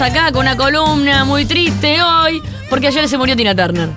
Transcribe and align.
acá 0.00 0.32
con 0.32 0.42
una 0.42 0.56
columna 0.56 1.24
muy 1.24 1.44
triste 1.44 2.02
hoy, 2.02 2.40
porque 2.68 2.88
ayer 2.88 3.08
se 3.08 3.18
murió 3.18 3.36
Tina 3.36 3.54
Turner. 3.54 3.88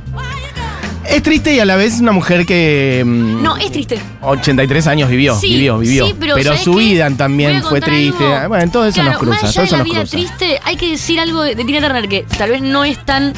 Es 1.08 1.22
triste 1.22 1.54
y 1.54 1.60
a 1.60 1.66
la 1.66 1.76
vez 1.76 2.00
una 2.00 2.14
mujer 2.14 2.46
que. 2.46 3.04
mm, 3.06 3.44
No, 3.44 3.58
es 3.58 3.72
triste. 3.72 4.00
83 4.22 4.88
años 4.88 5.10
vivió, 5.10 5.36
Sí, 5.38 5.50
vivió, 5.56 5.78
vivió. 5.78 6.08
sí, 6.08 6.16
pero 6.18 6.42
¿sabés 6.42 6.62
su 6.62 6.72
qué? 6.74 6.80
vida 6.80 7.10
Voy 7.10 7.18
también 7.18 7.56
a 7.58 7.62
fue 7.62 7.70
contar 7.72 7.90
triste. 7.90 8.34
algo. 8.34 8.50
Bueno, 8.50 8.72
todo 8.72 8.86
eso 8.86 8.96
Claro, 8.96 9.12
nos 9.12 9.20
cruza, 9.20 9.42
Más 9.44 9.54
todo 9.54 9.64
allá 9.64 9.64
eso 9.64 9.76
de 9.76 9.78
la 9.78 9.84
nos 9.84 9.94
vida 9.94 10.00
cruza. 10.24 10.38
triste, 10.38 10.60
hay 10.64 10.76
que 10.78 10.90
decir 10.92 11.20
algo 11.20 11.42
de, 11.44 11.56
de 11.56 11.66
Tina 11.66 11.82
Turner 11.82 12.08
que 12.08 12.26
tal 12.38 12.50
vez 12.52 12.62
no 12.62 12.86
es 12.86 13.04
tan 13.06 13.34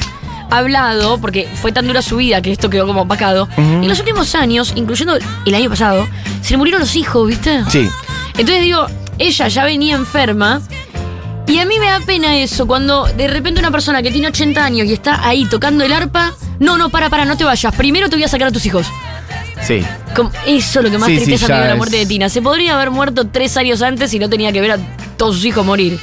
hablado, 0.50 1.18
porque 1.18 1.48
fue 1.60 1.72
tan 1.72 1.86
dura 1.88 2.02
su 2.02 2.16
vida 2.18 2.40
que 2.40 2.52
esto 2.52 2.70
quedó 2.70 2.86
como 2.86 3.02
opacado. 3.02 3.48
Ujú. 3.56 3.60
En 3.82 3.88
los 3.88 3.98
últimos 3.98 4.34
años, 4.36 4.72
incluyendo 4.76 5.16
el 5.44 5.54
año 5.54 5.68
pasado, 5.68 6.06
se 6.42 6.52
le 6.52 6.58
murieron 6.58 6.80
los 6.80 6.94
hijos, 6.94 7.26
¿viste? 7.28 7.64
Sí. 7.68 7.88
Entonces 8.38 8.62
digo, 8.62 8.86
ella 9.18 9.48
ya 9.48 9.64
venía 9.64 9.96
enferma. 9.96 10.62
Y 11.46 11.58
a 11.58 11.64
mí 11.64 11.78
me 11.78 11.86
da 11.86 12.00
pena 12.00 12.36
eso, 12.38 12.66
cuando 12.66 13.04
de 13.06 13.28
repente 13.28 13.60
una 13.60 13.70
persona 13.70 14.02
que 14.02 14.10
tiene 14.10 14.28
80 14.28 14.64
años 14.64 14.86
y 14.88 14.92
está 14.92 15.26
ahí 15.26 15.44
tocando 15.46 15.84
el 15.84 15.92
arpa, 15.92 16.34
no, 16.58 16.76
no, 16.76 16.88
para, 16.90 17.08
para, 17.08 17.24
no 17.24 17.36
te 17.36 17.44
vayas. 17.44 17.74
Primero 17.76 18.08
te 18.08 18.16
voy 18.16 18.24
a 18.24 18.28
sacar 18.28 18.48
a 18.48 18.50
tus 18.52 18.66
hijos. 18.66 18.86
Sí. 19.62 19.82
Como- 20.14 20.30
eso 20.46 20.80
es 20.80 20.84
lo 20.84 20.90
que 20.90 20.98
más 20.98 21.08
Sí, 21.08 21.18
sí, 21.18 21.24
tristeza 21.24 21.46
me 21.48 21.54
ya 21.54 21.60
dio 21.62 21.70
la 21.70 21.76
muerte 21.76 21.96
de 21.98 22.06
Tina. 22.06 22.28
Se 22.28 22.42
podría 22.42 22.74
haber 22.74 22.90
muerto 22.90 23.28
tres 23.28 23.56
años 23.56 23.80
antes 23.82 24.12
y 24.12 24.18
no 24.18 24.28
tenía 24.28 24.50
que 24.52 24.60
ver 24.60 24.72
a 24.72 24.78
todos 25.16 25.36
sus 25.36 25.44
hijos 25.44 25.64
morir. 25.64 25.98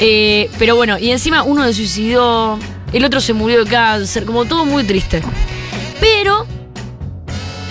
Eh, 0.00 0.50
pero 0.58 0.74
bueno, 0.76 0.98
y 0.98 1.10
encima 1.10 1.42
uno 1.44 1.64
se 1.66 1.74
suicidó, 1.74 2.58
el 2.92 3.04
otro 3.04 3.20
se 3.20 3.32
murió 3.32 3.64
de 3.64 3.70
cáncer, 3.70 4.24
como 4.24 4.44
todo 4.44 4.64
muy 4.64 4.82
triste. 4.84 5.22
Pero 6.00 6.46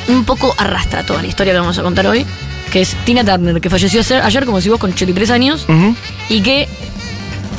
un 0.08 0.24
poco 0.26 0.56
arrastra 0.58 1.06
toda 1.06 1.22
la 1.22 1.28
historia 1.28 1.54
que 1.54 1.60
vamos 1.60 1.78
a 1.78 1.84
contar 1.84 2.08
hoy, 2.08 2.26
que 2.72 2.82
es 2.82 2.96
Tina 3.06 3.24
Turner, 3.26 3.60
que 3.60 3.70
falleció 3.70 4.02
ayer, 4.24 4.46
como 4.46 4.62
si 4.62 4.70
vos 4.70 4.80
con 4.80 4.92
83 4.92 5.30
años 5.32 5.66
Ujú. 5.68 5.96
y 6.30 6.42
que 6.42 6.68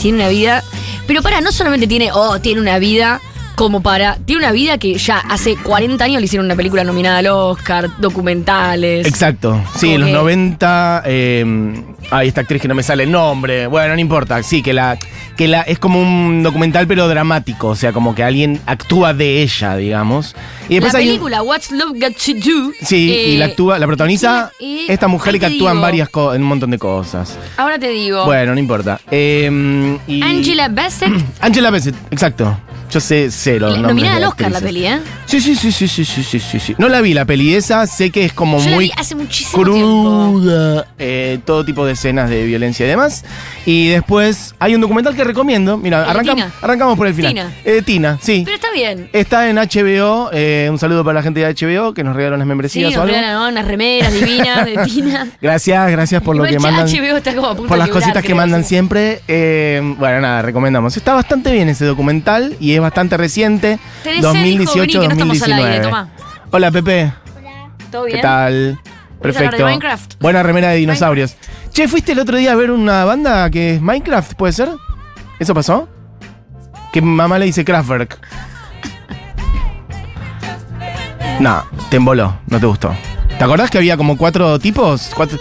tiene 0.00 0.18
una 0.18 0.28
vida. 0.28 0.64
Pero 1.06 1.22
para, 1.22 1.40
no 1.40 1.52
solamente 1.52 1.86
tiene, 1.86 2.10
oh, 2.12 2.40
tiene 2.40 2.60
una 2.60 2.78
vida 2.78 3.20
como 3.60 3.82
para. 3.82 4.16
Tiene 4.24 4.40
una 4.42 4.52
vida 4.52 4.78
que 4.78 4.94
ya 4.96 5.18
hace 5.18 5.54
40 5.54 6.02
años 6.02 6.18
le 6.20 6.24
hicieron 6.24 6.46
una 6.46 6.56
película 6.56 6.82
nominada 6.82 7.18
al 7.18 7.26
Oscar, 7.26 7.90
documentales. 7.98 9.06
Exacto. 9.06 9.62
Sí, 9.76 9.92
en 9.92 10.00
los 10.00 10.08
que- 10.08 10.14
90. 10.14 11.02
Eh, 11.04 11.44
ay, 12.10 12.28
esta 12.28 12.40
actriz 12.40 12.62
que 12.62 12.68
no 12.68 12.74
me 12.74 12.82
sale 12.82 13.02
el 13.04 13.10
nombre. 13.12 13.66
Bueno, 13.66 13.92
no 13.94 14.00
importa. 14.00 14.42
Sí, 14.42 14.62
que 14.62 14.72
la. 14.72 14.96
Que 15.36 15.46
la, 15.46 15.60
es 15.62 15.78
como 15.78 16.00
un 16.00 16.42
documental, 16.42 16.86
pero 16.86 17.06
dramático. 17.06 17.68
O 17.68 17.76
sea, 17.76 17.92
como 17.92 18.14
que 18.14 18.22
alguien 18.24 18.60
actúa 18.64 19.12
de 19.12 19.42
ella, 19.42 19.76
digamos. 19.76 20.34
Y 20.70 20.74
la 20.74 20.86
después 20.86 20.94
hay. 20.94 21.02
un- 21.04 21.08
película 21.10 21.42
What's 21.42 21.70
Love 21.70 21.98
Got 22.00 22.14
to 22.16 22.32
Do. 22.34 22.72
Sí, 22.82 23.10
y 23.10 23.34
eh, 23.34 23.38
la 23.38 23.44
actúa, 23.46 23.78
la 23.78 23.86
protagoniza 23.86 24.52
y- 24.58 24.86
esta 24.88 25.06
mujer 25.06 25.34
ahí 25.34 25.40
que 25.40 25.46
actúa 25.46 25.72
en 25.72 25.80
varias 25.82 26.08
en 26.14 26.42
un 26.42 26.48
montón 26.48 26.70
de 26.70 26.78
cosas. 26.78 27.36
Ahora 27.58 27.78
te 27.78 27.88
digo. 27.90 28.24
Bueno, 28.24 28.54
no 28.54 28.58
importa. 28.60 29.00
Y- 29.10 30.22
Angela 30.22 30.68
Bassett. 30.70 31.12
Angela 31.40 31.70
Bassett, 31.70 31.94
exacto. 32.10 32.58
Yo 32.90 32.98
sé, 32.98 33.26
los 33.26 33.70
nombres 33.70 33.82
nominada 33.82 34.16
al 34.16 34.24
Oscar 34.24 34.50
la 34.50 34.60
peli, 34.60 34.84
¿eh? 34.86 34.98
Sí, 35.26 35.40
sí, 35.40 35.54
sí, 35.54 35.70
sí, 35.70 35.86
sí, 35.86 36.04
sí, 36.04 36.24
sí, 36.24 36.40
sí, 36.40 36.58
sí. 36.58 36.74
No 36.76 36.88
la 36.88 37.00
vi 37.00 37.14
la 37.14 37.24
peli 37.24 37.54
esa, 37.54 37.86
sé 37.86 38.10
que 38.10 38.24
es 38.24 38.32
como 38.32 38.58
Yo 38.58 38.68
la 38.70 38.74
muy 38.74 38.84
vi 38.86 38.92
hace 38.96 39.14
muchísimo 39.14 39.62
tiempo. 39.62 40.30
cruda, 40.32 40.86
eh, 40.98 41.38
todo 41.44 41.64
tipo 41.64 41.86
de 41.86 41.92
escenas 41.92 42.28
de 42.28 42.44
violencia 42.44 42.84
y 42.84 42.88
demás. 42.88 43.24
Y 43.64 43.88
después 43.88 44.54
hay 44.58 44.74
un 44.74 44.80
documental 44.80 45.14
que 45.14 45.22
recomiendo. 45.22 45.76
Mira, 45.78 45.98
¿El 45.98 46.04
de 46.04 46.10
arrancamos, 46.10 46.44
Tina? 46.44 46.54
arrancamos 46.62 46.96
por 46.98 47.06
el 47.06 47.14
final. 47.14 47.32
Tina. 47.32 47.52
Eh, 47.64 47.82
Tina, 47.82 48.18
sí. 48.20 48.42
Pero 48.44 48.58
está 48.74 48.94
bien. 48.94 49.10
Está 49.12 49.48
en 49.48 49.56
HBO. 49.56 50.30
eh, 50.32 50.68
un 50.70 50.78
saludo 50.78 51.04
para 51.04 51.14
la 51.16 51.22
gente 51.22 51.40
de 51.40 51.52
HBO 51.54 51.92
que 51.94 52.04
nos 52.04 52.14
regalaron 52.16 52.38
las 52.38 52.46
Sí, 52.46 52.48
membresías 52.48 52.90
nos 52.90 52.98
o 52.98 53.02
algo. 53.02 53.14
regalan 53.14 53.34
¿no? 53.42 53.48
unas 53.48 53.64
remeras 53.66 54.12
divinas 54.12 54.64
de 54.66 54.76
Tina. 54.84 55.28
Gracias, 55.40 55.90
gracias 55.90 56.22
por 56.22 56.36
lo 56.36 56.44
que 56.44 56.52
ya 56.52 56.60
mandan. 56.60 56.86
HBO 56.86 57.16
está 57.16 57.34
como 57.34 57.48
a 57.48 57.54
punto 57.54 57.68
Por 57.68 57.76
de 57.76 57.78
las 57.78 57.88
quebrar, 57.88 58.02
cositas 58.02 58.22
que 58.22 58.26
creo, 58.28 58.36
mandan 58.36 58.62
sí. 58.62 58.68
siempre. 58.70 59.20
Eh, 59.28 59.80
bueno, 59.98 60.20
nada, 60.20 60.42
recomendamos. 60.42 60.96
Está 60.96 61.14
bastante 61.14 61.52
bien 61.52 61.68
ese 61.68 61.84
documental 61.84 62.56
y 62.60 62.74
es 62.74 62.80
bastante 62.80 63.16
reciente. 63.16 63.78
Tenés 64.02 64.24
sed, 64.24 64.44
hijo, 64.44 64.74
vení, 64.78 64.92
que 64.92 64.98
no 64.98 65.10
estamos 65.10 65.42
al 65.42 65.52
aire, 65.52 65.78
2018-2019. 65.78 65.82
tomá. 65.82 66.08
Hola, 66.50 66.70
Pepe. 66.70 67.12
¿Todo 67.90 68.04
bien? 68.04 68.16
¿Qué 68.16 68.22
tal? 68.22 68.78
¿Ves 68.82 68.84
la 69.16 69.20
Perfecto. 69.20 69.56
de 69.56 69.64
Minecraft? 69.64 70.14
Buena 70.20 70.42
remera 70.42 70.70
de 70.70 70.76
dinosaurios. 70.76 71.34
Che, 71.72 71.88
¿fuiste 71.88 72.12
el 72.12 72.18
otro 72.20 72.36
día 72.36 72.52
a 72.52 72.54
ver 72.54 72.70
una 72.70 73.04
banda 73.04 73.50
que 73.50 73.74
es 73.74 73.80
Minecraft? 73.82 74.34
¿Puede 74.34 74.52
ser? 74.52 74.68
¿Eso 75.38 75.54
pasó? 75.54 75.88
Que 76.92 77.02
mamá 77.02 77.38
le 77.38 77.46
dice 77.46 77.64
Kraftwerk. 77.64 78.18
No, 81.40 81.64
te 81.90 81.96
emboló, 81.96 82.36
no 82.46 82.60
te 82.60 82.66
gustó. 82.66 82.94
¿Te 83.38 83.42
acordás 83.44 83.70
que 83.70 83.78
había 83.78 83.96
como 83.96 84.16
cuatro 84.16 84.58
tipos? 84.58 85.10
Cuatro, 85.14 85.38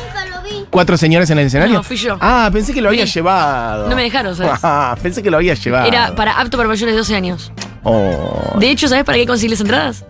cuatro 0.69 0.97
señores 0.97 1.29
en 1.29 1.39
el 1.39 1.47
escenario. 1.47 1.75
No, 1.75 1.83
fui 1.83 1.97
yo. 1.97 2.17
Ah, 2.21 2.49
pensé 2.51 2.73
que 2.73 2.81
lo 2.81 2.89
había 2.89 3.05
llevado. 3.05 3.89
No 3.89 3.95
me 3.95 4.03
dejaron, 4.03 4.35
¿sabes? 4.35 4.59
Ah, 4.63 4.95
pensé 5.01 5.21
que 5.21 5.29
lo 5.29 5.37
había 5.37 5.53
llevado. 5.55 5.85
Era 5.87 6.15
para 6.15 6.39
apto 6.39 6.57
para 6.57 6.69
mayores 6.69 6.93
de 6.93 6.97
12 6.97 7.15
años. 7.15 7.51
Oh. 7.83 8.55
De 8.57 8.69
hecho, 8.71 8.87
¿sabes 8.87 9.03
para 9.03 9.17
qué 9.17 9.25
conseguí 9.27 9.49
las 9.51 9.59
entradas? 9.61 10.05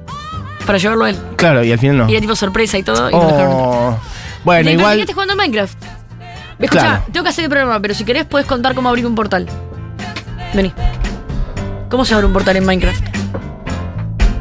Para 0.65 0.77
llevarlo 0.77 1.05
a 1.05 1.09
él. 1.09 1.17
Claro, 1.35 1.63
y 1.63 1.71
al 1.71 1.79
final 1.79 1.97
no. 1.97 2.07
Y 2.09 2.13
era 2.13 2.21
tipo 2.21 2.35
sorpresa 2.35 2.77
y 2.77 2.83
todo. 2.83 3.09
Y 3.09 3.13
no 3.13 3.19
me 3.25 3.31
dejaron. 3.31 3.51
Oh. 3.55 3.97
Bueno, 4.43 4.65
Le 4.65 4.73
igual. 4.73 4.93
quedaste 4.95 5.13
jugando 5.13 5.33
en 5.33 5.37
Minecraft. 5.37 5.77
Escucha, 6.59 6.81
Claro. 6.81 7.03
tengo 7.11 7.23
que 7.23 7.29
hacer 7.29 7.43
el 7.45 7.49
programa, 7.49 7.79
pero 7.79 7.93
si 7.95 8.03
querés 8.03 8.25
puedes 8.25 8.45
contar 8.47 8.75
cómo 8.75 8.89
abrir 8.89 9.05
un 9.07 9.15
portal. 9.15 9.47
Vení. 10.53 10.71
¿Cómo 11.89 12.05
se 12.05 12.13
abre 12.13 12.27
un 12.27 12.33
portal 12.33 12.55
en 12.57 12.65
Minecraft? 12.65 13.03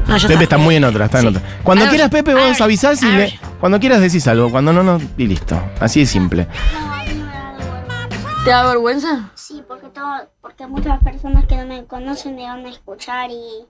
Ah, 0.08 0.16
Pepe 0.26 0.44
está 0.44 0.56
muy 0.58 0.76
en 0.76 0.84
otra, 0.84 1.04
está 1.06 1.18
en 1.18 1.22
Sí. 1.22 1.28
otra. 1.36 1.42
Cuando 1.62 1.84
A 1.84 1.86
ver, 1.86 1.90
quieras, 1.94 2.10
Pepe, 2.10 2.34
vos 2.34 2.42
ver, 2.42 2.62
avisás 2.62 3.02
y 3.02 3.06
a 3.06 3.10
le- 3.10 3.40
cuando 3.60 3.78
quieras 3.78 4.00
decís 4.00 4.26
algo. 4.26 4.50
Cuando 4.50 4.72
no, 4.72 4.82
no, 4.82 4.98
y 5.16 5.26
listo. 5.26 5.60
Así 5.80 6.00
de 6.00 6.06
simple. 6.06 6.46
¿Te 8.44 8.50
da 8.50 8.66
vergüenza? 8.66 9.30
Sí, 9.34 9.62
porque 9.66 9.88
todo, 9.88 10.28
porque 10.40 10.66
muchas 10.66 11.02
personas 11.02 11.44
que 11.46 11.56
no 11.56 11.66
me 11.66 11.84
conocen 11.84 12.36
me 12.36 12.44
van 12.44 12.64
a 12.64 12.70
escuchar 12.70 13.30
y, 13.30 13.66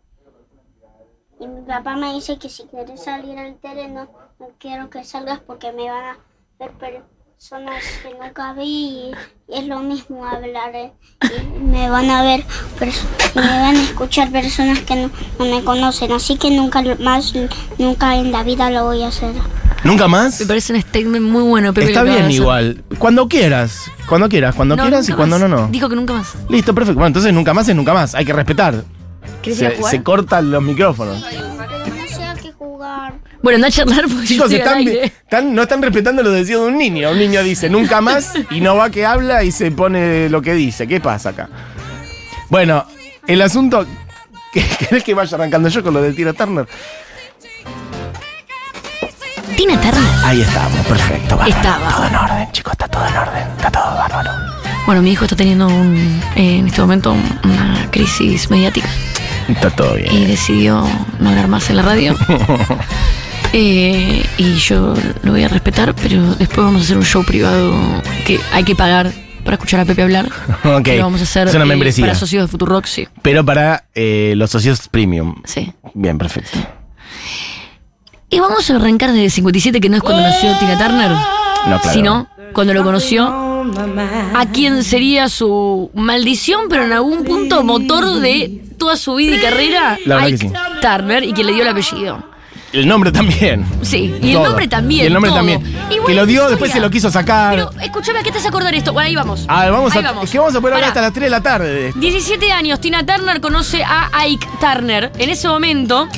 y 1.40 1.46
mi 1.48 1.62
papá 1.62 1.96
me 1.96 2.12
dice 2.14 2.38
que 2.38 2.48
si 2.48 2.64
quieres 2.64 3.02
salir 3.02 3.38
al 3.38 3.56
terreno, 3.56 4.08
no 4.38 4.46
quiero 4.58 4.88
que 4.90 5.02
salgas 5.04 5.40
porque 5.40 5.72
me 5.72 5.90
van 5.90 6.04
a 6.04 6.18
ver 6.60 6.70
personas 7.38 7.84
que 8.02 8.10
nunca 8.20 8.52
vi 8.52 8.64
y, 8.66 9.12
y 9.48 9.58
es 9.58 9.66
lo 9.68 9.78
mismo 9.78 10.26
hablar 10.26 10.74
eh, 10.74 10.90
y 11.56 11.58
me 11.60 11.88
van 11.88 12.10
a 12.10 12.22
ver 12.24 12.44
y 12.80 13.38
me 13.38 13.46
van 13.46 13.76
a 13.76 13.80
escuchar 13.82 14.32
personas 14.32 14.80
que 14.80 14.96
no, 14.96 15.10
no 15.38 15.44
me 15.44 15.62
conocen, 15.62 16.10
así 16.10 16.36
que 16.36 16.50
nunca 16.50 16.82
más, 16.98 17.32
nunca 17.78 18.16
en 18.16 18.32
la 18.32 18.42
vida 18.42 18.70
lo 18.70 18.86
voy 18.86 19.04
a 19.04 19.08
hacer. 19.08 19.34
¿Nunca 19.84 20.08
más? 20.08 20.40
Me 20.40 20.46
parece 20.46 20.72
un 20.72 20.80
statement 20.82 21.24
muy 21.26 21.42
bueno, 21.44 21.72
Pepe. 21.72 21.86
Está 21.86 22.02
bien 22.02 22.28
igual. 22.28 22.82
Cuando 22.98 23.28
quieras. 23.28 23.84
Cuando 24.08 24.28
quieras. 24.28 24.56
Cuando 24.56 24.74
No, 24.74 24.82
quieras 24.82 25.08
y 25.08 25.12
cuando 25.12 25.38
más. 25.38 25.48
no, 25.48 25.56
no. 25.56 25.68
Dijo 25.68 25.88
que 25.88 25.94
nunca 25.94 26.14
más. 26.14 26.34
Listo, 26.48 26.74
perfecto. 26.74 26.94
Bueno, 26.98 27.06
entonces 27.06 27.32
nunca 27.32 27.54
más 27.54 27.68
es 27.68 27.76
nunca 27.76 27.94
más. 27.94 28.16
Hay 28.16 28.24
que 28.24 28.32
respetar. 28.32 28.82
Se 29.44 30.02
cortan 30.02 30.50
los 30.50 30.60
micrófonos. 30.60 31.24
Bueno, 33.42 33.64
a 33.66 33.70
charlar 33.70 34.06
porque 34.08 34.26
Chicos, 34.26 34.50
yo 34.50 34.56
estoy 34.56 34.72
al 34.72 34.78
están, 34.80 34.94
aire. 34.94 35.04
están- 35.04 35.54
no 35.54 35.62
están 35.62 35.80
respetando 35.82 36.22
los 36.22 36.32
deseos 36.34 36.62
de 36.62 36.68
un 36.72 36.78
niño. 36.78 37.10
Un 37.10 37.18
niño 37.18 37.42
dice 37.42 37.68
nunca 37.70 38.00
más 38.00 38.32
y 38.50 38.60
no 38.60 38.76
va 38.76 38.90
que 38.90 39.06
habla 39.06 39.44
y 39.44 39.52
se 39.52 39.70
pone 39.70 40.28
lo 40.28 40.42
que 40.42 40.54
dice. 40.54 40.86
¿Qué 40.88 41.00
pasa 41.00 41.30
acá? 41.30 41.48
Bueno, 42.48 42.84
el 43.26 43.40
asunto. 43.42 43.86
que- 44.52 44.64
¿Querés 44.78 45.04
que 45.04 45.14
vaya 45.14 45.36
arrancando 45.36 45.68
yo 45.68 45.82
con 45.82 45.94
lo 45.94 46.02
de 46.02 46.12
Tina 46.12 46.32
Turner? 46.32 46.66
Tina 49.56 49.80
Turner. 49.80 50.02
Ahí 50.24 50.40
estamos, 50.40 50.86
perfecto. 50.86 51.36
bárbaro. 51.36 51.56
Estaba. 51.56 51.88
Todo 51.90 52.06
en 52.06 52.16
orden, 52.16 52.52
chicos, 52.52 52.72
está 52.72 52.88
todo 52.88 53.06
en 53.06 53.16
orden. 53.16 53.48
Está 53.56 53.70
todo 53.70 53.84
bárbaro. 53.96 54.30
Bueno, 54.86 55.02
mi 55.02 55.12
hijo 55.12 55.24
está 55.24 55.36
teniendo 55.36 55.66
un, 55.68 56.22
en 56.34 56.66
este 56.66 56.80
momento 56.80 57.12
una 57.44 57.88
crisis 57.90 58.48
mediática 58.50 58.88
Está 59.46 59.68
todo 59.68 59.98
y 59.98 60.02
bien. 60.02 60.28
decidió 60.28 60.82
no 61.20 61.28
hablar 61.28 61.46
más 61.48 61.68
en 61.68 61.76
la 61.76 61.82
radio. 61.82 62.16
Eh, 63.52 64.24
y 64.36 64.54
yo 64.56 64.94
lo 65.22 65.32
voy 65.32 65.42
a 65.44 65.48
respetar, 65.48 65.94
pero 65.94 66.34
después 66.34 66.58
vamos 66.58 66.82
a 66.82 66.84
hacer 66.84 66.96
un 66.98 67.04
show 67.04 67.24
privado 67.24 67.74
que 68.26 68.38
hay 68.52 68.62
que 68.64 68.74
pagar 68.76 69.10
para 69.44 69.54
escuchar 69.54 69.80
a 69.80 69.84
Pepe 69.84 70.02
hablar. 70.02 70.28
Ok, 70.64 70.88
lo 70.88 71.04
vamos 71.04 71.20
a 71.20 71.24
hacer 71.24 71.48
es 71.48 71.54
una 71.54 71.64
eh, 71.64 71.68
membresía. 71.68 72.04
para 72.04 72.14
socios 72.14 72.44
de 72.44 72.48
Futurock, 72.48 72.84
sí. 72.86 73.08
Pero 73.22 73.44
para 73.44 73.84
eh, 73.94 74.34
los 74.36 74.50
socios 74.50 74.88
premium. 74.88 75.36
sí. 75.44 75.72
Bien, 75.94 76.18
perfecto. 76.18 76.58
Y 78.30 78.38
vamos 78.40 78.70
a 78.70 78.76
arrancar 78.76 79.12
desde 79.12 79.30
57, 79.30 79.80
que 79.80 79.88
no 79.88 79.96
es 79.96 80.02
cuando 80.02 80.22
nació 80.22 80.56
Tina 80.58 80.76
Turner, 80.76 81.10
No, 81.10 81.80
claro. 81.80 81.90
sino 81.92 82.28
cuando 82.52 82.74
lo 82.74 82.84
conoció 82.84 83.26
a 83.26 84.46
quien 84.52 84.84
sería 84.84 85.28
su 85.30 85.90
maldición, 85.94 86.62
pero 86.68 86.84
en 86.84 86.92
algún 86.92 87.24
punto 87.24 87.64
motor 87.64 88.20
de 88.20 88.62
toda 88.76 88.96
su 88.96 89.14
vida 89.14 89.36
y 89.36 89.40
carrera, 89.40 89.98
La 90.04 90.16
verdad 90.16 90.28
Ike 90.28 90.38
que 90.38 90.48
sí. 90.48 90.54
Turner, 90.82 91.24
y 91.24 91.32
quien 91.32 91.46
le 91.46 91.52
dio 91.54 91.62
el 91.62 91.68
apellido. 91.68 92.22
El 92.72 92.86
nombre 92.86 93.10
también. 93.12 93.64
Sí, 93.82 94.14
y 94.20 94.32
el 94.32 94.42
nombre 94.42 94.68
también. 94.68 95.04
Y 95.04 95.06
el 95.06 95.12
nombre 95.12 95.30
todo. 95.30 95.38
también. 95.38 95.62
Y 95.90 96.04
que 96.06 96.14
lo 96.14 96.26
dio, 96.26 96.42
historia. 96.42 96.48
después 96.48 96.72
se 96.72 96.80
lo 96.80 96.90
quiso 96.90 97.10
sacar. 97.10 97.54
Pero 97.54 97.70
escúchame, 97.82 98.18
¿a 98.18 98.22
qué 98.22 98.30
te 98.30 98.38
hace 98.38 98.48
acordar 98.48 98.74
esto? 98.74 98.92
Bueno, 98.92 99.08
ahí 99.08 99.14
vamos. 99.14 99.44
a 99.48 99.62
ver, 99.62 99.72
vamos 99.72 99.96
Ahí 99.96 100.04
a. 100.04 100.22
Es 100.22 100.30
que 100.30 100.38
vamos 100.38 100.54
a 100.54 100.60
poder 100.60 100.74
hablar 100.74 100.88
hasta 100.88 101.00
las 101.00 101.12
3 101.12 101.24
de 101.24 101.30
la 101.30 101.40
tarde 101.40 101.72
de 101.72 101.88
esto. 101.88 102.00
17 102.00 102.52
años, 102.52 102.80
Tina 102.80 103.06
Turner 103.06 103.40
conoce 103.40 103.82
a 103.84 104.10
Ike 104.24 104.46
Turner. 104.60 105.10
En 105.18 105.30
ese 105.30 105.48
momento, 105.48 106.08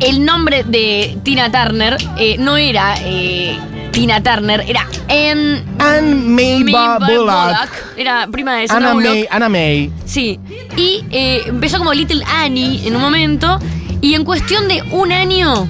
el 0.00 0.24
nombre 0.24 0.64
de 0.64 1.16
Tina 1.22 1.50
Turner 1.52 1.96
eh, 2.16 2.36
no 2.38 2.56
era 2.56 2.94
eh, 3.04 3.56
Tina 3.92 4.20
Turner, 4.20 4.64
era 4.66 4.88
Anne 5.08 5.62
Anne 5.78 6.14
May 6.14 6.62
Bullock. 6.64 7.06
Bullock. 7.06 7.68
Era 7.96 8.26
prima 8.26 8.56
de 8.56 8.66
Anna 8.68 8.94
Bullock. 8.94 9.12
May, 9.12 9.26
Anna 9.30 9.48
May. 9.48 9.92
Sí. 10.06 10.40
Y 10.76 11.04
eh, 11.10 11.42
empezó 11.46 11.78
como 11.78 11.92
Little 11.94 12.24
Annie 12.26 12.86
en 12.86 12.96
un 12.96 13.02
momento. 13.02 13.58
Y 14.02 14.14
en 14.14 14.24
cuestión 14.24 14.68
de 14.68 14.82
un 14.90 15.12
año, 15.12 15.66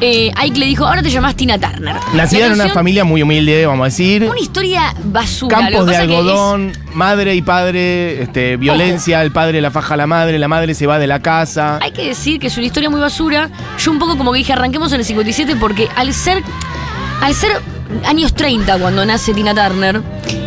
eh, 0.00 0.30
Ike 0.36 0.58
le 0.58 0.66
dijo, 0.66 0.86
ahora 0.86 1.02
te 1.02 1.10
llamás 1.10 1.34
Tina 1.34 1.58
Turner. 1.58 1.96
Nacida 2.14 2.46
en 2.46 2.52
una 2.52 2.68
familia 2.68 3.04
muy 3.04 3.22
humilde, 3.22 3.66
vamos 3.66 3.82
a 3.82 3.86
decir. 3.86 4.22
Una 4.30 4.40
historia 4.40 4.94
basura. 5.04 5.58
Campos 5.58 5.86
de 5.86 5.92
es- 5.92 5.98
algodón, 5.98 6.72
madre 6.94 7.34
y 7.34 7.42
padre, 7.42 8.22
este, 8.22 8.56
violencia, 8.56 9.20
el 9.22 9.32
padre 9.32 9.60
la 9.60 9.70
faja 9.72 9.94
a 9.94 9.96
la 9.96 10.06
madre, 10.06 10.38
la 10.38 10.48
madre 10.48 10.74
se 10.74 10.86
va 10.86 10.98
de 11.00 11.06
la 11.08 11.20
casa. 11.20 11.78
Hay 11.82 11.90
que 11.90 12.06
decir 12.06 12.38
que 12.38 12.46
es 12.46 12.56
una 12.56 12.66
historia 12.66 12.88
muy 12.88 13.00
basura. 13.00 13.50
Yo 13.78 13.90
un 13.90 13.98
poco 13.98 14.16
como 14.16 14.32
que 14.32 14.38
dije, 14.38 14.52
arranquemos 14.52 14.92
en 14.92 15.00
el 15.00 15.04
57 15.04 15.56
porque 15.56 15.88
al 15.96 16.14
ser, 16.14 16.42
al 17.20 17.34
ser 17.34 17.50
años 18.06 18.32
30 18.34 18.78
cuando 18.78 19.04
nace 19.04 19.34
Tina 19.34 19.54
Turner, 19.54 20.00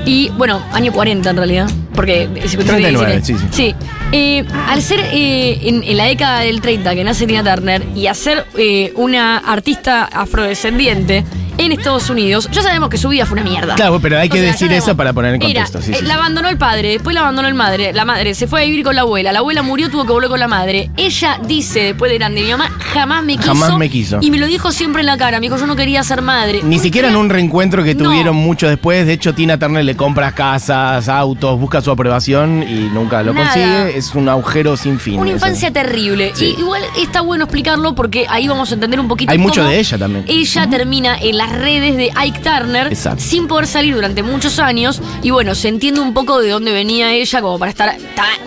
y 0.05 0.29
bueno, 0.37 0.61
año 0.71 0.93
40 0.93 1.29
en 1.31 1.35
realidad, 1.37 1.69
porque 1.99 2.23
el 2.23 2.49
57 2.49 2.81
39, 2.81 3.15
dice- 3.19 3.37
sí, 3.37 3.47
sí. 3.51 3.75
eh, 4.13 4.45
al 4.67 4.81
ser 4.81 5.01
eh, 5.11 5.59
en, 5.63 5.83
en 5.83 5.97
la 5.97 6.05
década 6.05 6.39
del 6.39 6.61
30 6.61 6.95
que 6.95 7.03
nace 7.03 7.27
Tina 7.27 7.43
Turner 7.43 7.83
y 7.93 8.07
a 8.07 8.13
ser 8.13 8.45
eh, 8.57 8.93
una 8.95 9.37
artista 9.39 10.05
afrodescendiente 10.05 11.25
en 11.59 11.71
Estados 11.71 12.09
Unidos, 12.09 12.49
ya 12.51 12.61
sabemos 12.61 12.89
que 12.89 12.97
su 12.97 13.09
vida 13.09 13.25
fue 13.25 13.39
una 13.39 13.49
mierda. 13.49 13.75
Claro, 13.75 13.99
pero 13.99 14.17
hay 14.17 14.29
que 14.29 14.37
O 14.37 14.41
sea, 14.41 14.45
ya 14.47 14.51
decir 14.53 14.71
eso 14.71 14.95
para 14.97 15.13
poner 15.13 15.35
en 15.35 15.41
contexto. 15.41 15.81
sí, 15.81 15.91
eh, 15.91 15.95
sí, 15.99 16.05
la 16.05 16.13
sí. 16.13 16.19
abandonó 16.19 16.49
el 16.49 16.57
padre, 16.57 16.89
después 16.89 17.13
la 17.13 17.21
abandonó 17.21 17.47
el 17.47 17.53
madre, 17.53 17.93
la 17.93 18.05
madre 18.05 18.33
se 18.33 18.47
fue 18.47 18.61
a 18.61 18.65
vivir 18.65 18.83
con 18.83 18.95
la 18.95 19.01
abuela, 19.01 19.31
la 19.31 19.39
abuela 19.39 19.61
murió, 19.61 19.89
tuvo 19.89 20.05
que 20.05 20.11
volver 20.13 20.29
con 20.29 20.39
la 20.39 20.47
madre. 20.47 20.89
Ella 20.97 21.39
dice 21.45 21.79
después 21.83 22.11
de 22.11 22.17
grande, 22.17 22.41
mi 22.41 22.49
mamá 22.51 22.69
jamás 22.93 23.23
me 23.23 23.37
quiso. 23.37 23.47
Jamás 23.47 23.77
me 23.77 23.89
quiso. 23.89 24.17
Y 24.21 24.31
me 24.31 24.37
lo 24.37 24.47
dijo 24.47 24.71
siempre 24.71 25.01
en 25.01 25.05
la 25.07 25.17
cara, 25.17 25.39
me 25.39 25.47
dijo, 25.47 25.57
yo 25.57 25.67
no 25.67 25.75
quería 25.75 26.01
ser 26.03 26.21
madre. 26.21 26.61
Ni 26.63 26.77
¿Por 26.77 26.83
siquiera 26.83 27.09
en 27.09 27.15
un 27.15 27.29
reencuentro 27.29 27.83
que 27.83 27.95
No. 27.95 28.05
tuvieron 28.05 28.35
mucho 28.35 28.67
después. 28.67 29.05
De 29.05 29.13
hecho, 29.13 29.33
Tina 29.33 29.57
Turner 29.59 29.83
le 29.83 29.95
compra 29.95 30.31
casas, 30.31 31.09
autos, 31.09 31.59
busca 31.59 31.81
su 31.81 31.91
aprobación 31.91 32.63
y 32.63 32.89
nunca 32.93 33.21
lo 33.23 33.33
Nada. 33.33 33.45
consigue. 33.53 33.97
Es 33.97 34.15
un 34.15 34.29
agujero 34.29 34.77
sin 34.77 34.99
fin. 34.99 35.19
Una 35.19 35.29
eso. 35.31 35.35
infancia 35.37 35.71
terrible. 35.71 36.31
Sí. 36.35 36.55
Y 36.57 36.61
igual 36.61 36.81
está 36.97 37.21
bueno 37.21 37.45
explicarlo 37.45 37.95
porque 37.95 38.25
ahí 38.29 38.47
vamos 38.47 38.71
a 38.71 38.73
entender 38.75 38.99
un 38.99 39.07
poquito 39.07 39.31
Hay 39.31 39.37
mucho 39.37 39.61
cómo 39.61 39.69
de 39.71 39.79
ella 39.79 39.97
también. 39.97 40.25
Ella 40.27 40.67
termina 40.69 41.17
en 41.19 41.37
las 41.49 41.61
redes 41.61 41.97
de 41.97 42.11
Ike 42.15 42.39
Turner 42.39 42.87
Exacto. 42.87 43.23
sin 43.23 43.47
poder 43.47 43.67
salir 43.67 43.95
durante 43.95 44.23
muchos 44.23 44.59
años. 44.59 45.01
Y 45.21 45.31
bueno, 45.31 45.55
se 45.55 45.67
entiende 45.67 45.99
un 45.99 46.13
poco 46.13 46.39
de 46.39 46.49
dónde 46.49 46.71
venía 46.71 47.13
ella 47.13 47.41
como 47.41 47.57
para 47.59 47.71
estar 47.71 47.95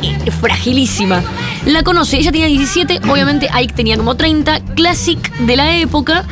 eh, 0.02 0.31
fragilísima. 0.31 1.22
La 1.66 1.82
conoce, 1.82 2.19
ella 2.19 2.32
tenía 2.32 2.46
17, 2.46 3.00
obviamente 3.10 3.49
Ike 3.52 3.75
tenía 3.75 3.96
como 3.96 4.16
30, 4.16 4.60
classic 4.75 5.32
de 5.38 5.56
la 5.56 5.76
época. 5.76 6.25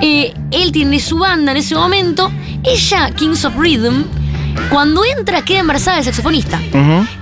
Eh, 0.00 0.34
él 0.50 0.72
tiene 0.72 1.00
su 1.00 1.18
banda 1.18 1.52
en 1.52 1.58
ese 1.58 1.74
momento. 1.74 2.30
Ella, 2.64 3.10
Kings 3.10 3.44
of 3.44 3.56
Rhythm, 3.56 4.04
cuando 4.70 5.02
entra 5.04 5.42
queda 5.42 5.60
embarazada 5.60 5.96
del 5.96 6.04
saxofonista. 6.04 6.60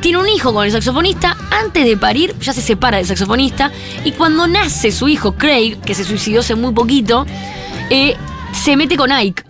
Tiene 0.00 0.18
un 0.18 0.28
hijo 0.28 0.52
con 0.52 0.64
el 0.64 0.72
saxofonista, 0.72 1.36
antes 1.50 1.84
de 1.84 1.96
parir 1.96 2.34
ya 2.40 2.52
se 2.52 2.60
separa 2.60 2.98
del 2.98 3.06
saxofonista 3.06 3.70
y 4.04 4.12
cuando 4.12 4.46
nace 4.46 4.92
su 4.92 5.08
hijo 5.08 5.32
Craig, 5.32 5.78
que 5.80 5.94
se 5.94 6.04
suicidó 6.04 6.40
hace 6.40 6.54
muy 6.54 6.72
poquito, 6.72 7.26
eh, 7.88 8.16
se 8.52 8.76
mete 8.76 8.96
con 8.96 9.12
Ike, 9.12 9.44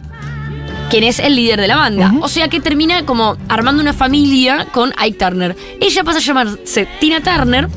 quien 0.90 1.04
es 1.04 1.18
el 1.18 1.36
líder 1.36 1.60
de 1.60 1.68
la 1.68 1.76
banda. 1.76 2.12
O 2.20 2.28
sea 2.28 2.48
que 2.48 2.60
termina 2.60 3.04
como 3.04 3.36
armando 3.48 3.82
una 3.82 3.92
familia 3.92 4.66
con 4.72 4.92
Ike 4.98 5.18
Turner. 5.18 5.56
Ella 5.80 6.04
pasa 6.04 6.18
a 6.18 6.22
llamarse 6.22 6.86
Tina 7.00 7.20
Turner, 7.20 7.68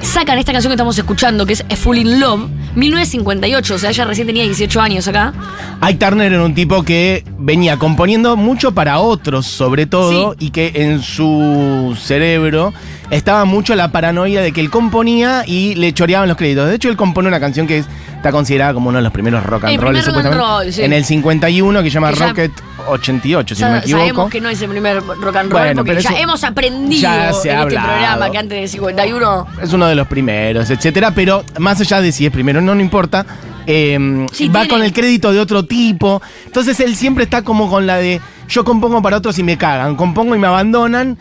sacan 0.00 0.38
esta 0.38 0.52
canción 0.52 0.70
que 0.70 0.74
estamos 0.74 0.96
escuchando, 0.98 1.44
que 1.46 1.52
es 1.54 1.64
A 1.70 1.76
Full 1.76 1.98
in 1.98 2.20
Love, 2.20 2.48
1958, 2.74 3.74
o 3.74 3.78
sea, 3.78 3.90
ella 3.90 4.04
recién 4.04 4.26
tenía 4.26 4.44
18 4.44 4.80
años 4.80 5.08
acá. 5.08 5.32
Ike 5.80 5.98
Turner 6.04 6.32
era 6.32 6.42
un 6.44 6.54
tipo 6.54 6.82
que 6.82 7.24
venía 7.38 7.76
componiendo 7.76 8.36
mucho 8.36 8.72
para 8.72 8.98
otros, 9.00 9.46
sobre 9.46 9.86
todo, 9.86 10.34
y 10.38 10.50
que 10.50 10.72
en 10.74 11.02
su 11.02 11.96
cerebro 12.00 12.72
estaba 13.10 13.44
mucho 13.44 13.74
la 13.74 13.90
paranoia 13.90 14.40
de 14.42 14.52
que 14.52 14.60
él 14.60 14.70
componía 14.70 15.44
y 15.46 15.74
le 15.74 15.92
choreaban 15.92 16.28
los 16.28 16.36
créditos. 16.36 16.68
De 16.68 16.74
hecho, 16.76 16.88
él 16.88 16.96
compone 16.96 17.28
una 17.28 17.40
canción 17.40 17.66
que 17.66 17.78
es- 17.78 17.86
está 18.16 18.32
considerada 18.32 18.74
como 18.74 18.88
uno 18.88 18.98
de 18.98 19.02
los 19.04 19.12
primeros 19.12 19.44
rock 19.44 19.64
and 19.64 19.76
roll, 19.80 19.92
primer 19.92 20.04
rock 20.04 20.08
and 20.08 20.16
supuestamente. 20.24 20.64
roll, 20.64 20.72
sí. 20.72 20.82
En 20.82 20.92
el 20.92 21.04
51, 21.04 21.82
que 21.82 21.90
se 21.90 21.94
llama 21.94 22.10
Que 22.10 22.16
ya- 22.18 22.28
Rocket 22.28 22.52
88, 22.88 23.54
si 23.54 23.62
no 23.62 23.70
me 23.70 23.78
equivoco. 23.78 24.00
Sabemos 24.00 24.30
que 24.30 24.40
no 24.40 24.48
es 24.48 24.60
el 24.62 24.68
primer 24.70 25.02
rock 25.02 25.36
and 25.36 25.50
roll, 25.52 25.60
Bueno, 25.62 25.74
porque 25.76 25.90
pero 25.92 26.00
ya 26.00 26.10
eso- 26.10 26.18
hemos 26.22 26.44
aprendido 26.44 27.00
ya 27.02 27.32
se 27.32 27.50
en 27.50 27.56
ha 27.58 27.62
este 27.62 27.74
programa 27.76 28.30
que 28.30 28.38
antes 28.38 28.58
del 28.60 28.68
51 28.68 29.46
Es 29.62 29.72
uno 29.72 29.86
de 29.86 29.94
los 29.94 30.06
primeros, 30.06 30.68
etcétera, 30.70 31.12
pero 31.12 31.44
más 31.58 31.80
allá 31.80 32.00
de 32.00 32.12
si 32.12 32.26
es 32.26 32.32
primero, 32.32 32.60
no, 32.60 32.74
no 32.74 32.80
importa. 32.80 33.24
eh, 33.70 34.26
Sí, 34.32 34.48
va 34.48 34.60
tiene- 34.62 34.68
con 34.68 34.82
el 34.82 34.92
crédito 34.94 35.30
de 35.30 35.40
otro 35.40 35.62
tipo. 35.66 36.22
Entonces 36.46 36.80
él 36.80 36.96
siempre 36.96 37.24
está 37.24 37.42
como 37.42 37.68
con 37.68 37.86
la 37.86 37.96
de 37.98 38.18
yo 38.48 38.64
compongo 38.64 39.02
para 39.02 39.18
otros 39.18 39.38
y 39.38 39.42
me 39.42 39.58
cagan, 39.58 39.94
compongo 39.94 40.34
y 40.34 40.38
me 40.38 40.46
abandonan. 40.46 41.18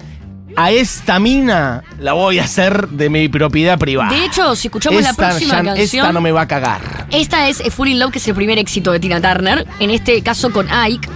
A 0.55 0.71
esta 0.71 1.19
mina 1.19 1.83
la 1.99 2.13
voy 2.13 2.39
a 2.39 2.45
hacer 2.45 2.87
de 2.87 3.09
mi 3.09 3.27
propiedad 3.29 3.77
privada. 3.77 4.09
De 4.11 4.25
hecho, 4.25 4.55
si 4.55 4.69
escuchamos 4.69 5.03
la 5.03 5.13
próxima 5.13 5.55
ya- 5.57 5.63
canción, 5.75 6.05
Esta 6.05 6.13
no 6.13 6.21
me 6.21 6.31
va 6.31 6.41
a 6.41 6.47
cagar. 6.47 7.05
esta 7.11 7.47
es 7.49 7.61
Full 7.71 7.89
in 7.89 7.99
Love, 7.99 8.13
que 8.13 8.17
es 8.19 8.27
el 8.27 8.33
primer 8.33 8.57
éxito 8.57 8.91
de 8.91 8.99
Tina 8.99 9.21
Turner, 9.21 9.67
en 9.79 9.91
este 9.91 10.19
caso 10.23 10.49
con 10.51 10.67
Ike. 10.71 11.07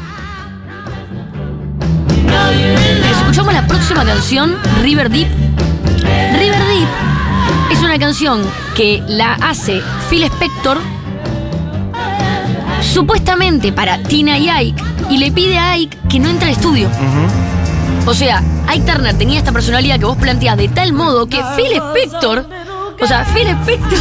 Escuchamos 3.42 3.54
la 3.54 3.68
próxima 3.68 4.06
canción, 4.06 4.56
River 4.84 5.10
Deep. 5.10 5.28
River 6.38 6.60
Deep 6.68 6.88
es 7.72 7.80
una 7.80 7.98
canción 7.98 8.44
que 8.76 9.04
la 9.08 9.34
hace 9.34 9.82
Phil 10.10 10.24
Spector 10.24 10.78
supuestamente 12.82 13.72
para 13.72 13.98
Tina 14.04 14.38
y 14.38 14.48
Ike 14.48 14.84
y 15.10 15.18
le 15.18 15.32
pide 15.32 15.58
a 15.58 15.72
Ike 15.72 15.98
que 16.08 16.20
no 16.20 16.30
entre 16.30 16.50
al 16.50 16.52
estudio. 16.54 16.88
O 18.06 18.14
sea, 18.14 18.44
Ike 18.68 18.92
Turner 18.92 19.18
tenía 19.18 19.40
esta 19.40 19.52
personalidad 19.52 19.98
que 19.98 20.06
vos 20.06 20.18
planteás 20.18 20.58
de 20.58 20.68
tal 20.68 20.94
modo 20.94 21.26
que 21.26 21.42
Phil 21.56 21.72
Spector, 21.74 22.46
o 23.02 23.08
sea, 23.08 23.26
Phil 23.34 23.48
Spector 23.48 24.00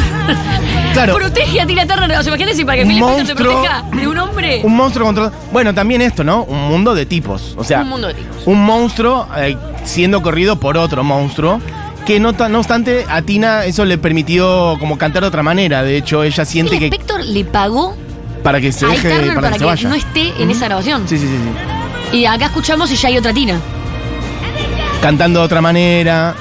Claro. 0.92 1.14
protege 1.14 1.60
a 1.60 1.66
Tina 1.66 1.86
Turner. 1.86 2.18
O 2.18 2.22
sea, 2.22 2.30
imagínate 2.30 2.56
si 2.56 2.64
para 2.64 2.78
que 2.78 2.84
Un 2.84 2.88
Phil 2.90 3.02
Spector 3.04 3.26
te 3.26 3.34
proteja 3.34 3.82
de 3.92 4.08
un 4.08 4.18
hombre. 4.18 4.60
Un 4.64 4.76
monstruo 4.76 5.06
contra. 5.06 5.30
Bueno, 5.52 5.72
también 5.74 6.02
esto, 6.02 6.24
¿no? 6.24 6.42
Un 6.44 6.68
mundo 6.68 6.94
de 6.94 7.06
tipos. 7.06 7.54
O 7.56 7.64
sea, 7.64 7.80
Un 7.82 7.88
mundo 7.88 8.08
de 8.08 8.14
tipos. 8.14 8.46
un 8.46 8.64
monstruo 8.64 9.26
eh, 9.36 9.56
siendo 9.84 10.20
corrido 10.22 10.56
por 10.56 10.76
otro 10.76 11.02
monstruo. 11.04 11.60
Que 12.06 12.18
no, 12.18 12.32
no 12.32 12.58
obstante, 12.58 13.04
a 13.08 13.22
Tina 13.22 13.64
eso 13.66 13.84
le 13.84 13.98
permitió 13.98 14.76
como 14.80 14.98
cantar 14.98 15.22
de 15.22 15.28
otra 15.28 15.42
manera. 15.42 15.82
De 15.82 15.96
hecho, 15.96 16.24
ella 16.24 16.44
siente 16.44 16.72
Phil 16.72 16.90
que 16.90 16.96
Spector 16.96 17.24
le 17.24 17.44
pagó 17.44 17.94
para 18.42 18.60
que 18.60 18.72
se 18.72 18.86
deje, 18.86 19.10
para, 19.10 19.34
para 19.34 19.52
que, 19.52 19.58
se 19.58 19.64
vaya. 19.66 19.88
no 19.90 19.94
esté 19.94 20.32
en 20.42 20.50
esa 20.50 20.64
grabación. 20.66 21.06
Sí, 21.06 21.18
sí, 21.18 21.26
sí, 21.26 21.34
sí. 22.10 22.16
Y 22.18 22.24
acá 22.24 22.46
escuchamos 22.46 22.90
y 22.90 22.96
ya 22.96 23.08
hay 23.08 23.18
otra 23.18 23.32
Tina. 23.32 23.60
Cantando 25.00 25.40
de 25.40 25.46
otra 25.46 25.60
manera. 25.60 26.34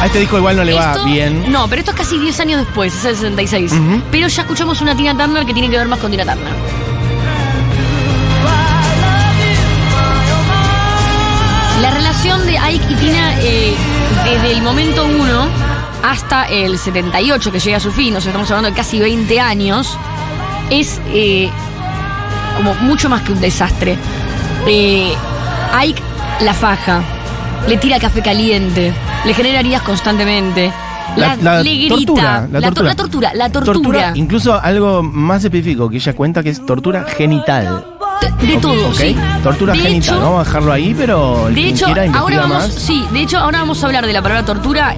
A 0.00 0.06
este 0.06 0.20
disco 0.20 0.36
igual 0.38 0.56
no 0.56 0.64
le 0.64 0.74
va 0.74 1.04
bien. 1.04 1.50
No, 1.50 1.68
pero 1.68 1.80
esto 1.80 1.92
es 1.92 1.96
casi 1.96 2.18
10 2.18 2.40
años 2.40 2.60
después, 2.66 2.94
es 2.94 3.04
el 3.04 3.16
66. 3.16 3.72
Ujú. 3.72 4.02
Pero 4.10 4.28
ya 4.28 4.42
escuchamos 4.42 4.80
una 4.80 4.94
Tina 4.96 5.16
Turner 5.16 5.46
que 5.46 5.52
tiene 5.54 5.70
que 5.70 5.78
ver 5.78 5.88
más 5.88 5.98
con 5.98 6.10
Tina 6.10 6.24
Turner. 6.24 6.52
La 11.80 11.90
relación 11.90 12.46
de 12.46 12.58
Ike 12.58 12.92
y 12.92 12.94
Tina 12.96 13.34
eh, 13.40 13.74
desde 14.24 14.52
el 14.52 14.62
momento 14.62 15.04
1 15.04 15.48
hasta 16.02 16.44
el 16.44 16.78
78 16.78 17.52
que 17.52 17.60
llega 17.60 17.76
a 17.78 17.80
su 17.80 17.92
fin, 17.92 18.16
o 18.16 18.20
sea, 18.20 18.30
estamos 18.30 18.50
hablando 18.50 18.70
de 18.70 18.76
casi 18.76 18.98
20 18.98 19.40
años, 19.40 19.98
es 20.70 21.00
eh, 21.08 21.50
como 22.56 22.74
mucho 22.74 23.08
más 23.08 23.22
que 23.22 23.32
un 23.32 23.40
desastre. 23.40 23.98
Eh, 24.66 25.12
Ike 25.80 26.02
la 26.40 26.54
faja, 26.54 27.02
le 27.68 27.76
tira 27.76 27.98
café 27.98 28.22
caliente, 28.22 28.92
le 29.26 29.34
genera 29.34 29.60
heridas 29.60 29.82
constantemente. 29.82 30.72
La, 31.16 31.36
La- 31.36 31.62
le 31.62 31.74
grita. 31.76 31.94
tortura, 31.94 32.48
la 32.50 32.60
to- 32.60 32.66
tortura. 32.66 32.88
la 32.90 32.94
tortura, 32.96 33.30
la 33.34 33.50
tortura. 33.50 34.12
Incluso 34.16 34.60
algo 34.60 35.02
más 35.02 35.44
específico 35.44 35.88
que 35.88 35.96
ella 35.96 36.12
cuenta 36.14 36.42
que 36.42 36.50
es 36.50 36.64
tortura 36.66 37.04
genital. 37.04 37.86
De, 38.40 38.56
todo, 38.58 38.88
ok. 38.88 38.94
sí. 38.94 39.16
Tortura 39.42 39.72
De 39.72 39.78
genital. 39.78 40.16
hecho- 40.16 40.20
Vamos 40.24 40.40
a 40.40 40.44
dejarlo 40.44 40.72
ahí, 40.72 40.94
pero 40.96 41.48
el 41.48 41.54
De 41.54 41.68
hecho, 41.68 41.86
quiera 41.86 42.06
ahora 42.18 42.38
vamos, 42.40 42.56
más. 42.58 42.72
sí, 42.74 43.04
de 43.12 43.20
hecho 43.22 43.38
ahora 43.38 43.60
vamos 43.60 43.82
a 43.82 43.86
hablar 43.86 44.06
de 44.06 44.12
la 44.12 44.20
palabra 44.22 44.44
tortura, 44.44 44.94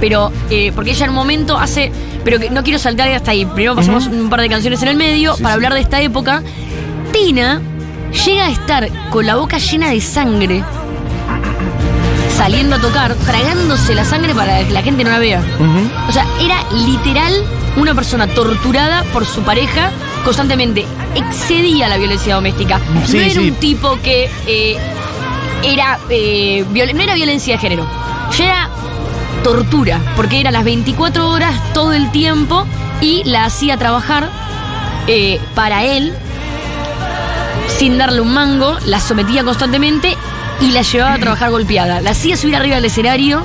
pero 0.00 0.32
eh, 0.50 0.72
porque 0.74 0.90
ella 0.90 1.04
en 1.04 1.10
un 1.10 1.16
momento 1.16 1.56
hace, 1.56 1.90
pero 2.24 2.38
que 2.38 2.50
no 2.50 2.62
quiero 2.62 2.78
saltar 2.78 3.08
hasta 3.08 3.30
ahí. 3.30 3.44
Primero 3.46 3.76
pasamos 3.76 4.06
un 4.08 4.28
par 4.28 4.40
de 4.40 4.48
canciones 4.48 4.82
en 4.82 4.88
el 4.88 4.96
medio 4.96 5.36
Sí, 5.36 5.42
para 5.42 5.54
sí. 5.54 5.56
hablar 5.56 5.74
de 5.74 5.80
esta 5.80 6.00
época. 6.00 6.42
Tina 7.12 7.60
llega 8.26 8.46
a 8.46 8.50
estar 8.50 8.88
con 9.10 9.24
la 9.26 9.36
boca 9.36 9.58
llena 9.58 9.90
de 9.90 10.00
sangre, 10.00 10.62
saliendo 12.36 12.76
a 12.76 12.80
tocar, 12.80 13.14
tragándose 13.14 13.94
la 13.94 14.04
sangre 14.04 14.34
para 14.34 14.58
que 14.64 14.72
la 14.72 14.82
gente 14.82 15.04
no 15.04 15.10
la 15.10 15.18
vea. 15.18 15.42
O 16.08 16.12
sea, 16.12 16.26
era 16.40 16.62
literal 16.72 17.32
una 17.76 17.94
persona 17.94 18.26
torturada 18.26 19.04
por 19.12 19.24
su 19.24 19.42
pareja 19.42 19.90
constantemente. 20.24 20.84
Excedía 21.14 21.88
la 21.88 21.96
violencia 21.96 22.34
doméstica. 22.34 22.80
Sí, 23.06 23.16
no 23.16 23.22
era 23.22 23.32
sí. 23.32 23.50
un 23.50 23.54
tipo 23.54 23.98
que 24.02 24.30
eh, 24.46 24.76
era 25.62 25.98
eh, 26.10 26.64
no 26.68 27.02
era 27.02 27.14
violencia 27.14 27.54
de 27.54 27.58
género. 27.58 27.86
Ya 28.36 28.44
era 28.44 28.70
tortura, 29.42 30.00
porque 30.14 30.40
era 30.40 30.50
las 30.50 30.64
24 30.64 31.30
horas 31.30 31.54
todo 31.72 31.94
el 31.94 32.10
tiempo 32.10 32.66
y 33.00 33.22
la 33.24 33.44
hacía 33.44 33.78
trabajar 33.78 34.28
eh, 35.06 35.40
para 35.54 35.84
él, 35.84 36.12
sin 37.78 37.96
darle 37.96 38.20
un 38.20 38.32
mango, 38.32 38.76
la 38.86 39.00
sometía 39.00 39.44
constantemente 39.44 40.16
y 40.60 40.70
la 40.70 40.82
llevaba 40.82 41.14
a 41.14 41.18
trabajar 41.18 41.50
golpeada. 41.50 42.00
La 42.00 42.10
hacía 42.10 42.36
subir 42.36 42.56
arriba 42.56 42.76
del 42.76 42.84
escenario, 42.86 43.44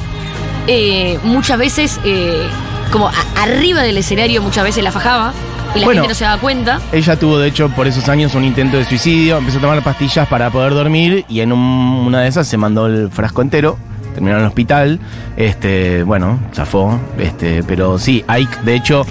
eh, 0.67 1.19
muchas 1.23 1.57
veces, 1.57 1.99
eh, 2.05 2.43
como 2.91 3.07
a- 3.07 3.13
arriba 3.41 3.81
del 3.81 3.97
escenario, 3.97 4.41
muchas 4.41 4.63
veces 4.63 4.83
la 4.83 4.91
fajaba 4.91 5.33
y 5.75 5.79
la 5.79 5.85
Bueno. 5.85 6.01
gente 6.01 6.09
no 6.13 6.15
se 6.17 6.23
daba 6.25 6.41
cuenta. 6.41 6.79
Ella 6.91 7.17
tuvo, 7.17 7.39
de 7.39 7.47
hecho, 7.49 7.69
por 7.69 7.87
esos 7.87 8.07
años 8.09 8.35
un 8.35 8.43
intento 8.43 8.77
de 8.77 8.85
suicidio. 8.85 9.37
Empezó 9.37 9.57
a 9.59 9.61
tomar 9.61 9.81
pastillas 9.83 10.27
para 10.27 10.49
poder 10.49 10.73
dormir 10.73 11.25
y 11.29 11.41
en 11.41 11.51
un- 11.51 12.03
una 12.07 12.21
de 12.21 12.27
esas 12.27 12.47
se 12.47 12.57
mandó 12.57 12.87
el 12.87 13.09
frasco 13.11 13.41
entero. 13.41 13.77
Terminó 14.13 14.35
en 14.35 14.41
el 14.41 14.47
hospital. 14.47 14.99
Este, 15.37 16.03
bueno, 16.03 16.37
zafó. 16.53 16.99
Este, 17.17 17.63
pero 17.63 17.97
sí, 17.97 18.23
Ike, 18.27 18.57
de 18.63 18.75
hecho, 18.75 19.05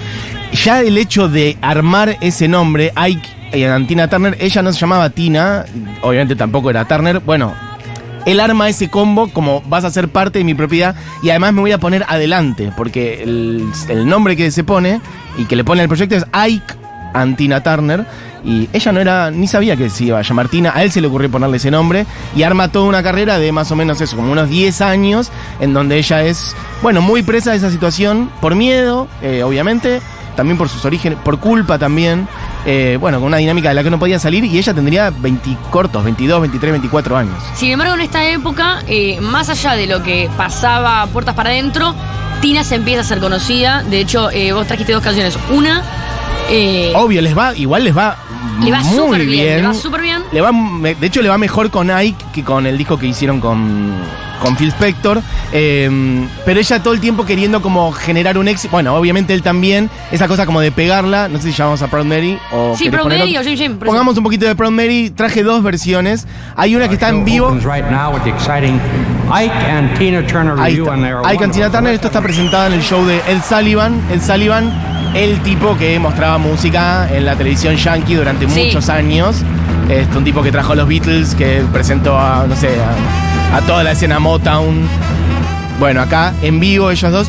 ya 0.53 0.81
el 0.81 0.97
hecho 0.97 1.27
de 1.27 1.57
armar 1.61 2.17
ese 2.21 2.47
nombre, 2.47 2.91
Ike 2.95 3.27
y 3.53 3.85
Tina 3.87 4.07
Turner, 4.07 4.37
ella 4.39 4.61
no 4.61 4.71
se 4.71 4.79
llamaba 4.79 5.09
Tina, 5.09 5.65
obviamente 6.03 6.35
tampoco 6.35 6.69
era 6.69 6.85
Turner. 6.85 7.19
Bueno, 7.19 7.53
él 8.25 8.39
arma 8.39 8.69
ese 8.69 8.89
combo 8.89 9.29
como 9.29 9.61
vas 9.67 9.83
a 9.83 9.91
ser 9.91 10.09
parte 10.09 10.39
de 10.39 10.45
mi 10.45 10.53
propiedad 10.53 10.95
y 11.23 11.29
además 11.29 11.53
me 11.53 11.61
voy 11.61 11.71
a 11.71 11.77
poner 11.77 12.05
adelante, 12.07 12.71
porque 12.75 13.23
el, 13.23 13.71
nombre 14.07 14.35
que 14.35 14.51
se 14.51 14.63
pone 14.63 15.01
y 15.37 15.45
que 15.45 15.55
le 15.55 15.63
pone 15.63 15.81
al 15.81 15.87
proyecto 15.87 16.15
es 16.15 16.25
Ike 16.31 16.73
Antina 17.13 17.61
Turner. 17.63 18.05
Y 18.43 18.67
ella 18.73 18.91
no 18.91 18.99
era, 18.99 19.29
ni 19.29 19.45
sabía 19.45 19.77
que 19.77 19.91
se 19.91 20.05
iba 20.05 20.17
a 20.17 20.23
llamar 20.23 20.49
Tina, 20.49 20.71
a 20.73 20.81
él 20.81 20.91
se 20.91 20.99
le 20.99 21.05
ocurrió 21.05 21.29
ponerle 21.29 21.57
ese 21.57 21.69
nombre 21.69 22.07
y 22.35 22.41
arma 22.41 22.71
toda 22.71 22.85
una 22.89 23.03
carrera 23.03 23.37
de 23.37 23.51
más 23.51 23.71
o 23.71 23.75
menos 23.75 24.01
eso, 24.01 24.15
como 24.15 24.31
unos 24.31 24.49
10 24.49 24.81
años, 24.81 25.31
en 25.59 25.73
donde 25.75 25.99
ella 25.99 26.23
es, 26.23 26.55
bueno, 26.81 27.01
muy 27.01 27.21
presa 27.21 27.51
de 27.51 27.57
esa 27.57 27.69
situación, 27.69 28.31
por 28.41 28.55
miedo, 28.55 29.07
eh, 29.21 29.43
obviamente, 29.43 30.01
también 30.35 30.57
por 30.57 30.69
sus 30.69 30.83
orígenes, 30.85 31.17
por 31.23 31.39
culpa 31.39 31.77
también, 31.77 32.27
eh, 32.65 32.97
bueno, 32.99 33.19
con 33.19 33.27
una 33.27 33.37
dinámica 33.37 33.69
de 33.69 33.75
la 33.75 33.83
que 33.83 33.89
no 33.89 33.99
podía 33.99 34.19
salir 34.19 34.43
y 34.45 34.57
ella 34.57 34.73
tendría 34.73 35.09
20 35.09 35.57
cortos, 35.69 36.03
22, 36.03 36.41
23, 36.41 36.71
24 36.73 37.17
años. 37.17 37.35
Sin 37.55 37.71
embargo, 37.71 37.95
en 37.95 38.01
esta 38.01 38.25
época, 38.25 38.83
eh, 38.87 39.19
más 39.21 39.49
allá 39.49 39.73
de 39.73 39.87
lo 39.87 40.03
que 40.03 40.29
pasaba 40.37 41.05
puertas 41.07 41.35
para 41.35 41.49
adentro, 41.49 41.93
Tina 42.41 42.63
se 42.63 42.75
empieza 42.75 43.01
a 43.01 43.03
ser 43.03 43.19
conocida. 43.19 43.83
De 43.83 43.99
hecho, 43.99 44.31
eh, 44.31 44.51
vos 44.53 44.67
trajiste 44.67 44.93
dos 44.93 45.03
canciones. 45.03 45.37
Una, 45.51 45.83
Obvio, 46.95 47.21
les 47.21 47.37
va, 47.37 47.55
igual 47.55 47.85
les 47.85 47.95
va, 47.95 48.17
le 48.61 48.71
va 48.71 48.81
muy 48.81 48.97
súper 48.97 49.25
bien. 49.25 49.29
bien. 49.29 49.61
Le 49.61 49.67
va 49.67 49.73
súper 49.73 50.01
bien. 50.01 50.23
Le 50.33 50.41
va, 50.41 50.51
de 50.81 51.07
hecho, 51.07 51.21
le 51.21 51.29
va 51.29 51.37
mejor 51.37 51.69
con 51.69 51.89
Ike 51.89 52.25
que 52.33 52.43
con 52.43 52.65
el 52.65 52.77
disco 52.77 52.97
que 52.97 53.07
hicieron 53.07 53.39
con, 53.39 53.93
con 54.41 54.57
Phil 54.57 54.69
Spector. 54.69 55.21
Eh, 55.53 56.27
pero 56.45 56.59
ella 56.59 56.81
todo 56.83 56.93
el 56.93 56.99
tiempo 56.99 57.25
queriendo 57.25 57.61
como 57.61 57.91
generar 57.91 58.37
un 58.37 58.47
éxito. 58.47 58.71
Bueno, 58.71 58.95
obviamente 58.95 59.33
él 59.33 59.41
también. 59.41 59.89
Esa 60.11 60.27
cosa 60.27 60.45
como 60.45 60.59
de 60.59 60.71
pegarla. 60.71 61.27
No 61.29 61.37
sé 61.39 61.51
si 61.51 61.57
llamamos 61.57 61.81
a 61.81 61.87
Proud 61.87 62.05
Mary 62.05 62.37
o. 62.51 62.75
Sí, 62.77 62.89
Proud 62.89 63.05
Mary 63.07 63.37
o 63.37 63.43
Jim 63.43 63.55
Jim. 63.55 63.77
Pongamos 63.77 64.17
un 64.17 64.23
poquito 64.23 64.45
de 64.45 64.55
Proud 64.55 64.71
Mary. 64.71 65.09
Traje 65.11 65.43
dos 65.43 65.63
versiones. 65.63 66.27
Hay 66.55 66.75
una 66.75 66.87
que 66.87 66.95
está 66.95 67.09
en 67.09 67.23
vivo. 67.23 67.51
Right 67.63 67.85
now 67.89 68.13
with 68.13 68.23
the 68.23 68.29
exciting 68.31 68.79
Ike 69.31 69.53
and 69.53 69.97
Tina 69.97 70.25
Turner 70.25 70.55
Ahí 70.59 70.77
está. 70.77 70.95
Ike 71.29 71.43
and 71.43 71.53
Tina 71.53 71.69
Turner, 71.69 71.93
esto 71.93 72.07
está 72.07 72.21
presentada 72.21 72.67
en 72.67 72.73
el 72.73 72.81
show 72.81 73.05
de 73.05 73.17
Ed 73.27 73.41
Sullivan. 73.47 74.01
Ed 74.11 74.21
Sullivan, 74.21 74.71
el 75.13 75.39
tipo 75.41 75.77
que 75.77 75.97
mostraba 75.99 76.37
música 76.37 77.07
en 77.13 77.25
la 77.25 77.35
televisión 77.35 77.75
yankee 77.77 78.15
durante 78.15 78.49
Sí. 78.49 78.65
muchos 78.65 78.89
años. 78.89 79.37
Este, 79.89 80.17
un 80.17 80.23
tipo 80.23 80.41
que 80.41 80.51
trajo 80.51 80.73
a 80.73 80.75
los 80.75 80.87
Beatles, 80.87 81.35
que 81.35 81.63
presentó 81.71 82.17
a, 82.17 82.45
no 82.47 82.55
sé, 82.55 82.69
a, 82.69 83.30
a 83.53 83.61
toda 83.61 83.83
la 83.83 83.91
escena 83.91 84.19
Motown. 84.19 84.87
Bueno, 85.79 86.01
acá 86.01 86.33
en 86.41 86.59
vivo 86.59 86.91
ellos 86.91 87.11
dos. 87.11 87.27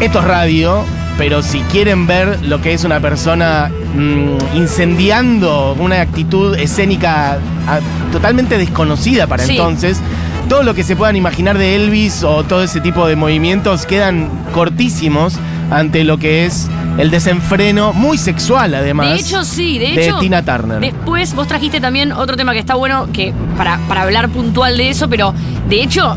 Esto 0.00 0.20
es 0.20 0.24
radio, 0.24 0.84
pero 1.16 1.42
si 1.42 1.60
quieren 1.62 2.06
ver 2.06 2.38
lo 2.42 2.60
que 2.60 2.72
es 2.72 2.84
una 2.84 3.00
persona 3.00 3.70
mm, 3.96 4.56
incendiando 4.56 5.74
una 5.78 6.00
actitud 6.00 6.56
escénica 6.56 7.38
ah, 7.66 7.80
totalmente 8.12 8.58
desconocida 8.58 9.26
para 9.26 9.44
Sí. 9.44 9.52
entonces, 9.52 10.00
todo 10.48 10.62
lo 10.62 10.74
que 10.74 10.84
se 10.84 10.94
puedan 10.94 11.16
imaginar 11.16 11.58
de 11.58 11.74
Elvis 11.74 12.22
o 12.22 12.44
todo 12.44 12.62
ese 12.62 12.80
tipo 12.80 13.06
de 13.08 13.16
movimientos 13.16 13.86
quedan 13.86 14.28
cortísimos 14.54 15.34
ante 15.70 16.04
lo 16.04 16.18
que 16.18 16.46
es 16.46 16.68
el 16.98 17.10
desenfreno, 17.10 17.92
muy 17.92 18.18
sexual 18.18 18.74
además. 18.74 19.08
De 19.10 19.16
hecho, 19.16 19.44
sí, 19.44 19.78
de 19.78 19.92
de 19.92 20.06
hecho. 20.06 20.18
Tina 20.18 20.42
Turner. 20.44 20.80
Después 20.80 21.34
vos 21.34 21.46
trajiste 21.46 21.80
también 21.80 22.12
otro 22.12 22.36
tema 22.36 22.52
que 22.52 22.58
está 22.58 22.74
bueno, 22.74 23.08
que 23.12 23.32
para, 23.56 23.78
para 23.88 24.02
hablar 24.02 24.28
puntual 24.30 24.76
de 24.76 24.90
eso, 24.90 25.08
pero 25.08 25.34
de 25.68 25.82
hecho. 25.82 26.16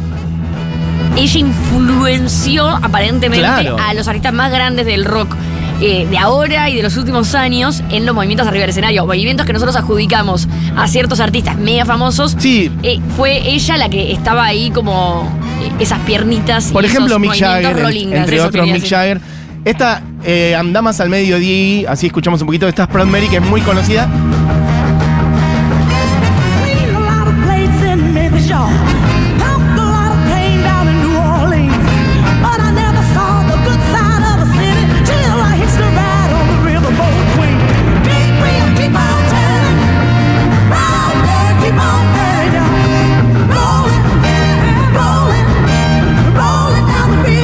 Ella 1.18 1.40
influenció 1.40 2.70
aparentemente 2.70 3.40
Claro. 3.46 3.76
a 3.78 3.94
los 3.94 4.08
artistas 4.08 4.32
más 4.34 4.50
grandes 4.50 4.86
del 4.86 5.04
rock 5.04 5.36
eh, 5.82 6.08
de 6.10 6.18
ahora 6.18 6.70
y 6.70 6.76
de 6.78 6.84
los 6.84 6.96
últimos 6.96 7.36
años 7.36 7.84
en 7.90 8.06
los 8.06 8.16
movimientos 8.16 8.48
arriba 8.48 8.62
del 8.62 8.70
escenario. 8.70 9.06
Movimientos 9.06 9.46
que 9.46 9.52
nosotros 9.52 9.76
adjudicamos 9.76 10.48
a 10.78 10.88
ciertos 10.88 11.20
artistas 11.20 11.58
mega 11.58 11.86
famosos. 11.86 12.36
Sí. 12.40 12.72
Eh, 12.84 13.00
fue 13.18 13.50
ella 13.50 13.76
la 13.78 13.90
que 13.90 14.14
estaba 14.14 14.46
ahí 14.46 14.72
como 14.72 15.28
esas 15.80 16.00
piernitas. 16.02 16.70
y 16.70 16.74
Por 16.74 16.86
esos 16.86 16.96
ejemplo, 16.96 17.20
Mick 17.20 17.32
movimientos 17.32 17.74
Jagger, 17.74 18.14
entre 18.18 18.42
otros 18.42 18.68
Mick. 18.68 18.88
Jagger. 18.88 19.22
Esta 19.64 20.02
eh, 20.24 20.56
anda 20.56 20.82
más 20.82 21.00
al 21.00 21.10
mediodía, 21.10 21.92
así 21.92 22.08
escuchamos 22.08 22.42
un 22.42 22.48
poquito. 22.48 22.68
Esta 22.68 22.84
es 22.84 22.90
Proud 22.90 23.08
Mary, 23.08 23.28
que 23.28 23.38
es 23.38 23.44
muy 23.44 23.62
conocida. 23.62 24.10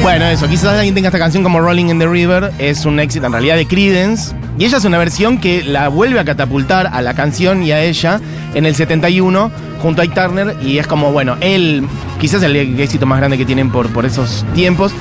Bueno, 0.08 0.24
eso, 0.24 0.48
quizás 0.48 0.72
alguien 0.72 0.94
tenga 0.94 1.08
esta 1.08 1.18
canción 1.18 1.42
como 1.42 1.60
Rolling 1.60 1.90
in 1.90 1.98
the 1.98 2.06
River, 2.06 2.50
es 2.58 2.86
un 2.86 2.98
éxito 2.98 3.26
en 3.26 3.32
realidad 3.32 3.56
de 3.56 3.66
Creedence. 3.66 4.34
Y 4.58 4.64
ella 4.64 4.78
es 4.78 4.84
una 4.86 4.96
versión 4.96 5.36
que 5.36 5.62
la 5.62 5.88
vuelve 5.88 6.18
a 6.18 6.24
catapultar 6.24 6.86
a 6.86 7.02
la 7.02 7.12
canción 7.12 7.62
y 7.62 7.72
a 7.72 7.82
ella 7.82 8.18
en 8.54 8.64
el 8.64 8.74
71 8.74 9.50
junto 9.82 10.00
a 10.00 10.04
Ike 10.04 10.14
Turner. 10.14 10.56
Y 10.62 10.78
es 10.78 10.86
como, 10.86 11.12
bueno, 11.12 11.36
él, 11.42 11.86
quizás 12.18 12.42
el 12.42 12.56
éxito 12.80 13.04
más 13.04 13.18
grande 13.18 13.36
que 13.36 13.44
tienen 13.44 13.70
por, 13.70 13.92
por 13.92 14.06
esos 14.06 14.46
tiempos. 14.54 14.92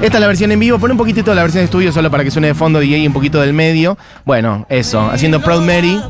Esta 0.00 0.16
es 0.16 0.20
la 0.22 0.28
versión 0.28 0.50
en 0.50 0.58
vivo, 0.58 0.78
pone 0.78 0.92
un 0.92 0.98
poquitito 0.98 1.32
de 1.32 1.34
la 1.34 1.42
versión 1.42 1.60
de 1.60 1.66
estudio 1.66 1.92
solo 1.92 2.10
para 2.10 2.24
que 2.24 2.30
suene 2.30 2.48
de 2.48 2.54
fondo 2.54 2.82
y 2.82 3.06
un 3.06 3.12
poquito 3.12 3.42
del 3.42 3.52
medio. 3.52 3.98
Bueno, 4.24 4.64
eso, 4.70 5.10
haciendo 5.10 5.42
Proud 5.42 5.60
Mary. 5.60 6.00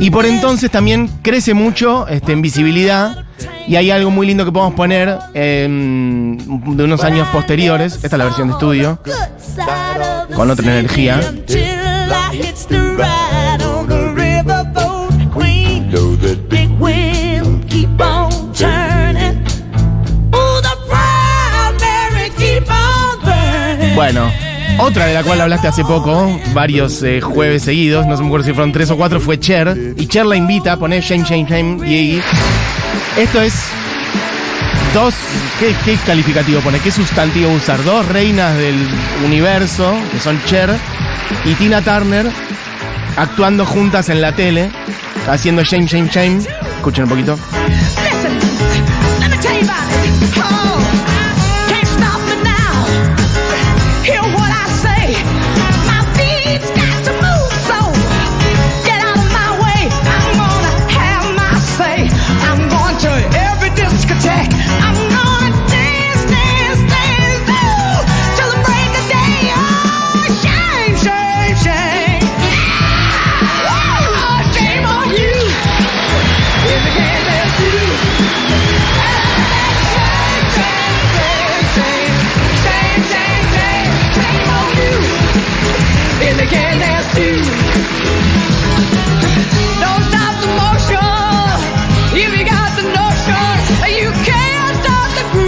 Y 0.00 0.10
por 0.10 0.26
entonces 0.26 0.72
también 0.72 1.08
crece 1.22 1.54
mucho 1.54 2.08
este, 2.08 2.32
en 2.32 2.42
visibilidad. 2.42 3.25
Y 3.68 3.76
hay 3.76 3.90
algo 3.90 4.10
muy 4.10 4.26
lindo 4.26 4.44
que 4.44 4.52
podemos 4.52 4.74
poner 4.74 5.18
em, 5.34 6.38
de 6.76 6.84
unos 6.84 7.02
años 7.02 7.26
posteriores. 7.28 7.94
Esta 7.94 8.08
es 8.08 8.18
la 8.18 8.24
versión 8.24 8.48
de 8.48 8.52
estudio. 8.54 8.98
Con 10.34 10.50
otra 10.50 10.64
energía. 10.64 11.20
Bueno, 23.96 24.30
otra 24.78 25.06
de 25.06 25.14
la 25.14 25.22
cual 25.22 25.40
hablaste 25.40 25.68
hace 25.68 25.82
poco, 25.82 26.38
varios 26.52 27.02
eh, 27.02 27.22
jueves 27.22 27.62
seguidos, 27.62 28.06
no 28.06 28.14
se 28.14 28.22
me 28.22 28.28
acuerdo 28.28 28.46
si 28.46 28.52
fueron 28.52 28.70
tres 28.70 28.90
o 28.90 28.96
cuatro, 28.98 29.20
fue 29.20 29.40
Cher. 29.40 29.94
Y 29.96 30.06
Cher 30.06 30.26
la 30.26 30.36
invita 30.36 30.72
a 30.72 30.76
poner 30.76 31.02
Shame, 31.02 31.24
Shame, 31.24 31.46
Shame, 31.48 31.90
y 31.90 32.20
Esto 33.16 33.40
es 33.40 33.54
dos. 34.92 35.14
¿qué, 35.58 35.96
calificativo 36.06 36.60
pone? 36.60 36.80
¿Qué 36.80 36.90
sustantivo 36.90 37.50
usar? 37.50 37.82
Dos 37.82 38.06
reinas 38.06 38.56
del 38.56 38.76
universo, 39.24 39.96
que 40.12 40.18
son 40.18 40.42
Cher 40.44 40.76
y 41.44 41.54
Tina 41.54 41.82
Turner, 41.82 42.30
actuando 43.16 43.64
juntas 43.64 44.10
en 44.10 44.20
la 44.20 44.32
tele, 44.32 44.70
haciendo 45.28 45.62
Shame, 45.62 45.86
Shame, 45.86 46.08
Shame. 46.08 46.38
Escuchen 46.76 47.04
un 47.04 47.10
poquito. 47.10 47.38
I'm 50.38 51.15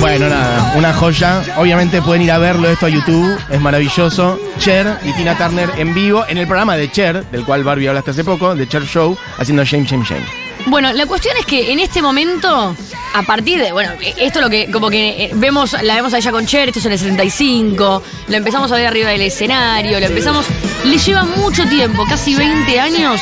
Bueno, 0.00 0.28
nada, 0.28 0.74
una 0.76 0.92
joya. 0.92 1.42
Obviamente 1.56 2.00
pueden 2.00 2.22
ir 2.22 2.30
a 2.30 2.38
verlo 2.38 2.68
esto 2.68 2.86
a 2.86 2.88
YouTube, 2.88 3.36
es 3.50 3.60
maravilloso. 3.60 4.38
Cher 4.58 4.98
y 5.04 5.12
Tina 5.12 5.36
Turner 5.36 5.70
en 5.76 5.92
vivo 5.92 6.24
en 6.28 6.38
el 6.38 6.46
programa 6.46 6.76
de 6.76 6.90
Cher, 6.90 7.24
del 7.30 7.44
cual 7.44 7.64
Barbie 7.64 7.88
hablaste 7.88 8.12
hace 8.12 8.24
poco, 8.24 8.54
de 8.54 8.68
Cher 8.68 8.84
Show, 8.84 9.16
haciendo 9.38 9.64
Shame, 9.64 9.84
Shame, 9.84 10.04
Shame. 10.04 10.48
Bueno, 10.66 10.92
la 10.92 11.06
cuestión 11.06 11.36
es 11.36 11.46
que 11.46 11.72
en 11.72 11.78
este 11.78 12.02
momento, 12.02 12.76
a 13.14 13.22
partir 13.22 13.60
de, 13.60 13.72
bueno, 13.72 13.92
esto 14.18 14.38
es 14.38 14.44
lo 14.44 14.50
que, 14.50 14.70
como 14.70 14.90
que 14.90 15.24
eh, 15.24 15.30
vemos, 15.34 15.74
la 15.82 15.94
vemos 15.94 16.12
a 16.14 16.18
ella 16.18 16.30
con 16.30 16.46
Cher, 16.46 16.68
esto 16.68 16.78
es 16.80 16.86
en 16.86 16.92
el 16.92 16.98
75, 16.98 18.02
la 18.28 18.36
empezamos 18.36 18.70
a 18.70 18.76
ver 18.76 18.86
arriba 18.86 19.10
del 19.10 19.22
escenario, 19.22 19.98
la 19.98 20.06
empezamos, 20.06 20.46
le 20.84 20.98
lleva 20.98 21.24
mucho 21.24 21.66
tiempo, 21.68 22.04
casi 22.06 22.34
20 22.34 22.80
años, 22.80 23.20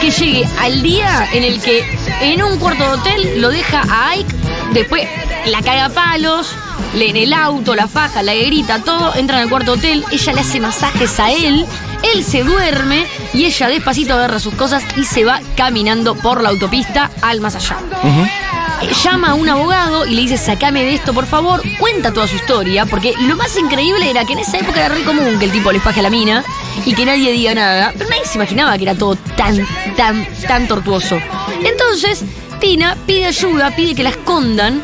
que 0.00 0.10
llegue 0.10 0.44
al 0.60 0.82
día 0.82 1.28
en 1.32 1.44
el 1.44 1.60
que 1.60 1.84
en 2.22 2.42
un 2.42 2.58
cuarto 2.58 2.84
de 2.84 2.90
hotel 2.90 3.40
lo 3.40 3.50
deja 3.50 3.82
a 3.88 4.10
Ike, 4.10 4.34
después 4.72 5.06
la 5.46 5.62
caga 5.62 5.86
a 5.86 5.88
palos, 5.90 6.54
le 6.94 7.10
en 7.10 7.16
el 7.16 7.32
auto, 7.32 7.74
la 7.74 7.88
faja, 7.88 8.22
la 8.22 8.34
grita, 8.34 8.80
todo, 8.82 9.14
entran 9.14 9.40
al 9.40 9.48
cuarto 9.48 9.72
hotel, 9.72 10.04
ella 10.10 10.32
le 10.32 10.40
hace 10.40 10.60
masajes 10.60 11.18
a 11.20 11.30
él, 11.32 11.66
él 12.14 12.24
se 12.24 12.42
duerme 12.42 13.06
y 13.34 13.44
ella 13.44 13.68
despacito 13.68 14.14
agarra 14.14 14.38
sus 14.38 14.54
cosas 14.54 14.82
y 14.96 15.04
se 15.04 15.24
va 15.24 15.40
caminando 15.56 16.14
por 16.14 16.42
la 16.42 16.50
autopista 16.50 17.10
al 17.22 17.40
más 17.40 17.56
allá. 17.56 17.78
Eh, 18.04 18.88
Llama 19.02 19.30
a 19.30 19.34
un 19.34 19.48
abogado 19.48 20.06
y 20.06 20.14
le 20.14 20.22
dice, 20.22 20.38
sacame 20.38 20.84
de 20.84 20.94
esto, 20.94 21.12
por 21.12 21.26
favor. 21.26 21.60
Cuenta 21.80 22.12
toda 22.12 22.28
su 22.28 22.36
historia, 22.36 22.86
porque 22.86 23.12
lo 23.22 23.34
más 23.36 23.56
increíble 23.56 24.08
era 24.08 24.24
que 24.24 24.34
en 24.34 24.38
esa 24.38 24.58
época 24.58 24.86
era 24.86 24.94
re 24.94 25.02
común 25.02 25.36
que 25.40 25.46
el 25.46 25.50
tipo 25.50 25.72
le 25.72 25.80
faje 25.80 25.98
a 25.98 26.04
la 26.04 26.10
mina 26.10 26.44
y 26.86 26.94
que 26.94 27.04
nadie 27.04 27.32
diga 27.32 27.54
nada. 27.54 27.92
Pero 27.98 28.08
nadie 28.08 28.24
se 28.24 28.36
imaginaba 28.36 28.76
que 28.78 28.84
era 28.84 28.94
todo 28.94 29.16
tan, 29.36 29.66
tan, 29.96 30.24
tan 30.46 30.68
tortuoso. 30.68 31.18
Entonces, 31.64 32.22
Tina 32.60 32.96
pide 33.04 33.26
ayuda, 33.26 33.74
pide 33.74 33.96
que 33.96 34.04
la 34.04 34.10
escondan. 34.10 34.80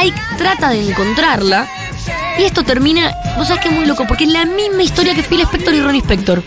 Ike 0.00 0.20
trata 0.38 0.70
de 0.70 0.88
encontrarla. 0.88 1.66
Y 2.38 2.42
esto 2.44 2.64
termina, 2.64 3.12
vos 3.36 3.46
sabés 3.48 3.62
que 3.62 3.68
es 3.68 3.74
muy 3.74 3.86
loco, 3.86 4.04
porque 4.06 4.24
es 4.24 4.30
la 4.30 4.44
misma 4.44 4.82
historia 4.82 5.14
que 5.14 5.22
Phil 5.22 5.40
Spector 5.42 5.74
y 5.74 5.80
Ronnie 5.80 6.00
Spector. 6.00 6.42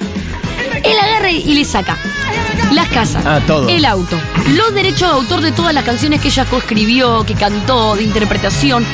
Él 0.84 0.96
agarra 1.02 1.32
y 1.32 1.54
le 1.54 1.66
saca 1.66 1.98
las 2.72 2.88
casas, 2.90 3.24
Ah, 3.26 3.40
todo. 3.48 3.68
el 3.70 3.86
auto, 3.86 4.18
los 4.56 4.74
derechos 4.74 5.00
de 5.10 5.16
autor 5.16 5.42
de 5.42 5.52
todas 5.52 5.74
las 5.74 5.84
canciones 5.86 6.22
que 6.22 6.28
ella 6.28 6.46
coescribió, 6.46 7.24
que 7.26 7.34
cantó, 7.34 7.96
de 7.96 8.04
interpretación, 8.04 8.86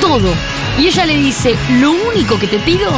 todo. 0.00 0.32
Y 0.78 0.88
ella 0.88 1.06
le 1.06 1.16
dice, 1.16 1.54
lo 1.80 1.92
único 1.92 2.38
que 2.38 2.46
te 2.48 2.58
pido 2.58 2.90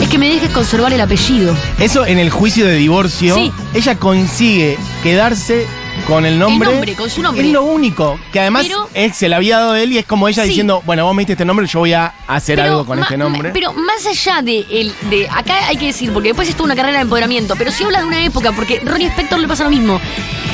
es 0.00 0.08
que 0.08 0.18
me 0.18 0.28
dejes 0.30 0.50
conservar 0.50 0.92
el 0.92 1.00
apellido. 1.00 1.54
Eso 1.78 2.06
en 2.06 2.18
el 2.18 2.30
juicio 2.30 2.66
de 2.66 2.74
divorcio, 2.76 3.34
Sí. 3.34 3.52
ella 3.74 3.96
consigue 3.98 4.78
quedarse 5.02 5.66
con 6.06 6.26
el 6.26 6.38
nombre. 6.38 6.68
El 6.68 6.74
nombre, 6.74 6.94
con 6.94 7.10
su 7.10 7.22
nombre. 7.22 7.46
Es 7.46 7.52
lo 7.52 7.62
único. 7.64 8.18
Que 8.32 8.40
además 8.40 8.64
Pero- 8.66 8.88
él 8.94 9.12
se 9.12 9.28
le 9.28 9.34
había 9.36 9.58
dado 9.58 9.72
a 9.72 9.80
él 9.80 9.92
y 9.92 9.98
es 9.98 10.06
como 10.06 10.28
ella 10.28 10.42
Sí. 10.42 10.48
diciendo, 10.50 10.82
bueno, 10.86 11.04
vos 11.04 11.14
me 11.14 11.20
diste 11.22 11.32
este 11.34 11.44
nombre, 11.44 11.66
yo 11.66 11.78
voy 11.80 11.92
a 11.92 12.12
hacer 12.26 12.56
Pero 12.56 12.68
algo 12.70 12.86
con 12.86 12.98
ma- 12.98 13.04
este 13.04 13.16
nombre. 13.16 13.50
Pero 13.50 13.72
más 13.72 14.04
allá 14.06 14.42
de 14.42 14.66
el 14.70 14.92
de 15.10 15.28
acá 15.28 15.66
hay 15.68 15.76
que 15.76 15.86
decir, 15.86 16.12
porque 16.12 16.28
después 16.28 16.48
estuvo 16.48 16.64
una 16.64 16.76
carrera 16.76 16.98
de 16.98 17.02
empoderamiento, 17.02 17.54
pero 17.56 17.70
si 17.70 17.84
habla 17.84 18.00
de 18.00 18.04
una 18.06 18.24
época, 18.24 18.52
porque 18.52 18.80
Ronnie 18.84 19.08
Spector 19.08 19.38
le 19.38 19.48
pasa 19.48 19.64
lo 19.64 19.70
mismo. 19.70 20.00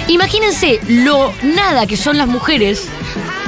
Imagínense 0.09 0.81
lo 0.89 1.33
nada 1.43 1.87
que 1.87 1.97
son 1.97 2.17
las 2.17 2.29
mujeres, 2.29 2.89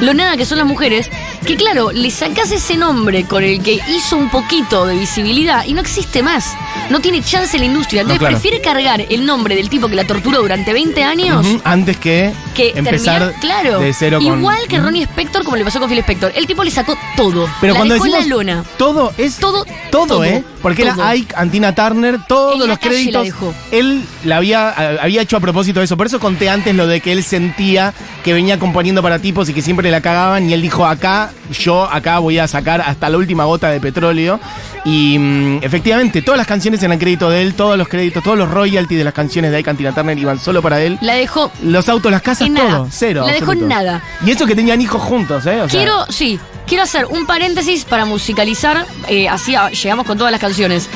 lo 0.01 0.13
nada 0.13 0.37
que 0.37 0.45
son 0.45 0.59
las 0.59 0.67
mujeres, 0.67 1.09
que 1.47 1.57
claro, 1.57 1.93
le 1.93 2.11
sacás 2.11 2.51
ese 2.51 2.77
nombre 2.77 3.25
con 3.25 3.45
el 3.45 3.63
que 3.63 3.81
hizo 3.89 4.17
un 4.17 4.29
poquito 4.29 4.85
de 4.87 4.97
visibilidad 4.97 5.65
y 5.65 5.73
no 5.73 5.81
existe 5.81 6.23
más. 6.23 6.57
No 6.91 7.01
tiene 7.01 7.23
chance 7.23 7.57
la 7.59 7.65
industria. 7.65 8.01
Entonces 8.03 8.19
claro. 8.19 8.35
prefiere 8.35 8.61
cargar 8.61 9.05
el 9.09 9.25
nombre 9.25 9.55
del 9.55 9.69
tipo 9.69 9.89
que 9.89 9.95
la 9.95 10.07
torturó 10.07 10.41
durante 10.41 10.73
20 10.73 11.05
años 11.05 11.47
Antes 11.65 11.97
que, 11.99 12.33
que 12.55 12.73
empezar 12.75 13.19
terminar, 13.21 13.41
claro, 13.41 13.81
de 13.81 13.93
cero 13.93 14.19
con. 14.23 14.39
igual 14.39 14.59
que 14.69 14.79
Ronnie 14.81 15.03
Spector 15.05 15.45
como 15.45 15.57
le 15.57 15.65
pasó 15.65 15.79
con 15.79 15.89
Phil 15.89 15.99
Spector. 15.99 16.33
El 16.35 16.47
tipo 16.47 16.65
le 16.65 16.71
sacó 16.71 16.97
todo. 17.17 17.49
Pero 17.61 17.75
la 17.75 17.79
cuando 17.79 17.95
dejó 17.95 18.05
decimos 18.07 18.27
la 18.27 18.35
lona. 18.35 18.65
todo 18.77 19.13
es 19.17 19.37
Todo, 19.37 19.65
todo, 19.91 20.07
todo, 20.07 20.25
¿eh? 20.25 20.43
Porque 20.63 20.85
todo. 20.85 20.95
era 20.95 21.11
Ike, 21.11 21.35
Antina 21.37 21.75
Turner, 21.75 22.19
todos 22.27 22.55
En 22.55 22.59
los 22.61 22.69
la 22.69 22.77
créditos. 22.79 23.25
dejó. 23.25 23.55
Él 23.71 24.03
la 24.25 24.39
había, 24.39 24.71
había 25.03 25.23
hecho 25.23 25.37
a 25.37 25.41
propósito 25.41 25.79
de 25.81 25.85
eso. 25.85 25.97
Por 25.97 26.07
eso 26.07 26.19
conté 26.19 26.51
antes 26.51 26.75
lo 26.75 26.87
de 26.87 27.01
que 27.01 27.13
él 27.13 27.23
sentía 27.23 27.95
que 28.25 28.33
venía 28.33 28.59
componiendo 28.59 29.03
para 29.03 29.19
tipos 29.19 29.49
y 29.49 29.55
que 29.55 29.63
siempre 29.63 29.91
la 29.91 30.01
cagaban. 30.01 30.49
Y 30.49 30.53
él 30.53 30.63
dijo, 30.63 30.85
acá, 30.87 31.31
yo 31.53 31.85
acá 31.85 32.19
voy 32.19 32.39
a 32.39 32.49
sacar 32.49 32.81
hasta 32.81 33.09
la 33.09 33.19
última 33.19 33.45
gota 33.45 33.71
de 33.71 33.81
petróleo. 33.81 34.41
Y 34.85 35.19
mm, 35.19 35.59
efectivamente, 35.63 36.23
todas 36.23 36.39
las 36.39 36.47
canciones 36.47 36.83
el 36.83 36.99
crédito 36.99 37.31
de 37.31 37.43
él, 37.43 37.55
todos 37.55 37.77
los 37.77 37.89
créditos, 37.89 38.23
todos 38.23 38.39
los 38.39 38.51
royalties 38.51 38.99
de 38.99 39.05
las 39.05 39.15
canciones 39.15 39.51
de 39.51 39.59
Ike, 39.59 39.71
Antina 39.71 39.93
Turner 39.93 40.19
iban 40.19 40.39
solo 40.39 40.63
para 40.63 40.81
él. 40.81 40.99
La 41.01 41.15
dejó. 41.15 41.51
Los 41.63 41.89
autos, 41.89 42.11
las 42.11 42.23
casas, 42.23 42.51
nada. 42.51 42.69
todo, 42.71 42.89
cero. 42.91 43.25
La 43.27 43.33
dejó 43.33 43.53
en 43.53 43.69
nada. 43.69 44.03
Y 44.25 44.31
eso 44.31 44.47
que 44.47 44.55
tenían 44.55 44.81
hijos 44.81 45.03
juntos, 45.03 45.47
¿eh? 45.47 45.61
O 45.63 45.69
sea, 45.69 45.79
Quiero, 45.81 46.07
sí, 46.09 46.39
quiero 46.69 46.85
hacer 46.85 47.07
un 47.07 47.27
paréntesis 47.27 47.85
para 47.85 48.05
musicalizar, 48.05 48.87
eh, 49.09 49.29
así 49.29 49.55
a- 49.55 49.71
llegamos 49.71 50.07
con 50.07 50.19
todas 50.19 50.31
las 50.31 50.41
canciones. 50.41 50.89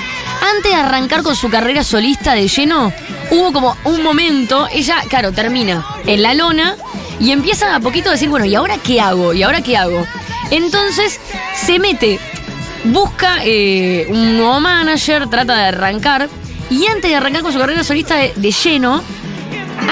Antes 0.56 0.70
de 0.72 0.76
arrancar 0.76 1.22
con 1.22 1.34
su 1.34 1.48
carrera 1.50 1.82
solista 1.82 2.34
de 2.34 2.46
lleno, 2.46 2.92
hubo 3.30 3.52
como 3.52 3.76
un 3.84 4.02
momento, 4.02 4.68
ella, 4.72 4.98
claro, 5.08 5.32
termina 5.32 5.84
en 6.06 6.22
la 6.22 6.34
lona 6.34 6.76
y 7.18 7.30
empieza 7.30 7.74
a 7.74 7.80
poquito 7.80 8.10
a 8.10 8.12
decir, 8.12 8.28
bueno, 8.28 8.44
¿y 8.46 8.54
ahora 8.54 8.76
qué 8.78 9.00
hago? 9.00 9.32
¿Y 9.32 9.42
ahora 9.42 9.62
qué 9.62 9.76
hago? 9.76 10.06
Entonces 10.50 11.18
se 11.54 11.78
mete, 11.78 12.18
busca 12.84 13.38
eh, 13.44 14.06
un 14.10 14.36
nuevo 14.36 14.60
manager, 14.60 15.28
trata 15.30 15.56
de 15.56 15.62
arrancar 15.68 16.28
y 16.70 16.86
antes 16.86 17.10
de 17.10 17.16
arrancar 17.16 17.42
con 17.42 17.52
su 17.52 17.58
carrera 17.58 17.82
solista 17.82 18.16
de, 18.16 18.32
de 18.36 18.50
lleno, 18.50 19.02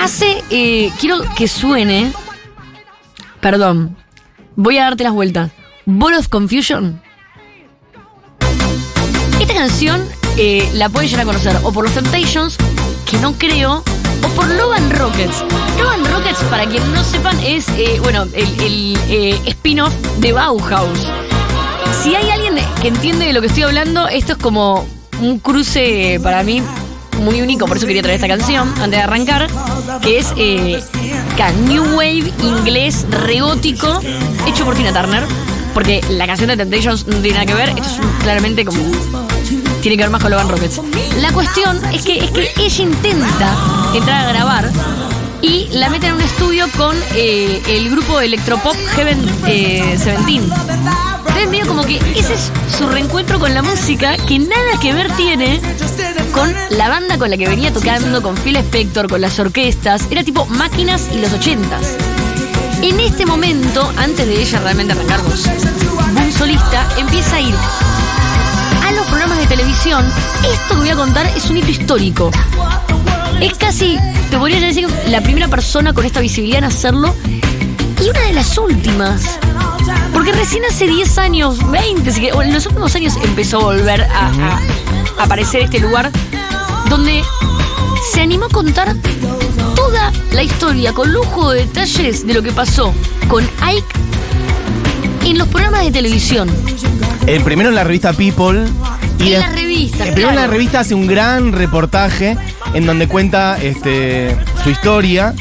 hace, 0.00 0.42
eh, 0.50 0.90
quiero 1.00 1.22
que 1.36 1.48
suene, 1.48 2.12
perdón, 3.40 3.96
Voy 4.56 4.76
a 4.76 4.82
darte 4.82 5.04
las 5.04 5.12
vueltas. 5.14 5.52
Ball 5.86 6.14
of 6.14 6.28
Confusion. 6.28 7.00
Esta 9.40 9.54
canción 9.54 10.06
eh, 10.36 10.68
la 10.74 10.88
pueden 10.88 11.08
llegar 11.08 11.22
a 11.22 11.26
conocer 11.26 11.56
o 11.62 11.72
por 11.72 11.84
los 11.84 11.94
Temptations, 11.94 12.56
que 13.10 13.18
no 13.18 13.34
creo, 13.34 13.82
o 14.22 14.28
por 14.34 14.46
Love 14.48 14.92
Rockets. 14.98 15.44
Love 15.78 16.10
Rockets, 16.12 16.42
para 16.44 16.66
quien 16.66 16.92
no 16.92 17.02
sepan, 17.02 17.38
es 17.40 17.68
eh, 17.70 17.98
bueno 18.02 18.24
el, 18.34 18.60
el, 18.60 18.98
eh, 19.08 19.40
spin-off 19.46 19.92
de 20.18 20.32
Bauhaus. 20.32 21.06
Si 22.02 22.14
hay 22.14 22.30
alguien 22.30 22.54
que 22.80 22.88
entiende 22.88 23.26
de 23.26 23.32
lo 23.32 23.40
que 23.40 23.48
estoy 23.48 23.64
hablando, 23.64 24.08
esto 24.08 24.32
es 24.32 24.38
como 24.38 24.86
un 25.20 25.38
cruce 25.38 26.20
para 26.22 26.42
mí 26.42 26.62
muy 27.20 27.42
único, 27.42 27.66
por 27.66 27.76
eso 27.76 27.86
quería 27.86 28.02
traer 28.02 28.16
esta 28.16 28.28
canción 28.28 28.68
antes 28.76 28.90
de 28.90 29.00
arrancar, 29.00 29.46
que 30.02 30.18
es 30.18 30.32
eh, 30.36 30.82
New 31.66 31.96
Wave 31.96 32.32
inglés 32.42 33.06
regótico 33.10 34.00
hecho 34.46 34.64
por 34.64 34.74
Tina 34.74 34.92
Turner, 34.92 35.24
porque 35.74 36.00
la 36.10 36.26
canción 36.26 36.48
de 36.48 36.56
Temptations 36.56 37.06
no 37.06 37.16
tiene 37.16 37.38
nada 37.38 37.46
que 37.46 37.54
ver, 37.54 37.68
esto 37.70 37.82
es 37.82 38.22
claramente 38.22 38.64
como 38.64 38.80
tiene 39.80 39.96
que 39.96 40.02
ver 40.02 40.10
más 40.10 40.22
con 40.22 40.30
Love 40.30 40.40
and 40.40 40.50
Rockets. 40.50 40.80
La 41.20 41.32
cuestión 41.32 41.80
es 41.92 42.02
que 42.02 42.18
es 42.18 42.30
que 42.30 42.50
ella 42.56 42.82
intenta 42.82 43.56
entrar 43.94 44.26
a 44.26 44.32
grabar 44.32 44.70
y 45.42 45.68
la 45.72 45.88
meten 45.88 46.10
en 46.10 46.16
un 46.16 46.20
estudio 46.22 46.66
con 46.76 46.96
eh, 47.14 47.62
el 47.66 47.90
grupo 47.90 48.20
electropop 48.20 48.76
Heaven 48.94 49.18
eh, 49.46 49.96
17. 49.96 50.20
Entonces 51.20 51.48
medio 51.48 51.66
como 51.66 51.84
que 51.84 51.96
ese 52.14 52.34
es 52.34 52.50
su 52.76 52.86
reencuentro 52.88 53.38
con 53.38 53.54
la 53.54 53.62
música 53.62 54.16
que 54.28 54.38
nada 54.38 54.78
que 54.82 54.92
ver 54.92 55.10
tiene 55.16 55.60
con 56.32 56.52
la 56.70 56.88
banda 56.88 57.18
con 57.18 57.30
la 57.30 57.36
que 57.36 57.48
venía 57.48 57.72
tocando, 57.72 58.22
con 58.22 58.36
Phil 58.36 58.56
Spector, 58.56 59.08
con 59.08 59.20
las 59.20 59.38
orquestas. 59.38 60.06
Era 60.10 60.22
tipo 60.22 60.44
máquinas 60.46 61.08
y 61.12 61.20
los 61.20 61.32
ochentas. 61.32 61.96
En 62.82 62.98
este 62.98 63.26
momento, 63.26 63.92
antes 63.96 64.26
de 64.26 64.40
ella 64.40 64.60
realmente 64.60 64.92
arrancar 64.92 65.20
boom 65.22 66.32
solista, 66.32 66.88
empieza 66.98 67.36
a 67.36 67.40
ir 67.40 67.54
a 68.86 68.92
los 68.92 69.06
programas 69.06 69.38
de 69.38 69.46
televisión. 69.46 70.04
Esto 70.50 70.74
que 70.74 70.80
voy 70.80 70.88
a 70.88 70.96
contar 70.96 71.26
es 71.36 71.50
un 71.50 71.58
hito 71.58 71.68
histórico. 71.68 72.30
Es 73.40 73.54
casi, 73.58 73.98
te 74.30 74.38
podría 74.38 74.60
decir, 74.60 74.88
la 75.08 75.20
primera 75.20 75.48
persona 75.48 75.92
con 75.92 76.06
esta 76.06 76.20
visibilidad 76.20 76.58
en 76.58 76.64
hacerlo 76.64 77.14
y 78.02 78.08
una 78.08 78.20
de 78.20 78.32
las 78.32 78.56
últimas. 78.56 79.38
Porque 80.12 80.32
recién 80.32 80.64
hace 80.64 80.86
10 80.86 81.18
años, 81.18 81.70
20, 81.70 82.10
así 82.10 82.20
que, 82.20 82.32
o 82.32 82.42
en 82.42 82.52
los 82.52 82.64
últimos 82.66 82.94
años 82.94 83.14
empezó 83.22 83.58
a 83.58 83.64
volver 83.64 84.02
a 84.02 84.58
aparecer 85.18 85.62
este 85.62 85.80
lugar 85.80 86.10
donde 86.88 87.22
se 88.12 88.22
animó 88.22 88.46
a 88.46 88.48
contar 88.48 88.96
toda 89.90 90.12
la 90.32 90.42
historia 90.44 90.92
con 90.92 91.12
lujo 91.12 91.50
de 91.50 91.66
detalles 91.66 92.24
de 92.24 92.34
lo 92.34 92.42
que 92.42 92.52
pasó 92.52 92.94
con 93.28 93.44
Ike 93.60 95.26
en 95.26 95.36
los 95.36 95.48
programas 95.48 95.84
de 95.84 95.90
televisión. 95.90 96.48
El 97.26 97.42
primero 97.42 97.70
en 97.70 97.74
la 97.74 97.82
revista 97.82 98.12
People. 98.12 98.64
Y 99.18 99.34
En 99.34 99.40
la 99.40 99.50
revista, 99.50 100.04
El 100.06 100.12
primero 100.14 100.30
en 100.30 100.36
la 100.36 100.46
revista 100.46 100.80
hace 100.80 100.94
un 100.94 101.06
gran 101.06 101.52
reportaje 101.52 102.36
en 102.72 102.86
donde 102.86 103.08
cuenta 103.08 103.58
este, 103.60 104.36
su 104.62 104.70
historia 104.70 105.34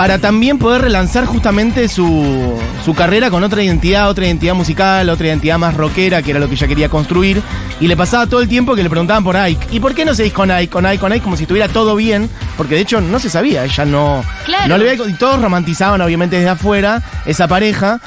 para 0.00 0.16
también 0.18 0.56
poder 0.56 0.80
relanzar 0.80 1.26
justamente 1.26 1.86
su, 1.86 2.58
su 2.86 2.94
carrera 2.94 3.28
con 3.28 3.44
otra 3.44 3.62
identidad, 3.62 4.08
otra 4.08 4.24
identidad 4.24 4.54
musical, 4.54 5.10
otra 5.10 5.26
identidad 5.26 5.58
más 5.58 5.74
rockera, 5.74 6.22
que 6.22 6.30
era 6.30 6.40
lo 6.40 6.48
que 6.48 6.54
ella 6.54 6.66
quería 6.66 6.88
construir. 6.88 7.42
Y 7.80 7.86
le 7.86 7.98
pasaba 7.98 8.26
todo 8.26 8.40
el 8.40 8.48
tiempo 8.48 8.74
que 8.74 8.82
le 8.82 8.88
preguntaban 8.88 9.22
por 9.22 9.36
Ike. 9.36 9.66
¿Y 9.72 9.78
por 9.78 9.94
qué 9.94 10.06
no 10.06 10.14
seguís 10.14 10.32
con 10.32 10.50
Ike, 10.50 10.70
con 10.70 10.86
Ike, 10.86 10.98
con 10.98 11.12
Ike? 11.12 11.22
Como 11.22 11.36
si 11.36 11.42
estuviera 11.42 11.68
todo 11.68 11.96
bien, 11.96 12.30
porque 12.56 12.76
de 12.76 12.80
hecho 12.80 13.02
no 13.02 13.18
se 13.18 13.28
sabía, 13.28 13.66
ella 13.66 13.84
no... 13.84 14.24
Claro. 14.46 14.68
no 14.68 14.78
le 14.78 14.88
había- 14.90 15.06
y 15.06 15.12
todos 15.12 15.38
romantizaban 15.42 16.00
obviamente 16.00 16.36
desde 16.36 16.48
afuera 16.48 17.02
esa 17.26 17.46
pareja. 17.46 18.00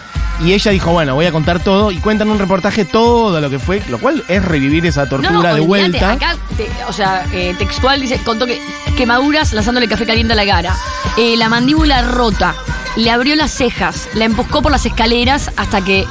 Y 0.44 0.54
ella 0.54 0.72
dijo, 0.72 0.92
bueno, 0.92 1.16
voy 1.16 1.26
a 1.26 1.32
contar 1.32 1.60
todo. 1.64 1.92
Y 1.92 1.98
cuentan 1.98 2.30
un 2.30 2.40
reportaje 2.40 2.86
todo 2.86 3.40
lo 3.42 3.50
que 3.50 3.60
fue, 3.60 3.82
lo 3.90 3.98
cual 4.00 4.24
es 4.28 4.44
revivir 4.44 4.86
esa 4.86 5.08
tortura 5.08 5.32
No, 5.32 5.44
no, 5.44 5.54
de 5.56 5.62
vuelta. 5.62 6.12
Acá, 6.12 6.36
te- 6.58 6.70
o 6.88 6.94
sea, 6.94 7.26
eh, 7.34 7.56
textual 7.58 8.02
dice, 8.02 8.20
contó 8.24 8.46
que 8.46 8.62
quemaduras 8.98 9.54
lanzándole 9.54 9.88
café 9.88 10.06
caliente 10.06 10.34
a 10.34 10.36
la 10.36 10.46
cara. 10.46 10.76
Eh, 11.18 11.36
la 11.38 11.50
mandíbula 11.50 12.02
rota. 12.04 12.56
Le 12.96 13.10
abrió 13.10 13.36
las 13.36 13.52
cejas. 13.52 14.08
La 14.14 14.26
empujó 14.26 14.62
por 14.62 14.72
las 14.72 14.86
escaleras 14.86 15.50
hasta 15.58 15.84
que 15.84 16.06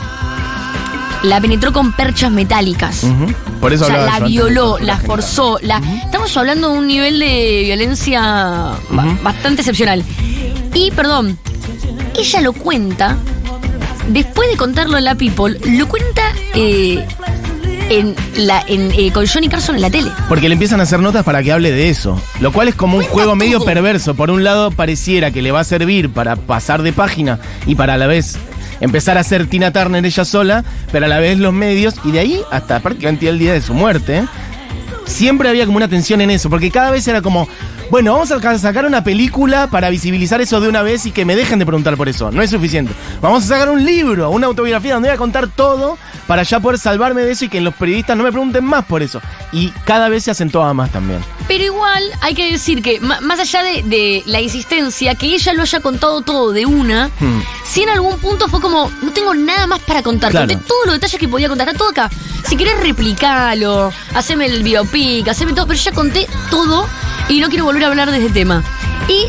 la 1.23 1.41
penetró 1.41 1.73
con 1.73 1.93
perchas 1.93 2.33
metálicas. 2.33 3.07
Por 3.61 3.73
eso 3.73 3.85
O 3.85 3.87
sea, 3.87 4.05
la 4.07 4.19
yo 4.21 4.27
violó, 4.27 4.79
la 4.79 4.97
genital. 4.97 5.07
forzó. 5.07 5.59
La... 5.63 5.81
Estamos 6.05 6.37
hablando 6.37 6.71
de 6.73 6.79
un 6.79 6.87
nivel 6.89 7.21
de 7.21 7.63
violencia 7.67 8.73
bastante 9.23 9.61
excepcional. 9.63 10.03
Y, 10.75 10.91
perdón, 10.91 11.39
ella 12.19 12.41
lo 12.41 12.53
cuenta, 12.53 13.17
después 14.09 14.51
de 14.51 14.57
contarlo 14.57 14.99
en 14.99 15.05
la 15.05 15.15
People, 15.15 15.59
lo 15.65 15.89
cuenta 15.89 16.23
eh, 16.55 17.05
en 17.91 18.15
la, 18.37 18.65
en, 18.67 18.91
eh, 18.93 19.13
con 19.13 19.27
Johnny 19.27 19.49
Carson 19.49 19.77
en 19.77 19.83
la 19.83 19.91
tele. 19.91 20.11
Porque 20.29 20.49
le 20.49 20.55
empiezan 20.55 20.81
a 20.81 20.85
hacer 20.85 21.01
notas 21.01 21.25
para 21.25 21.43
que 21.43 21.53
hable 21.53 21.71
de 21.71 21.91
eso. 21.91 22.21
Lo 22.41 22.53
cual 22.53 22.69
es 22.69 22.75
como 22.75 22.97
un 22.97 23.05
Cuenta 23.05 23.15
juego 23.15 23.37
medio 23.37 23.65
perverso. 23.65 24.15
Por 24.15 24.31
un 24.31 24.45
lado, 24.45 24.71
pareciera 24.71 25.31
que 25.31 25.43
le 25.43 25.53
va 25.53 25.61
a 25.61 25.65
servir 25.65 26.11
para 26.11 26.37
pasar 26.37 26.83
de 26.83 26.93
página 26.93 27.39
y 27.67 27.75
para 27.75 27.95
a 27.95 27.99
la 27.99 28.07
vez 28.07 28.39
empezar 28.81 29.17
a 29.17 29.23
ser 29.23 29.47
Tina 29.47 29.73
Turner 29.73 30.05
ella 30.05 30.25
sola, 30.25 30.65
pero 30.91 31.07
a 31.07 31.09
la 31.09 31.21
vez 31.21 31.39
los 31.39 31.53
medios, 31.53 31.95
y 32.05 32.11
de 32.11 32.19
ahí 32.19 32.41
hasta 32.51 32.81
prácticamente 32.81 33.29
el 33.29 33.39
día 33.39 33.53
de 33.53 33.61
su 33.61 33.75
muerte. 33.75 34.25
Siempre 35.07 35.49
había 35.49 35.67
como 35.67 35.77
una 35.77 35.89
tensión 35.89 36.21
en 36.21 36.31
eso, 36.31 36.51
porque 36.51 36.71
cada 36.71 36.91
vez 36.91 37.07
era 37.07 37.23
como, 37.23 37.49
bueno, 37.91 38.13
vamos 38.15 38.31
a 38.33 38.41
ca- 38.41 38.59
sacar 38.59 38.87
una 38.87 39.05
película 39.05 39.67
para 39.67 39.91
visibilizar 39.91 40.41
eso 40.41 40.61
de 40.61 40.69
una 40.69 40.83
vez 40.83 41.07
y 41.07 41.11
que 41.13 41.25
me 41.25 41.37
dejen 41.37 41.59
de 41.59 41.67
preguntar 41.67 41.97
por 41.97 42.09
eso. 42.09 42.31
No 42.31 42.43
es 42.43 42.51
suficiente. 42.51 42.93
Vamos 43.21 43.45
a 43.45 43.47
sacar 43.49 43.69
un 43.71 43.85
libro, 43.85 44.31
una 44.31 44.47
autobiografía 44.47 44.95
donde 44.95 45.09
voy 45.09 45.15
a 45.15 45.19
contar 45.19 45.49
todo 45.49 45.99
para 46.27 46.43
ya 46.43 46.61
poder 46.61 46.79
salvarme 46.79 47.23
de 47.23 47.33
eso 47.33 47.45
y 47.45 47.49
que 47.49 47.61
los 47.61 47.75
periodistas 47.75 48.17
no 48.17 48.25
me 48.25 48.31
pregunten 48.33 48.65
más 48.65 48.85
por 48.85 49.03
eso. 49.03 49.21
Y 49.53 49.69
cada 49.85 50.09
vez 50.09 50.25
se 50.25 50.31
acentuaba 50.31 50.73
más 50.73 50.91
también. 50.91 51.21
Pero 51.49 51.65
igual 51.65 52.03
hay 52.21 52.35
que 52.35 52.51
decir 52.51 52.83
que, 52.83 53.01
más 53.01 53.39
allá 53.41 53.63
de, 53.63 53.83
de 53.83 54.23
la 54.27 54.41
insistencia, 54.41 55.15
que 55.15 55.27
ella 55.35 55.53
lo 55.53 55.63
haya 55.63 55.81
contado 55.81 56.23
todo 56.23 56.53
de 56.53 56.65
una, 56.67 57.11
Hmm. 57.21 57.41
si 57.65 57.83
en 57.83 57.89
algún 57.91 58.19
punto 58.19 58.49
fue 58.49 58.61
como, 58.61 58.91
no 59.03 59.11
tengo 59.13 59.35
nada 59.35 59.67
más 59.67 59.81
para 59.81 60.03
contar, 60.03 60.31
Claro. 60.31 60.49
conté 60.49 60.65
todos 60.67 60.87
los 60.87 60.95
detalles 60.95 61.21
que 61.21 61.29
podía 61.29 61.49
contar, 61.49 61.69
está 61.69 61.79
todo 61.79 61.91
acá. 61.91 62.11
Si 62.49 62.57
querés 62.57 62.79
replicalo, 62.81 63.93
haceme 64.15 64.47
el 64.47 64.63
biopic, 64.63 65.29
haceme 65.29 65.53
todo, 65.53 65.67
pero 65.67 65.79
ya 65.79 65.93
conté 65.93 66.27
todo 66.51 66.87
y 67.33 67.41
no 67.41 67.49
quiero 67.49 67.65
volver 67.65 67.85
a 67.85 67.89
hablar 67.89 68.11
de 68.11 68.19
ese 68.19 68.31
tema. 68.31 68.63
Y 69.09 69.27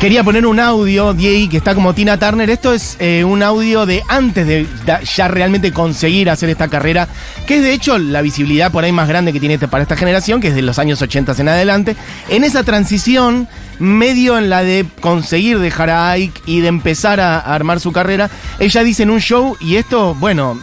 Quería 0.00 0.24
poner 0.24 0.44
un 0.46 0.58
audio, 0.60 1.14
Diego, 1.14 1.48
que 1.50 1.56
está 1.58 1.74
como 1.74 1.94
Tina 1.94 2.18
Turner. 2.18 2.50
Esto 2.50 2.72
es 2.74 2.96
eh, 2.98 3.22
un 3.24 3.42
audio 3.42 3.86
de 3.86 4.02
antes 4.08 4.46
de 4.46 4.66
ya 5.14 5.28
realmente 5.28 5.72
conseguir 5.72 6.28
hacer 6.30 6.48
esta 6.50 6.68
carrera, 6.68 7.06
que 7.46 7.56
es 7.56 7.62
de 7.62 7.72
hecho 7.72 7.96
la 7.98 8.20
visibilidad 8.20 8.72
por 8.72 8.82
ahí 8.84 8.92
más 8.92 9.08
grande 9.08 9.32
que 9.32 9.40
tiene 9.40 9.54
este- 9.54 9.68
para 9.68 9.82
esta 9.82 9.96
generación, 9.96 10.40
que 10.40 10.48
es 10.48 10.54
de 10.54 10.62
los 10.62 10.78
años 10.78 11.00
80 11.00 11.34
en 11.38 11.48
adelante. 11.48 11.96
En 12.28 12.44
esa 12.44 12.64
transición, 12.64 13.46
medio 13.78 14.36
en 14.36 14.50
la 14.50 14.62
de 14.62 14.84
conseguir 15.00 15.58
dejar 15.58 15.90
a 15.90 16.10
Ike 16.10 16.40
y 16.46 16.60
de 16.60 16.68
empezar 16.68 17.20
a, 17.20 17.38
a 17.38 17.54
armar 17.54 17.78
su 17.78 17.92
carrera, 17.92 18.28
ella 18.58 18.82
dice 18.82 19.04
en 19.04 19.10
un 19.10 19.20
show, 19.20 19.56
y 19.60 19.76
esto, 19.76 20.14
bueno, 20.16 20.58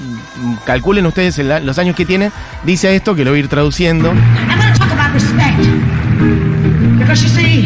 calculen 0.65 1.05
ustedes 1.05 1.39
el- 1.39 1.65
los 1.65 1.77
años 1.79 1.95
que 1.95 2.05
tiene, 2.05 2.31
dice 2.63 2.93
esto, 2.95 3.15
que 3.15 3.23
lo 3.23 3.31
voy 3.31 3.39
a 3.39 3.43
ir 3.43 3.47
traduciendo. 3.47 4.11
I'm 4.11 6.00
Because 7.01 7.23
you 7.23 7.29
see, 7.29 7.65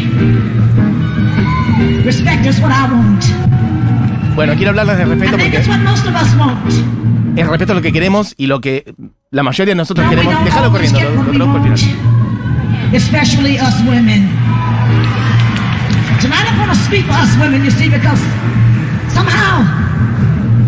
respect 2.04 2.46
is 2.46 2.58
what 2.58 2.72
I 2.72 2.90
want. 2.90 3.22
Bueno, 4.34 4.54
quiero 4.54 4.70
hablarles 4.70 4.96
de 4.96 5.04
respeto 5.04 5.36
porque 5.36 5.58
es 7.36 7.46
respeto 7.46 7.72
a 7.72 7.74
lo 7.74 7.82
que 7.82 7.92
queremos 7.92 8.32
y 8.38 8.46
lo 8.46 8.62
que 8.62 8.94
la 9.30 9.42
mayoría 9.42 9.72
de 9.72 9.76
nosotros 9.76 10.08
queremos. 10.08 10.42
Déjalo 10.42 10.70
corriendo, 10.70 11.00
lo, 11.00 11.10
lo 11.10 11.32
traduzco 11.32 11.56
al 11.56 11.62
final. 11.62 11.78
especially 12.94 13.58
us 13.58 13.74
women. 13.84 14.28
Tonight 16.20 16.46
I'm 16.48 16.56
going 16.56 16.70
to 16.70 16.82
speak 16.88 17.04
for 17.04 17.12
us 17.12 17.36
women, 17.38 17.62
you 17.62 17.70
see, 17.70 17.90
because 17.90 18.20
somehow 19.12 19.64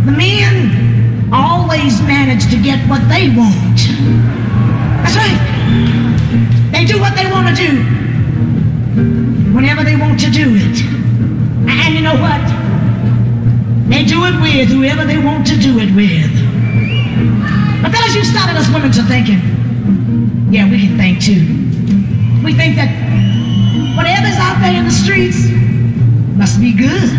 the 0.05 0.13
men 0.13 1.33
always 1.33 2.03
manage 2.03 2.51
to 2.51 2.57
get 2.61 2.79
what 2.89 3.01
they 3.09 3.31
want. 3.35 3.81
That's 5.03 5.17
right. 5.17 5.41
They 6.73 6.85
do 6.85 7.01
what 7.01 7.17
they 7.17 7.31
want 7.33 7.49
to 7.49 7.55
do 7.55 8.08
whenever 9.55 9.85
they 9.85 9.97
want 9.97 10.21
to 10.21 10.31
do 10.31 10.55
it. 10.55 10.83
And 11.69 11.95
you 11.95 12.01
know 12.01 12.15
what? 12.15 12.43
They 13.89 14.05
do 14.05 14.25
it 14.25 14.41
with 14.41 14.69
whoever 14.69 15.05
they 15.05 15.19
want 15.19 15.47
to 15.49 15.57
do 15.57 15.79
it 15.79 15.95
with. 15.95 16.33
But 17.83 17.93
fellas, 17.93 18.15
you 18.15 18.25
started 18.25 18.57
us 18.57 18.69
women 18.73 18.93
to 18.93 19.03
thinking, 19.05 19.41
yeah, 20.53 20.69
we 20.69 20.81
can 20.81 20.97
think 20.97 21.23
too. 21.23 21.41
We 22.45 22.55
think 22.55 22.77
that 22.77 22.91
whatever's 23.97 24.37
out 24.37 24.61
there 24.61 24.75
in 24.75 24.85
the 24.85 24.91
streets 24.91 25.49
must 26.37 26.61
be 26.61 26.73
good. 26.73 27.11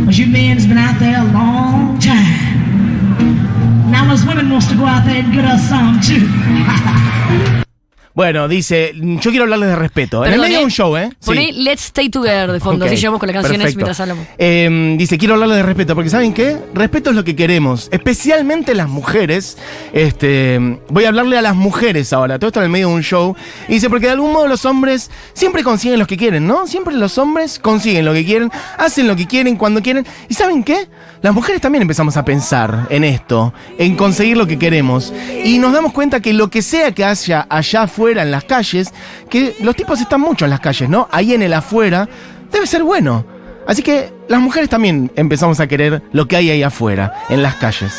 Because 0.00 0.18
you 0.18 0.26
men's 0.26 0.66
been 0.66 0.78
out 0.78 0.98
there 0.98 1.20
a 1.20 1.32
long 1.32 1.98
time. 1.98 3.90
Now 3.90 4.12
us 4.12 4.24
women 4.24 4.50
wants 4.50 4.68
to 4.68 4.76
go 4.76 4.84
out 4.84 5.04
there 5.04 5.22
and 5.22 5.32
get 5.32 5.44
us 5.44 5.68
some 5.68 6.00
too. 6.00 7.64
Bueno, 8.14 8.46
dice, 8.46 8.92
yo 8.94 9.30
quiero 9.30 9.42
hablarles 9.42 9.70
de 9.70 9.74
respeto. 9.76 10.24
en 10.24 10.34
el 10.34 10.40
medio 10.40 10.58
de 10.58 10.62
¿eh? 10.62 10.64
un 10.64 10.70
show, 10.70 10.96
¿eh? 10.96 11.08
Sí. 11.18 11.26
poné 11.26 11.52
Let's 11.52 11.86
Stay 11.86 12.10
Together 12.10 12.52
de 12.52 12.60
fondo, 12.60 12.84
Ok, 12.84 12.92
así 12.92 13.00
llevamos 13.00 13.18
con 13.18 13.26
las 13.26 13.34
canciones 13.34 13.58
perfecto. 13.58 13.76
mientras 13.78 13.98
hablamos. 13.98 14.26
Eh, 14.38 14.94
dice, 14.96 15.18
quiero 15.18 15.34
hablarle 15.34 15.56
de 15.56 15.62
respeto, 15.64 15.96
porque 15.96 16.10
¿saben 16.10 16.32
qué? 16.32 16.56
Respeto 16.74 17.10
es 17.10 17.16
lo 17.16 17.24
que 17.24 17.34
queremos, 17.34 17.88
especialmente 17.90 18.72
las 18.76 18.88
mujeres. 18.88 19.58
Este, 19.92 20.78
voy 20.90 21.06
a 21.06 21.08
hablarle 21.08 21.38
a 21.38 21.42
las 21.42 21.56
mujeres 21.56 22.12
ahora, 22.12 22.38
todo 22.38 22.48
esto 22.48 22.60
en 22.60 22.66
el 22.66 22.70
medio 22.70 22.86
de 22.86 22.94
un 22.94 23.02
show. 23.02 23.34
Y 23.66 23.74
dice, 23.74 23.90
porque 23.90 24.06
de 24.06 24.12
algún 24.12 24.32
modo 24.32 24.46
los 24.46 24.64
hombres 24.64 25.10
siempre 25.32 25.64
consiguen 25.64 25.98
lo 25.98 26.06
que 26.06 26.16
quieren, 26.16 26.46
¿no? 26.46 26.68
Siempre 26.68 26.94
los 26.94 27.18
hombres 27.18 27.58
consiguen 27.58 28.04
lo 28.04 28.12
que 28.12 28.24
quieren, 28.24 28.48
hacen 28.78 29.08
lo 29.08 29.16
que 29.16 29.26
quieren, 29.26 29.56
cuando 29.56 29.82
quieren. 29.82 30.06
¿Y 30.28 30.34
saben 30.34 30.62
qué? 30.62 30.86
Las 31.20 31.34
mujeres 31.34 31.60
también 31.60 31.82
empezamos 31.82 32.16
a 32.16 32.24
pensar 32.24 32.86
en 32.90 33.02
esto, 33.02 33.52
en 33.76 33.96
conseguir 33.96 34.36
lo 34.36 34.46
que 34.46 34.56
queremos. 34.56 35.12
Y 35.44 35.58
nos 35.58 35.72
damos 35.72 35.92
cuenta 35.92 36.20
que 36.20 36.32
lo 36.32 36.48
que 36.48 36.62
sea 36.62 36.92
que 36.92 37.04
haya 37.04 37.44
allá 37.50 37.82
afuera 37.82 38.03
en 38.10 38.30
las 38.30 38.44
calles, 38.44 38.92
que 39.28 39.56
los 39.60 39.74
tipos 39.76 40.00
están 40.00 40.20
mucho 40.20 40.44
en 40.44 40.50
las 40.50 40.60
calles, 40.60 40.88
¿no? 40.88 41.08
Ahí 41.10 41.34
en 41.34 41.42
el 41.42 41.52
afuera, 41.52 42.08
debe 42.52 42.66
ser 42.66 42.82
bueno. 42.82 43.24
Así 43.66 43.82
que 43.82 44.12
las 44.28 44.40
mujeres 44.40 44.68
también 44.68 45.10
empezamos 45.16 45.58
a 45.60 45.66
querer 45.66 46.02
lo 46.12 46.26
que 46.28 46.36
hay 46.36 46.50
ahí 46.50 46.62
afuera, 46.62 47.12
en 47.30 47.42
las 47.42 47.54
calles. 47.54 47.92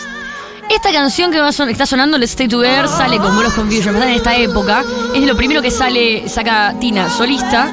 Esta 0.70 0.92
canción 0.92 1.32
que 1.32 1.40
va 1.40 1.52
son- 1.52 1.70
está 1.70 1.86
sonando, 1.86 2.18
Let's 2.18 2.32
Stay 2.32 2.48
Together, 2.48 2.88
sale 2.88 3.18
con 3.18 3.34
Buenos 3.36 3.54
Confusion. 3.54 3.96
En 4.02 4.10
esta 4.10 4.36
época. 4.36 4.84
Es 5.14 5.24
lo 5.26 5.36
primero 5.36 5.62
que 5.62 5.70
sale, 5.72 6.28
saca 6.28 6.74
Tina 6.80 7.10
solista. 7.10 7.68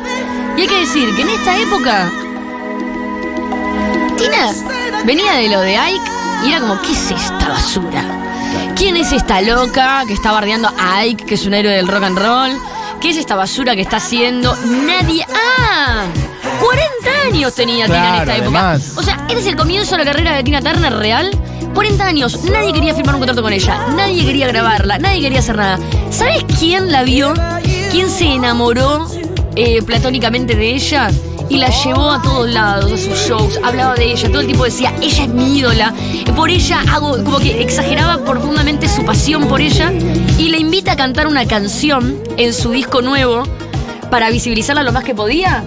Y 0.57 0.63
hay 0.63 0.67
que 0.67 0.81
decir 0.81 1.15
que 1.17 1.23
en 1.23 1.29
esta 1.31 1.57
época. 1.59 2.11
Tina 4.19 4.53
venía 5.05 5.35
de 5.35 5.49
lo 5.49 5.61
de 5.61 5.77
Ike 5.77 6.11
y 6.45 6.49
era 6.51 6.61
como, 6.61 6.81
¿qué 6.83 6.93
es 6.93 7.11
esta 7.11 7.49
basura? 7.49 8.05
¿Quién 8.77 8.97
es 8.97 9.13
esta 9.13 9.41
loca 9.41 10.05
que 10.07 10.13
está 10.13 10.33
bardeando 10.33 10.69
a 10.79 10.99
Ike, 10.99 11.25
que 11.25 11.35
es 11.35 11.47
un 11.47 11.55
héroe 11.55 11.73
del 11.73 11.89
rock 11.89 12.05
and 12.05 12.19
roll? 12.19 12.51
¿Qué 13.01 13.11
es 13.11 13.17
esta 13.17 13.35
basura 13.35 13.75
que 13.75 13.83
está 13.83 13.97
haciendo? 13.97 14.55
Nadie. 14.65 15.27
¡Ah! 15.35 16.05
40 16.61 17.11
años 17.29 17.55
tenía 17.55 17.87
Tina 17.87 18.09
en 18.09 18.15
esta 18.21 18.37
época. 18.37 18.61
además. 18.61 18.93
O 18.97 19.03
sea, 19.03 19.25
este 19.29 19.41
es 19.41 19.47
el 19.47 19.57
comienzo 19.57 19.97
de 19.97 20.05
la 20.05 20.13
carrera 20.13 20.37
de 20.37 20.45
Tina 20.45 20.61
Turner 20.61 20.95
real. 20.95 21.31
40 21.75 22.05
años, 22.07 22.39
nadie 22.45 22.73
quería 22.73 22.95
firmar 22.95 23.15
un 23.15 23.21
contrato 23.23 23.43
con 23.43 23.53
ella, 23.53 23.87
nadie 23.97 24.27
quería 24.27 24.47
grabarla, 24.47 24.99
nadie 24.99 25.23
quería 25.23 25.39
hacer 25.39 25.57
nada. 25.57 25.79
¿Sabes 26.11 26.45
quién 26.59 26.93
la 26.93 27.03
vio? 27.03 27.33
¿Quién 27.91 28.11
se 28.11 28.27
enamoró 28.27 29.09
eh, 29.57 29.83
platónicamente 29.83 30.55
de 30.55 30.75
ella? 30.75 31.11
Y 31.49 31.59
la 31.59 31.69
llevó 31.69 32.11
a 32.11 32.23
todos 32.23 32.49
lados, 32.49 32.93
a 32.93 32.97
sus 32.97 33.29
shows, 33.29 33.59
hablaba 33.63 33.95
de 33.95 34.13
ella, 34.13 34.29
todo 34.29 34.41
el 34.41 34.47
tiempo 34.47 34.65
decía, 34.65 34.95
ella 35.03 35.25
es 35.25 35.29
mi 35.29 35.59
ídola, 35.59 35.93
por 36.35 36.49
ella 36.49 36.83
hago, 36.91 37.23
como 37.25 37.39
que 37.39 37.61
exageraba 37.61 38.25
profundamente 38.25 38.89
su 38.89 39.05
pasión 39.05 39.49
por 39.49 39.61
ella, 39.61 39.93
y 40.39 40.49
le 40.49 40.59
invita 40.59 40.93
a 40.93 40.97
cantar 40.97 41.27
una 41.27 41.47
canción 41.47 42.19
en 42.39 42.55
su 42.55 42.71
disco 42.71 43.03
nuevo 43.03 43.43
para 44.11 44.31
visibilizarla 44.31 44.83
lo 44.83 44.93
más 44.93 45.05
que 45.05 45.15
podía. 45.15 45.63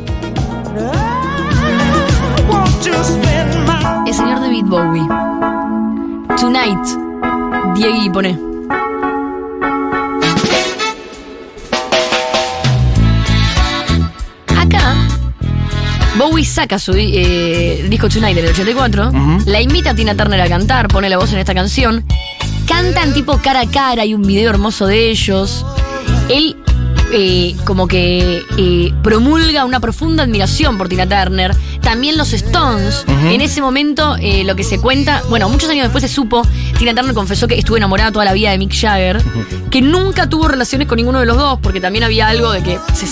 El 4.08 4.14
señor 4.14 4.40
David 4.40 4.66
Bowie. 4.66 5.08
Tonight. 6.38 6.86
Diego 7.76 8.12
pone. 8.12 8.55
Bowie 16.18 16.46
saca 16.46 16.80
su 16.80 16.94
eh, 16.96 17.86
disco 17.90 18.08
Tonight 18.08 18.36
del 18.36 18.48
84, 18.48 19.12
la 19.46 19.62
invita 19.62 19.92
a 19.92 19.96
Tina 19.96 20.16
Turner 20.16 20.40
a 20.40 20.48
cantar, 20.48 20.88
pone 20.88 21.10
la 21.10 21.18
voz 21.18 21.34
en 21.34 21.40
esta 21.40 21.54
canción, 21.54 22.06
cantan 22.68 23.14
tipo 23.14 23.38
cara 23.42 23.62
a 23.62 23.70
cara, 23.70 24.04
hay 24.04 24.14
un 24.14 24.22
video 24.22 24.50
hermoso 24.50 24.88
de 24.88 25.10
ellos. 25.10 25.66
Él 26.30 26.56
eh, 27.18 27.56
como 27.64 27.88
que 27.88 28.44
eh, 28.58 28.94
promulga 29.02 29.64
una 29.64 29.80
profunda 29.80 30.24
admiración 30.24 30.78
por 30.78 30.90
Tina 30.90 31.08
Turner. 31.08 31.56
También 31.82 32.18
los 32.18 32.34
Stones. 32.34 33.06
En 33.08 33.40
ese 33.40 33.62
momento, 33.62 34.18
eh, 34.20 34.44
lo 34.44 34.58
que 34.58 34.66
se 34.66 34.82
cuenta, 34.82 35.24
bueno, 35.30 35.48
muchos 35.48 35.70
años 35.70 35.84
después 35.84 36.02
se 36.02 36.10
supo, 36.10 36.46
Tina 36.78 36.94
Turner 36.94 37.16
confesó 37.16 37.48
que 37.48 37.58
estuvo 37.58 37.78
enamorada 37.78 38.12
toda 38.12 38.26
la 38.26 38.34
vida 38.34 38.52
de 38.52 38.58
Mick 38.58 38.74
Jagger, 38.78 39.22
que 39.72 39.82
nunca 39.82 40.28
tuvo 40.28 40.50
relaciones 40.50 40.90
con 40.90 40.98
ninguno 40.98 41.22
de 41.22 41.26
los 41.26 41.38
dos, 41.38 41.58
porque 41.62 41.80
también 41.80 42.04
había 42.04 42.28
algo 42.28 42.52
de 42.52 42.62
que 42.62 42.78
se, 42.94 43.08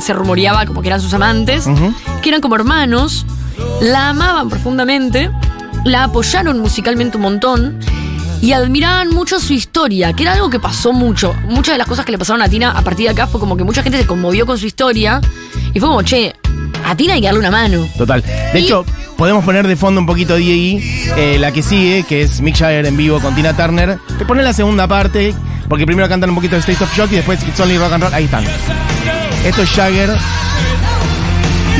se 0.00 0.12
rumoreaba 0.12 0.64
como 0.64 0.80
que 0.80 0.86
eran 0.86 1.00
sus 1.00 1.12
amantes, 1.12 1.66
que 2.22 2.28
eran 2.28 2.40
como 2.40 2.54
hermanos, 2.54 3.26
la 3.80 4.10
amaban 4.10 4.48
profundamente, 4.50 5.32
la 5.84 6.04
apoyaron 6.04 6.60
musicalmente 6.60 7.16
un 7.16 7.24
montón. 7.24 7.80
Y 8.40 8.52
admiraban 8.52 9.08
mucho 9.10 9.40
su 9.40 9.52
historia, 9.52 10.12
que 10.12 10.22
era 10.22 10.34
algo 10.34 10.48
que 10.48 10.60
pasó 10.60 10.92
mucho. 10.92 11.34
Muchas 11.48 11.74
de 11.74 11.78
las 11.78 11.86
cosas 11.88 12.04
que 12.06 12.12
le 12.12 12.18
pasaron 12.18 12.40
a 12.40 12.48
Tina 12.48 12.70
a 12.70 12.82
partir 12.82 13.06
de 13.06 13.10
acá 13.10 13.26
fue 13.26 13.40
como 13.40 13.56
que 13.56 13.64
mucha 13.64 13.82
gente 13.82 13.98
se 13.98 14.06
conmovió 14.06 14.46
con 14.46 14.56
su 14.58 14.66
historia. 14.66 15.20
Y 15.74 15.80
fue 15.80 15.88
como, 15.88 16.02
che, 16.02 16.32
a 16.84 16.94
Tina 16.94 17.14
hay 17.14 17.20
que 17.20 17.26
darle 17.26 17.40
una 17.40 17.50
mano. 17.50 17.88
Total. 17.98 18.22
De 18.52 18.60
Y- 18.60 18.64
hecho, 18.64 18.84
podemos 19.16 19.44
poner 19.44 19.66
de 19.66 19.74
fondo 19.74 20.00
un 20.00 20.06
poquito 20.06 20.34
de 20.34 20.42
ahí 20.42 21.02
eh, 21.16 21.36
la 21.40 21.50
que 21.52 21.62
sigue, 21.64 22.04
que 22.04 22.22
es 22.22 22.40
Mick 22.40 22.56
Jagger 22.56 22.86
en 22.86 22.96
vivo 22.96 23.18
con 23.20 23.34
Tina 23.34 23.56
Turner. 23.56 23.98
Te 24.18 24.24
ponen 24.24 24.44
la 24.44 24.52
segunda 24.52 24.86
parte, 24.86 25.34
porque 25.68 25.84
primero 25.84 26.08
cantan 26.08 26.30
un 26.30 26.36
poquito 26.36 26.54
de 26.54 26.60
State 26.60 26.82
of 26.84 26.96
Shock 26.96 27.10
y 27.12 27.16
después 27.16 27.42
It's 27.42 27.58
Only 27.58 27.76
Rock 27.76 27.92
and 27.92 28.04
Roll. 28.04 28.14
Ahí 28.14 28.24
están. 28.24 28.44
Esto 29.44 29.62
es 29.62 29.70
Jagger 29.70 30.16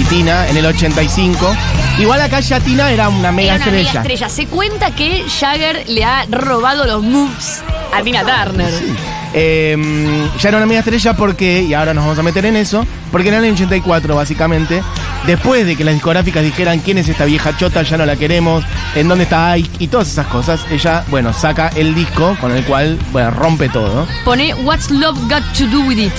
y 0.01 0.05
Tina 0.05 0.49
en 0.49 0.57
el 0.57 0.66
85. 0.66 1.55
Igual 1.98 2.20
acá 2.20 2.38
ya 2.40 2.61
Tina 2.61 2.90
era 2.92 3.08
una 3.08 3.32
mega 3.32 3.56
Era 3.56 3.64
una 3.64 3.76
estrella. 3.76 4.02
mega 4.02 4.14
estrella. 4.14 4.28
Se 4.28 4.46
cuenta 4.46 4.94
que 4.94 5.24
Jagger 5.28 5.88
le 5.88 6.04
ha 6.04 6.26
robado 6.30 6.84
los 6.84 7.02
moves 7.02 7.62
a 7.92 8.02
Tina 8.02 8.20
Turner. 8.22 8.72
Eh, 9.34 9.76
ya 10.40 10.48
era 10.48 10.58
una 10.58 10.66
mega 10.66 10.78
estrella 10.80 11.14
porque, 11.16 11.62
y 11.62 11.74
ahora 11.74 11.92
nos 11.94 12.04
vamos 12.04 12.18
a 12.18 12.22
meter 12.22 12.46
en 12.46 12.54
eso, 12.56 12.87
porque 13.11 13.28
en 13.28 13.34
el 13.34 13.44
año 13.44 13.52
84, 13.54 14.14
básicamente, 14.14 14.80
después 15.26 15.66
de 15.66 15.74
que 15.76 15.82
las 15.84 15.92
discográficas 15.94 16.42
dijeran 16.44 16.78
quién 16.78 16.98
es 16.98 17.08
esta 17.08 17.24
vieja 17.24 17.56
chota, 17.56 17.82
ya 17.82 17.96
no 17.98 18.06
la 18.06 18.14
queremos, 18.16 18.64
en 18.94 19.08
dónde 19.08 19.24
está 19.24 19.50
Ike 19.52 19.68
y 19.80 19.88
todas 19.88 20.08
esas 20.08 20.28
cosas, 20.28 20.61
ella, 20.70 21.04
bueno, 21.08 21.32
saca 21.32 21.68
el 21.74 21.94
disco 21.96 22.37
con 22.40 22.52
el 22.56 22.64
cual, 22.64 22.96
bueno, 23.12 23.30
rompe 23.32 23.68
todo. 23.68 24.06
Pone 24.24 24.54
What's 24.54 24.90
Love 24.90 25.18
Got 25.28 25.42
to 25.58 25.66
Do 25.66 25.80
With 25.80 25.98
It. 25.98 26.12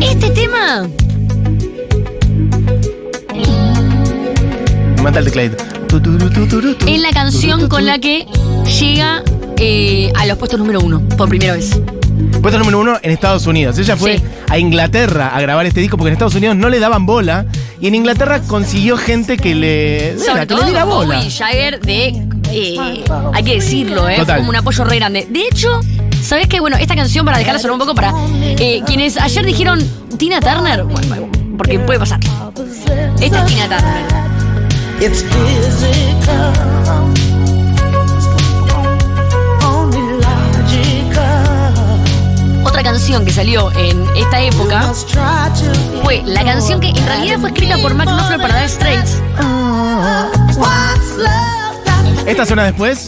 Este 0.00 0.30
tema 0.30 0.86
mata 5.04 5.18
el 5.18 5.26
es 6.86 7.00
la 7.02 7.10
canción 7.12 7.68
con 7.68 7.84
la 7.84 7.98
que 7.98 8.26
llega 8.80 9.22
eh, 9.58 10.10
a 10.16 10.24
los 10.24 10.38
puestos 10.38 10.58
número 10.58 10.80
uno 10.80 11.06
por 11.18 11.28
primera 11.28 11.52
vez. 11.52 11.78
Puesto 12.40 12.58
número 12.58 12.78
uno 12.80 12.98
en 13.02 13.10
Estados 13.10 13.46
Unidos. 13.46 13.78
Ella 13.78 13.98
fue 13.98 14.16
Sí. 14.16 14.24
a 14.48 14.58
Inglaterra 14.58 15.28
a 15.36 15.42
grabar 15.42 15.66
este 15.66 15.80
disco 15.80 15.98
porque 15.98 16.08
en 16.08 16.12
Estados 16.14 16.34
Unidos 16.36 16.56
no 16.56 16.70
le 16.70 16.80
daban 16.80 17.04
bola 17.04 17.44
y 17.82 17.86
en 17.88 17.96
Inglaterra 17.96 18.40
consiguió 18.46 18.96
gente 18.96 19.36
que 19.36 19.54
le, 19.54 20.18
Sobre 20.18 20.32
que 20.32 20.38
le 20.40 20.46
todo 20.46 20.64
diera 20.64 20.84
bola. 20.86 21.16
Bowie 21.18 21.30
Jagger 21.30 21.80
de... 21.80 22.26
eh, 22.50 23.04
hay 23.34 23.44
que 23.44 23.56
decirlo, 23.56 24.08
¿eh? 24.08 24.22
Fue 24.24 24.36
como 24.36 24.48
un 24.48 24.56
apoyo 24.56 24.84
re 24.84 24.96
grande. 24.96 25.26
De 25.28 25.42
hecho, 25.42 25.80
¿sabés 26.22 26.48
qué? 26.48 26.60
Bueno, 26.60 26.78
esta 26.78 26.96
canción, 26.96 27.26
para 27.26 27.36
dejarla 27.36 27.58
sonar 27.60 27.74
un 27.74 27.80
poco, 27.80 27.94
para 27.94 28.14
eh, 28.40 28.80
quienes 28.86 29.18
ayer 29.18 29.44
dijeron 29.44 29.80
Tina 30.16 30.40
Turner, 30.40 30.84
bueno, 30.84 31.28
porque 31.58 31.78
puede 31.78 31.98
pasar. 31.98 32.20
Esta 33.20 33.44
es 33.44 33.46
Tina 33.52 33.68
Turner. 33.68 34.23
It's 35.00 35.22
physical, 35.22 36.52
only 39.62 40.00
logical. 40.20 41.44
Otra 42.64 42.82
canción 42.82 43.24
que 43.24 43.32
salió 43.32 43.70
en 43.72 44.04
esta 44.16 44.40
época 44.40 44.92
fue 46.02 46.22
la 46.24 46.42
canción 46.44 46.80
que 46.80 46.88
en 46.90 47.06
realidad 47.06 47.38
fue 47.40 47.50
escrita 47.50 47.76
por 47.78 47.94
Mac 47.94 48.08
Knopfler 48.08 48.40
para 48.40 48.54
Dire 48.56 48.68
Straits. 48.68 49.20
Got 50.56 52.26
Esta 52.26 52.46
suena 52.46 52.64
después. 52.64 53.06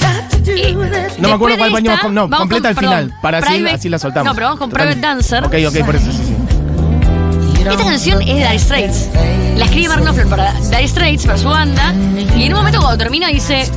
Eh? 0.49 0.77
No 1.18 1.29
me 1.29 1.35
acuerdo 1.35 1.57
cuál 1.59 1.72
baño 1.72 1.92
no, 2.12 2.29
completa 2.31 2.75
con- 2.75 2.85
al 2.85 2.90
final, 2.90 3.14
para 3.22 3.38
así- 3.38 3.66
así 3.68 3.88
la 3.88 3.99
soltamos. 3.99 4.27
No, 4.27 4.35
pero 4.35 4.46
vamos 4.46 4.59
con 4.61 4.70
Total. 4.70 4.87
Private 4.88 5.07
Dancer. 5.07 5.44
Ok, 5.44 5.55
ok, 5.68 5.85
por 5.87 5.96
eso 5.96 6.12
sí. 6.12 6.26
Esta 7.70 7.85
canción 7.85 8.22
es 8.22 8.29
de 8.29 8.35
Dire 8.35 8.59
Straits. 8.59 9.09
La 9.57 9.64
escribe 9.64 9.88
Mark 9.88 10.02
Knopfler 10.02 10.26
para 10.29 10.52
Dire 10.52 10.87
Straits, 10.87 11.26
para 11.26 11.38
su 11.38 11.48
banda. 11.48 11.92
Y 12.37 12.44
en 12.44 12.52
un 12.52 12.59
momento 12.59 12.81
cuando 12.81 12.96
termina 12.96 13.29
dice, 13.29 13.68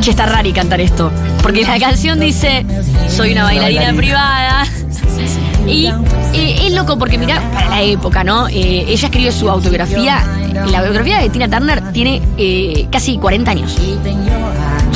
che, 0.00 0.10
está 0.10 0.26
raro 0.26 0.50
cantar 0.54 0.80
esto. 0.80 1.10
Porque 1.42 1.62
la 1.62 1.78
canción 1.78 2.18
dice, 2.20 2.64
soy 3.08 3.32
una 3.32 3.44
bailarina 3.44 3.92
privada. 3.92 4.66
Y 5.66 5.86
eh, 5.86 6.66
es 6.66 6.72
loco 6.72 6.98
porque 6.98 7.18
mirá, 7.18 7.40
para 7.52 7.68
la 7.68 7.82
época, 7.82 8.24
¿no? 8.24 8.48
Eh, 8.48 8.84
ella 8.88 9.06
escribe 9.06 9.30
su 9.30 9.48
autobiografía. 9.50 10.24
La 10.66 10.82
biografía 10.82 11.18
de 11.18 11.28
Tina 11.28 11.48
Turner 11.48 11.92
tiene 11.92 12.22
eh, 12.38 12.88
casi 12.90 13.18
40 13.18 13.50
años. 13.50 13.76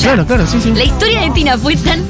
Claro, 0.01 0.27
claro, 0.27 0.47
sí, 0.47 0.61
sí. 0.61 0.73
La 0.73 0.85
historia 0.85 1.21
de 1.23 1.31
Tina 1.31 1.59
fue 1.59 1.75
tan 1.77 2.03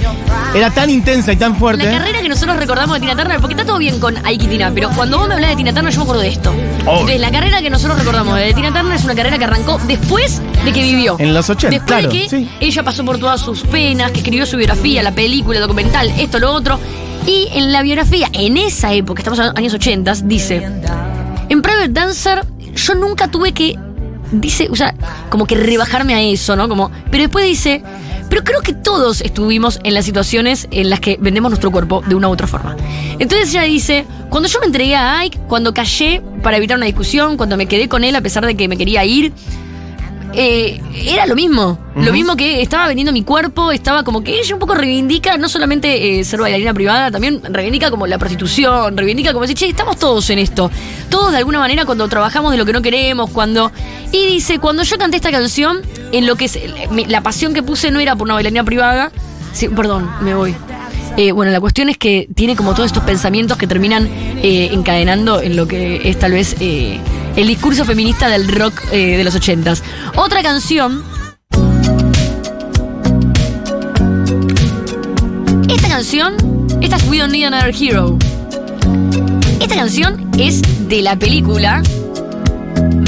Era 0.55 0.71
tan 0.71 0.91
intensa 0.91 1.33
y 1.33 1.37
tan 1.37 1.53
La 1.53 1.59
fuerte. 1.59 1.85
carrera 1.85 2.21
que 2.21 2.29
nosotros 2.29 2.57
recordamos 2.57 2.95
de 2.95 3.01
Tina 3.01 3.17
Turner, 3.17 3.39
porque 3.41 3.55
está 3.55 3.65
todo 3.65 3.79
bien 3.79 3.99
con 4.01 4.17
Ike 4.27 4.45
y 4.45 4.49
Tina, 4.49 4.71
pero 4.75 4.91
cuando 4.91 5.19
vos 5.19 5.29
me 5.29 5.35
hablas 5.35 5.51
de 5.51 5.57
Tina 5.57 5.73
Turner, 5.73 5.93
yo 5.93 5.99
me 5.99 6.03
acuerdo 6.03 6.23
de 6.23 6.29
esto. 6.29 6.53
Entonces, 6.79 7.21
la 7.21 7.31
carrera 7.31 7.63
que 7.63 7.71
nosotros 7.71 7.99
recordamos 7.99 8.37
de 8.39 8.53
Tina 8.55 8.73
Turner 8.73 8.97
es 8.97 9.05
una 9.05 9.15
carrera 9.15 9.39
que 9.39 9.45
arrancó 9.45 9.81
después 9.87 10.43
de 10.65 10.73
que 10.73 10.83
vivió. 10.83 11.17
En 11.19 11.33
los 11.33 11.49
80, 11.49 11.71
Después 11.71 11.87
claro, 11.87 12.09
de 12.13 12.19
que 12.19 12.29
sí. 12.29 12.49
ella 12.61 12.83
pasó 12.83 13.05
por 13.05 13.19
todas 13.19 13.41
sus 13.41 13.63
penas, 13.63 14.11
que 14.13 14.19
escribió 14.19 14.45
su 14.47 14.57
biografía, 14.57 15.03
la 15.03 15.13
película, 15.13 15.59
el 15.59 15.63
documental, 15.63 16.11
esto, 16.19 16.39
lo 16.39 16.53
otro. 16.53 16.79
Y 17.27 17.49
en 17.55 17.73
la 17.73 17.83
biografía, 17.83 18.29
en 18.33 18.57
esa 18.57 18.93
época, 18.93 19.21
estamos 19.21 19.39
en 19.39 19.47
los 19.47 19.57
años 19.57 19.75
80, 19.75 20.13
dice: 20.25 20.69
En 21.49 21.63
Private 21.63 21.89
Dancer, 21.89 22.45
yo 22.75 22.95
nunca 22.95 23.29
tuve 23.29 23.53
que. 23.53 23.77
Dice, 24.33 24.69
o 24.71 24.77
sea, 24.77 24.95
como 25.31 25.47
que 25.47 25.55
rebajarme 25.55 26.15
a 26.15 26.23
eso, 26.23 26.57
¿no? 26.57 26.69
Como, 26.69 26.91
pero 27.11 27.23
después 27.23 27.45
dice, 27.45 27.83
pero 28.29 28.43
creo 28.43 28.61
que 28.61 28.73
todos 28.73 29.21
estuvimos 29.21 29.79
en 29.85 29.95
las 29.95 30.05
situaciones 30.05 30.67
en 30.71 30.91
las 30.91 31.01
que 31.01 31.17
vendemos 31.21 31.51
nuestro 31.51 31.71
cuerpo 31.71 32.03
de 32.07 32.15
una 32.15 32.29
u 32.29 32.33
otra 32.33 32.47
forma. 32.47 32.77
Entonces 33.19 33.51
ella 33.51 33.63
dice, 33.63 34.05
cuando 34.31 34.49
yo 34.49 34.59
me 34.61 34.67
entregué 34.67 34.97
a 34.97 35.19
Ike, 35.21 35.39
cuando 35.49 35.73
callé 35.73 36.23
para 36.43 36.57
evitar 36.57 36.77
una 36.77 36.87
discusión, 36.87 37.37
cuando 37.37 37.57
me 37.57 37.67
quedé 37.67 37.89
con 37.89 38.05
él 38.05 38.17
a 38.17 38.21
pesar 38.21 38.45
de 38.45 38.57
que 38.57 38.69
me 38.69 38.77
quería 38.77 39.05
ir, 39.05 39.33
eh, 40.37 40.81
era 40.95 41.27
lo 41.27 41.35
mismo. 41.35 41.79
Lo 41.97 42.13
mismo 42.13 42.37
que 42.37 42.61
estaba 42.61 42.87
vendiendo 42.89 43.11
mi 43.11 43.23
cuerpo, 43.23 43.73
estaba 43.73 44.05
como 44.05 44.23
que 44.23 44.39
ella 44.39 44.55
un 44.55 44.61
poco 44.61 44.75
reivindica 44.75 45.39
no 45.39 45.49
solamente 45.49 46.21
eh, 46.21 46.25
ser 46.25 46.41
bailarina 46.41 46.75
privada, 46.75 47.11
también 47.11 47.41
reivindica 47.43 47.91
como 47.91 48.07
la 48.07 48.19
prostitución, 48.19 48.99
reivindica 48.99 49.33
como 49.33 49.43
decir, 49.43 49.57
che, 49.57 49.69
estamos 49.69 49.97
todos 49.97 50.29
en 50.29 50.39
esto. 50.39 50.71
Todos 51.09 51.33
de 51.33 51.39
alguna 51.39 51.59
manera 51.59 51.87
cuando 51.87 52.07
trabajamos 52.07 52.53
de 52.53 52.59
lo 52.59 52.67
que 52.67 52.75
no 52.75 52.83
queremos, 52.83 53.31
cuando... 53.31 53.73
Y 54.13 54.27
dice, 54.27 54.59
cuando 54.59 54.83
yo 54.83 54.99
canté 54.99 55.17
esta 55.17 55.31
canción, 55.31 55.81
en 56.13 56.27
lo 56.27 56.37
que 56.37 56.45
es, 56.45 56.59
la 57.09 57.23
pasión 57.23 57.55
que 57.55 57.63
puse 57.63 57.91
no 57.91 57.99
era 57.99 58.15
por 58.15 58.27
una 58.27 58.35
bailarina 58.35 58.63
privada, 58.63 59.11
sí, 59.55 59.69
perdón, 59.69 60.11
me 60.21 60.35
voy. 60.35 60.55
Eh, 61.17 61.33
bueno, 61.33 61.51
la 61.51 61.61
cuestión 61.61 61.89
es 61.89 61.97
que 61.97 62.29
tiene 62.35 62.57
como 62.57 62.75
todos 62.75 62.87
estos 62.87 63.03
pensamientos 63.05 63.57
que 63.57 63.67
terminan 63.67 64.07
eh, 64.07 64.69
encadenando 64.73 65.41
en 65.41 65.57
lo 65.57 65.67
que 65.67 66.09
es 66.09 66.19
tal 66.19 66.33
vez 66.33 66.57
eh, 66.61 66.99
el 67.37 67.47
discurso 67.47 67.85
feminista 67.85 68.29
del 68.29 68.49
rock 68.49 68.83
de 68.91 69.23
los 69.25 69.35
ochentas. 69.35 69.83
Otra 70.15 70.43
canción. 70.43 71.03
Esta 75.69 75.89
canción, 75.89 76.35
esta 76.81 76.97
es 76.97 77.09
We 77.09 77.19
Don't 77.19 77.33
Need 77.33 77.47
Another 77.47 77.75
Hero. 77.75 78.19
Esta 79.61 79.75
canción 79.75 80.31
es 80.39 80.63
de 80.89 81.03
la 81.03 81.17
película 81.19 81.83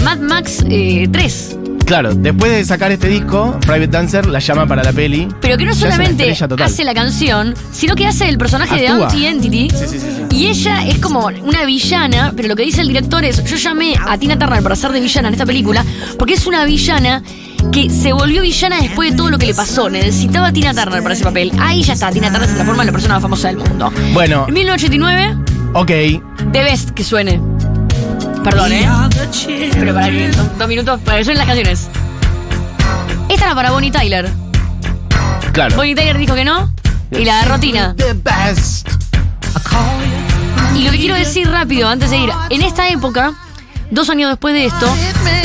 Mad 0.02 0.18
Max 0.18 0.64
eh, 0.68 1.08
3. 1.10 1.57
Claro, 1.88 2.14
después 2.14 2.52
de 2.52 2.66
sacar 2.66 2.92
este 2.92 3.08
disco, 3.08 3.58
Private 3.62 3.86
Dancer 3.86 4.26
la 4.26 4.40
llama 4.40 4.66
para 4.66 4.84
la 4.84 4.92
peli. 4.92 5.26
Pero 5.40 5.56
que 5.56 5.64
no 5.64 5.72
Ya 5.72 5.78
solamente 5.78 6.36
hace 6.62 6.84
la 6.84 6.92
canción, 6.92 7.54
sino 7.72 7.94
que 7.96 8.06
hace 8.06 8.28
el 8.28 8.36
personaje 8.36 8.78
de 8.78 8.88
Actúa. 8.88 9.06
Anti-Entity. 9.06 9.70
Sí, 9.70 9.76
sí, 9.88 9.98
sí, 9.98 10.00
sí. 10.00 10.36
Y 10.36 10.46
ella 10.48 10.86
es 10.86 10.98
como 10.98 11.30
una 11.42 11.64
villana, 11.64 12.34
pero 12.36 12.48
lo 12.48 12.56
que 12.56 12.64
dice 12.64 12.82
el 12.82 12.88
director 12.88 13.24
es, 13.24 13.42
yo 13.42 13.56
llamé 13.56 13.94
a 14.06 14.18
Tina 14.18 14.38
Turner 14.38 14.62
para 14.62 14.76
ser 14.76 14.92
de 14.92 15.00
villana 15.00 15.28
en 15.28 15.34
esta 15.34 15.46
película, 15.46 15.82
porque 16.18 16.34
es 16.34 16.46
una 16.46 16.66
villana 16.66 17.22
que 17.72 17.88
se 17.88 18.12
volvió 18.12 18.42
villana 18.42 18.82
después 18.82 19.12
de 19.12 19.16
todo 19.16 19.30
lo 19.30 19.38
que 19.38 19.46
le 19.46 19.54
pasó. 19.54 19.88
Necesitaba 19.88 20.48
a 20.48 20.52
Tina 20.52 20.74
Turner 20.74 21.02
para 21.02 21.14
ese 21.14 21.24
papel. 21.24 21.52
Ahí 21.58 21.82
ya 21.82 21.94
está, 21.94 22.10
Tina 22.10 22.30
Turner 22.30 22.50
se 22.50 22.54
transforma 22.54 22.82
en 22.82 22.88
la 22.88 22.92
persona 22.92 23.14
más 23.14 23.22
famosa 23.22 23.48
del 23.48 23.56
mundo. 23.56 23.90
Bueno, 24.12 24.44
En 24.46 24.52
1989, 24.52 25.36
ok. 25.72 25.90
The 26.52 26.62
Best 26.62 26.90
que 26.90 27.02
suene. 27.02 27.40
Perdón, 28.50 28.72
¿eh? 28.72 28.88
Pero 29.74 29.92
para 29.92 30.06
que 30.08 30.30
dos, 30.30 30.58
dos 30.58 30.68
minutos 30.68 30.98
para 31.04 31.18
que 31.18 31.24
suenen 31.24 31.38
las 31.38 31.46
canciones. 31.46 31.88
Esta 33.28 33.44
era 33.44 33.54
para 33.54 33.72
Bonnie 33.72 33.90
Tyler. 33.90 34.30
Claro. 35.52 35.76
Bonnie 35.76 35.94
Tyler 35.94 36.16
dijo 36.16 36.34
que 36.34 36.46
no 36.46 36.72
y 37.10 37.26
la 37.26 37.40
agarró 37.40 37.60
Tina. 37.60 37.94
Y 40.74 40.82
lo 40.82 40.92
que 40.92 40.98
quiero 40.98 41.14
decir 41.14 41.50
rápido, 41.50 41.88
antes 41.88 42.08
de 42.08 42.16
ir, 42.16 42.30
en 42.48 42.62
esta 42.62 42.88
época, 42.88 43.34
dos 43.90 44.08
años 44.08 44.30
después 44.30 44.54
de 44.54 44.64
esto, 44.64 44.86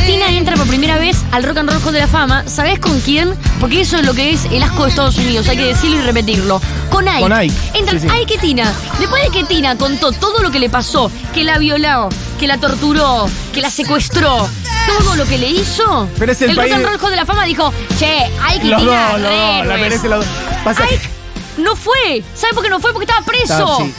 Tina 0.05 0.29
entra 0.29 0.55
por 0.55 0.67
primera 0.67 0.97
vez 0.97 1.17
al 1.31 1.43
Rock 1.43 1.57
and 1.57 1.71
Roll 1.71 1.81
Hall 1.83 1.93
de 1.93 1.99
la 1.99 2.07
Fama. 2.07 2.43
¿Sabés 2.47 2.79
con 2.79 2.97
quién? 3.01 3.33
Porque 3.59 3.81
eso 3.81 3.97
es 3.97 4.05
lo 4.05 4.13
que 4.13 4.31
es 4.31 4.45
el 4.45 4.63
asco 4.63 4.83
de 4.83 4.89
Estados 4.89 5.17
Unidos, 5.17 5.49
hay 5.49 5.57
que 5.57 5.65
decirlo 5.65 5.97
y 5.97 6.01
repetirlo. 6.03 6.61
Con 6.89 7.05
Ike. 7.05 7.21
Con 7.21 7.33
Ike, 7.33 7.53
Entran 7.73 7.99
sí, 7.99 8.07
sí. 8.07 8.15
Ike 8.15 8.35
y 8.35 8.37
Tina. 8.37 8.73
Después 8.97 9.23
de 9.23 9.29
que 9.29 9.43
Tina 9.43 9.77
contó 9.77 10.13
todo 10.13 10.41
lo 10.41 10.51
que 10.51 10.59
le 10.59 10.69
pasó, 10.69 11.11
que 11.33 11.43
la 11.43 11.57
violó, 11.57 12.07
que 12.43 12.47
la 12.49 12.57
torturó, 12.57 13.29
que 13.53 13.61
la 13.61 13.69
secuestró, 13.69 14.49
todo 14.85 15.15
lo 15.15 15.25
que 15.25 15.37
le 15.37 15.47
hizo, 15.49 16.09
Pero 16.19 16.33
es 16.33 16.41
el 16.41 16.49
Rock 16.49 16.57
país 16.57 16.75
de- 16.75 17.15
la 17.15 17.25
Fama 17.25 17.45
dijo, 17.45 17.73
che, 17.97 18.17
Ike 18.49 18.65
y 18.65 18.69
Los 18.69 18.81
Tina, 18.81 19.11
dos, 19.13 19.21
los 19.21 19.29
re 19.29 19.37
dos, 19.37 19.47
la 19.47 19.59
héroes". 19.61 19.79
merece 19.81 20.09
los 20.09 20.25
dos. 20.25 20.35
Pasa 20.61 20.85
que- 20.85 20.95
Ike 20.95 21.09
no 21.59 21.77
fue. 21.77 22.21
¿Sabe 22.35 22.53
por 22.53 22.61
qué 22.65 22.69
no 22.69 22.81
fue? 22.81 22.91
Porque 22.91 23.05
estaba 23.09 23.25
preso. 23.25 23.53
Está- 23.53 23.77
sí. 23.85 23.93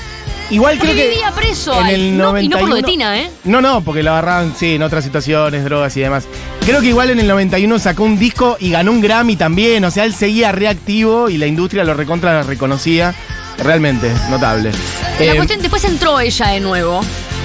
Igual 0.50 0.78
creo 0.78 0.94
que. 0.94 1.08
vivía 1.08 1.32
preso 1.32 1.80
En 1.80 1.86
el 1.86 2.18
No, 2.18 2.38
y 2.38 2.48
no 2.48 2.58
por 2.58 2.68
lo 2.68 2.74
de 2.74 2.82
91 2.82 2.86
Tina, 2.86 3.18
¿eh? 3.18 3.30
No, 3.44 3.62
no, 3.62 3.80
porque 3.80 4.02
lo 4.02 4.10
agarraban, 4.10 4.54
sí, 4.54 4.74
en 4.74 4.82
otras 4.82 5.02
situaciones, 5.04 5.64
drogas 5.64 5.96
y 5.96 6.00
demás. 6.00 6.24
Creo 6.66 6.82
que 6.82 6.88
igual 6.88 7.08
en 7.08 7.20
el 7.20 7.26
91 7.26 7.78
sacó 7.78 8.02
un 8.02 8.18
disco 8.18 8.58
y 8.60 8.72
ganó 8.72 8.90
un 8.92 9.00
Grammy 9.00 9.36
también. 9.36 9.82
O 9.86 9.90
sea, 9.90 10.04
él 10.04 10.14
seguía 10.14 10.52
reactivo 10.52 11.30
y 11.30 11.38
la 11.38 11.46
industria 11.46 11.82
lo 11.82 11.94
recontra 11.94 12.42
reconocía. 12.42 13.14
Realmente, 13.56 14.12
notable. 14.28 14.70
La 15.18 15.24
Eh, 15.32 15.36
cuestión, 15.36 15.62
después 15.62 15.82
entró 15.84 16.20
ella 16.20 16.48
de 16.48 16.60
nuevo 16.60 17.00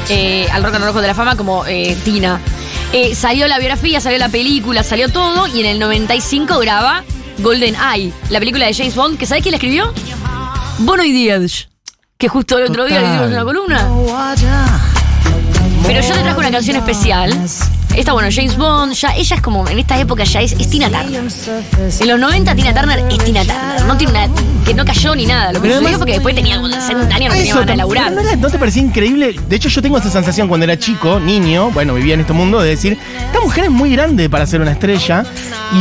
eh, 0.09 0.47
al 0.51 0.63
Rock 0.63 0.75
and 0.75 0.85
Roll 0.85 1.01
de 1.01 1.07
la 1.07 1.13
Fama 1.13 1.35
como 1.35 1.65
eh, 1.65 1.97
Tina. 2.03 2.39
Eh, 2.91 3.15
salió 3.15 3.47
la 3.47 3.59
biografía, 3.59 4.01
salió 4.01 4.17
la 4.17 4.29
película, 4.29 4.83
salió 4.83 5.09
todo 5.09 5.47
y 5.47 5.59
en 5.59 5.65
el 5.67 5.79
95 5.79 6.59
graba 6.59 7.03
Golden 7.39 7.75
Eye, 7.75 8.11
la 8.29 8.39
película 8.39 8.65
de 8.65 8.73
James 8.73 8.95
Bond, 8.95 9.17
que 9.17 9.25
¿sabés 9.25 9.43
quién 9.43 9.51
la 9.51 9.57
escribió? 9.57 9.93
Bono 10.79 11.03
y 11.03 11.11
Diaz, 11.11 11.69
que 12.17 12.27
justo 12.27 12.57
el 12.57 12.65
otro 12.65 12.85
día 12.85 13.01
le 13.01 13.11
dimos 13.11 13.27
una 13.27 13.43
columna. 13.43 13.87
Pero 15.85 16.01
yo 16.01 16.13
te 16.13 16.19
traje 16.21 16.39
una 16.39 16.51
canción 16.51 16.77
especial. 16.77 17.37
Esta, 17.95 18.13
bueno, 18.13 18.29
James 18.31 18.55
Bond, 18.55 18.93
ya, 18.93 19.13
ella 19.15 19.35
es 19.35 19.41
como, 19.41 19.67
en 19.67 19.77
esta 19.79 19.99
época 19.99 20.23
ya 20.23 20.41
es, 20.41 20.53
es 20.53 20.69
Tina 20.69 20.89
Turner. 20.89 21.21
En 21.99 22.07
los 22.07 22.19
90 22.19 22.55
Tina 22.55 22.73
Turner 22.73 22.99
es 23.09 23.17
Tina 23.23 23.41
Turner. 23.43 23.85
No 23.85 23.97
tiene 23.97 24.13
una, 24.13 24.33
que 24.65 24.73
no 24.73 24.85
cayó 24.85 25.15
ni 25.15 25.25
nada. 25.25 25.51
Lo 25.51 25.61
que 25.61 25.73
sucedió 25.73 25.97
porque 25.97 26.13
después 26.13 26.33
tenía 26.35 26.55
como 26.57 26.69
60 26.69 26.93
años, 27.15 27.29
no 27.29 27.35
tenía 27.35 27.43
Eso, 27.43 27.53
ganas 27.55 27.67
de 27.67 27.75
laburar. 27.77 28.11
¿no, 28.13 28.21
era- 28.21 28.35
no 28.37 28.49
te 28.49 28.57
parecía 28.59 28.83
increíble? 28.83 29.35
De 29.47 29.55
hecho, 29.55 29.67
yo 29.69 29.81
tengo 29.81 29.97
esa 29.97 30.09
sensación 30.09 30.47
cuando 30.47 30.63
era 30.65 30.77
chico, 30.79 31.19
niño, 31.19 31.71
bueno, 31.71 31.93
vivía 31.95 32.13
en 32.13 32.21
este 32.21 32.33
mundo, 32.33 32.61
de 32.61 32.69
decir, 32.69 32.97
esta 33.25 33.41
mujer 33.41 33.65
es 33.65 33.71
muy 33.71 33.91
grande 33.91 34.29
para 34.29 34.45
ser 34.45 34.61
una 34.61 34.71
estrella. 34.71 35.25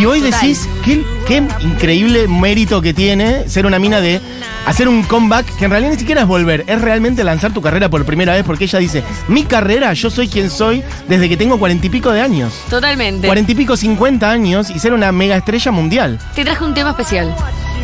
Y 0.01 0.05
hoy 0.05 0.21
Total. 0.21 0.41
decís, 0.41 0.69
qué, 0.85 1.05
qué 1.29 1.43
increíble 1.61 2.27
mérito 2.27 2.81
que 2.81 2.95
tiene 2.95 3.49
ser 3.49 3.67
una 3.67 3.79
mina 3.79 4.01
de 4.01 4.21
hacer 4.67 4.89
un 4.89 5.03
comeback 5.03 5.45
que 5.59 5.67
en 5.67 5.71
realidad 5.71 5.93
ni 5.93 5.99
siquiera 5.99 6.23
es 6.23 6.27
volver, 6.27 6.65
es 6.67 6.81
realmente 6.81 7.23
lanzar 7.23 7.53
tu 7.53 7.61
carrera 7.61 7.89
por 7.91 8.05
primera 8.07 8.33
vez, 8.35 8.45
porque 8.45 8.65
ella 8.65 8.79
dice, 8.79 9.05
mi 9.29 9.45
carrera, 9.45 9.93
yo 9.93 10.11
soy 10.11 10.29
quien 10.29 10.51
soy 10.51 10.83
desde 11.07 11.29
que 11.29 11.37
tengo 11.37 11.59
cuarenta 11.59 11.87
y 11.87 11.91
pico 11.91 12.11
de 12.11 12.21
años. 12.23 12.55
Totalmente. 12.71 13.27
Cuarenta 13.27 13.53
y 13.53 13.55
pico, 13.55 13.77
cincuenta 13.77 14.31
años 14.31 14.71
y 14.71 14.79
ser 14.79 14.93
una 14.95 15.13
mega 15.13 15.37
estrella 15.37 15.71
mundial. 15.71 16.19
Te 16.35 16.45
traje 16.45 16.65
un 16.65 16.75
tema 16.75 16.91
especial. 16.91 17.35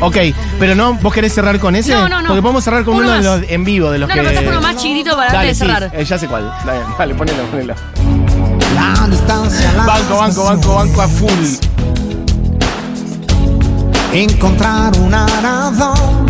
Ok, 0.01 0.17
pero 0.59 0.75
no, 0.75 0.95
¿vos 0.95 1.13
querés 1.15 1.33
cerrar 1.35 1.59
con 1.61 1.77
ese? 1.77 1.93
No, 1.93 2.09
no, 2.09 2.21
no. 2.23 2.29
Porque 2.29 2.43
podemos 2.43 2.65
cerrar 2.65 2.85
con 2.85 2.97
Uno 2.97 3.05
uno, 3.09 3.17
de 3.17 3.23
los 3.23 3.51
en 3.51 3.65
vivo, 3.65 3.91
de 3.91 3.99
los 3.99 4.09
No, 4.09 4.15
que. 4.15 4.23
no, 4.23 4.29
pero 4.29 4.41
traje 4.41 4.57
uno 4.57 4.61
más 4.67 4.77
chiquitito 4.77 5.17
para 5.17 5.33
Dale, 5.33 5.39
antes 5.51 5.59
de 5.59 5.65
sí, 5.67 5.71
cerrar. 5.73 5.91
eh, 5.95 6.05
ya 6.05 6.19
sé 6.19 6.27
cuál. 6.27 6.53
Dale, 6.67 6.81
dale, 6.99 7.15
ponelo, 7.15 7.43
ponelo. 7.45 7.75
La 8.75 9.07
distancia, 9.09 9.73
la 9.77 9.85
Banco, 9.85 10.17
banco, 10.19 10.45
banco, 10.45 10.75
banco 10.75 11.03
a 11.03 11.09
full. 11.09 11.94
Encontrar 14.15 14.97
una 14.99 15.27
razón. 15.43 16.27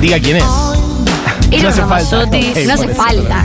Diga 0.00 0.18
quién 0.18 0.38
es. 0.38 0.44
Eros 1.52 1.62
No 1.62 1.68
hace 1.68 1.80
falta. 1.82 2.16
Ramazzotti, 2.16 2.40
no 2.66 2.72
hace 2.74 2.84
eso. 2.86 2.94
falta. 2.94 3.44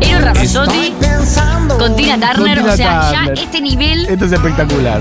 Eros 0.00 0.22
Ramazzotti 0.22 0.94
Pensando. 1.00 1.76
con 1.78 1.96
Tina 1.96 2.14
Turner, 2.34 2.58
Con 2.60 2.62
Tina 2.62 2.72
o 2.72 2.76
sea, 2.76 3.10
Turner. 3.10 3.34
ya 3.34 3.42
este 3.42 3.60
nivel. 3.60 4.06
Esto 4.06 4.24
es 4.26 4.32
espectacular. 4.32 5.00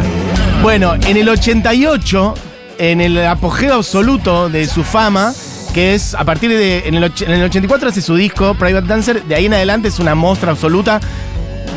Bueno, 0.63 0.95
en 0.95 1.17
el 1.17 1.29
88, 1.29 2.33
en 2.79 2.99
el 3.01 3.23
apogeo 3.25 3.75
absoluto 3.75 4.49
de 4.49 4.65
su 4.67 4.83
fama, 4.83 5.33
que 5.73 5.93
es 5.93 6.15
a 6.15 6.23
partir 6.25 6.49
de. 6.49 6.87
En 6.87 6.95
el, 6.95 7.03
en 7.03 7.31
el 7.31 7.43
84 7.43 7.89
hace 7.89 8.01
su 8.01 8.15
disco, 8.15 8.55
Private 8.55 8.87
Dancer, 8.87 9.23
de 9.23 9.35
ahí 9.35 9.45
en 9.45 9.53
adelante 9.53 9.87
es 9.89 9.99
una 9.99 10.15
muestra 10.15 10.51
absoluta. 10.51 10.99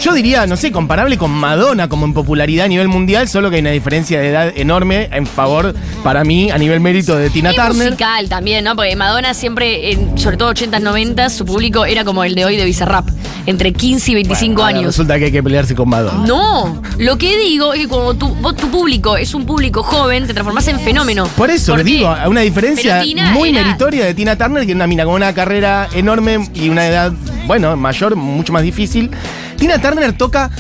Yo 0.01 0.13
diría, 0.13 0.47
no 0.47 0.57
sé, 0.57 0.71
comparable 0.71 1.17
con 1.17 1.31
Madonna 1.31 1.89
como 1.89 2.05
en 2.05 2.13
popularidad 2.13 2.67
a 2.67 2.69
nivel 2.69 2.89
mundial, 2.89 3.27
solo 3.29 3.49
que 3.49 3.57
hay 3.57 3.63
una 3.63 3.71
diferencia 3.71 4.21
de 4.21 4.29
edad 4.29 4.53
enorme 4.55 5.09
en 5.13 5.27
favor, 5.27 5.75
para 6.03 6.25
mí, 6.25 6.51
a 6.51 6.59
nivel 6.59 6.81
mérito 6.81 7.17
de 7.17 7.31
Tina 7.31 7.53
Y 7.53 7.57
Turner. 7.57 7.75
musical 7.91 8.29
también, 8.29 8.65
¿no? 8.65 8.77
Porque 8.77 8.95
Madonna 8.97 9.33
siempre, 9.33 9.93
en- 9.93 10.19
sobre 10.19 10.37
todo 10.37 10.51
80s, 10.53 10.83
90s, 10.83 11.31
su 11.33 11.47
público 11.47 11.87
era 11.87 12.05
como 12.05 12.23
el 12.25 12.35
de 12.35 12.45
hoy 12.45 12.57
de 12.57 12.65
Bizarrap, 12.67 13.09
entre 13.47 13.73
15 13.73 14.11
y 14.11 14.15
25 14.15 14.61
Ahora 14.63 14.77
años. 14.77 14.87
Resulta 14.87 15.19
que 15.19 15.27
hay 15.27 15.33
que 15.33 15.43
pelearse 15.43 15.75
con 15.75 15.89
Madonna. 15.89 16.27
No, 16.27 16.83
lo 16.99 17.17
que 17.17 17.39
digo 17.39 17.73
es 17.73 17.81
que 17.81 17.89
cuando 17.89 18.15
tu, 18.15 18.29
vos, 18.35 18.57
tu 18.57 18.69
público 18.71 19.17
es 19.17 19.33
un 19.33 19.47
público 19.47 19.83
joven, 19.83 20.27
te 20.27 20.35
transformás 20.35 20.69
en 20.69 20.81
fenómeno. 20.81 21.27
Por 21.37 21.49
eso 21.51 21.73
¿Por 21.73 21.79
le 21.79 21.85
digo, 21.85 22.09
a 22.09 22.29
una 22.29 22.43
diferencia 22.43 23.03
muy 23.33 23.51
era- 23.51 23.63
meritoria 23.65 24.05
de 24.05 24.13
Tina 24.13 24.37
Turner, 24.37 24.65
que 24.67 24.73
es 24.73 24.77
una 24.77 24.87
mina 24.87 25.05
con 25.05 25.15
una 25.15 25.33
carrera 25.33 25.89
enorme 25.95 26.51
y 26.55 26.69
una 26.69 26.87
edad, 26.87 27.13
bueno, 27.47 27.77
mayor, 27.77 28.17
mucho 28.17 28.53
más 28.53 28.63
difícil. 28.63 29.11
Tina 29.57 29.79
Turner 29.79 30.13
toca, 30.13 30.51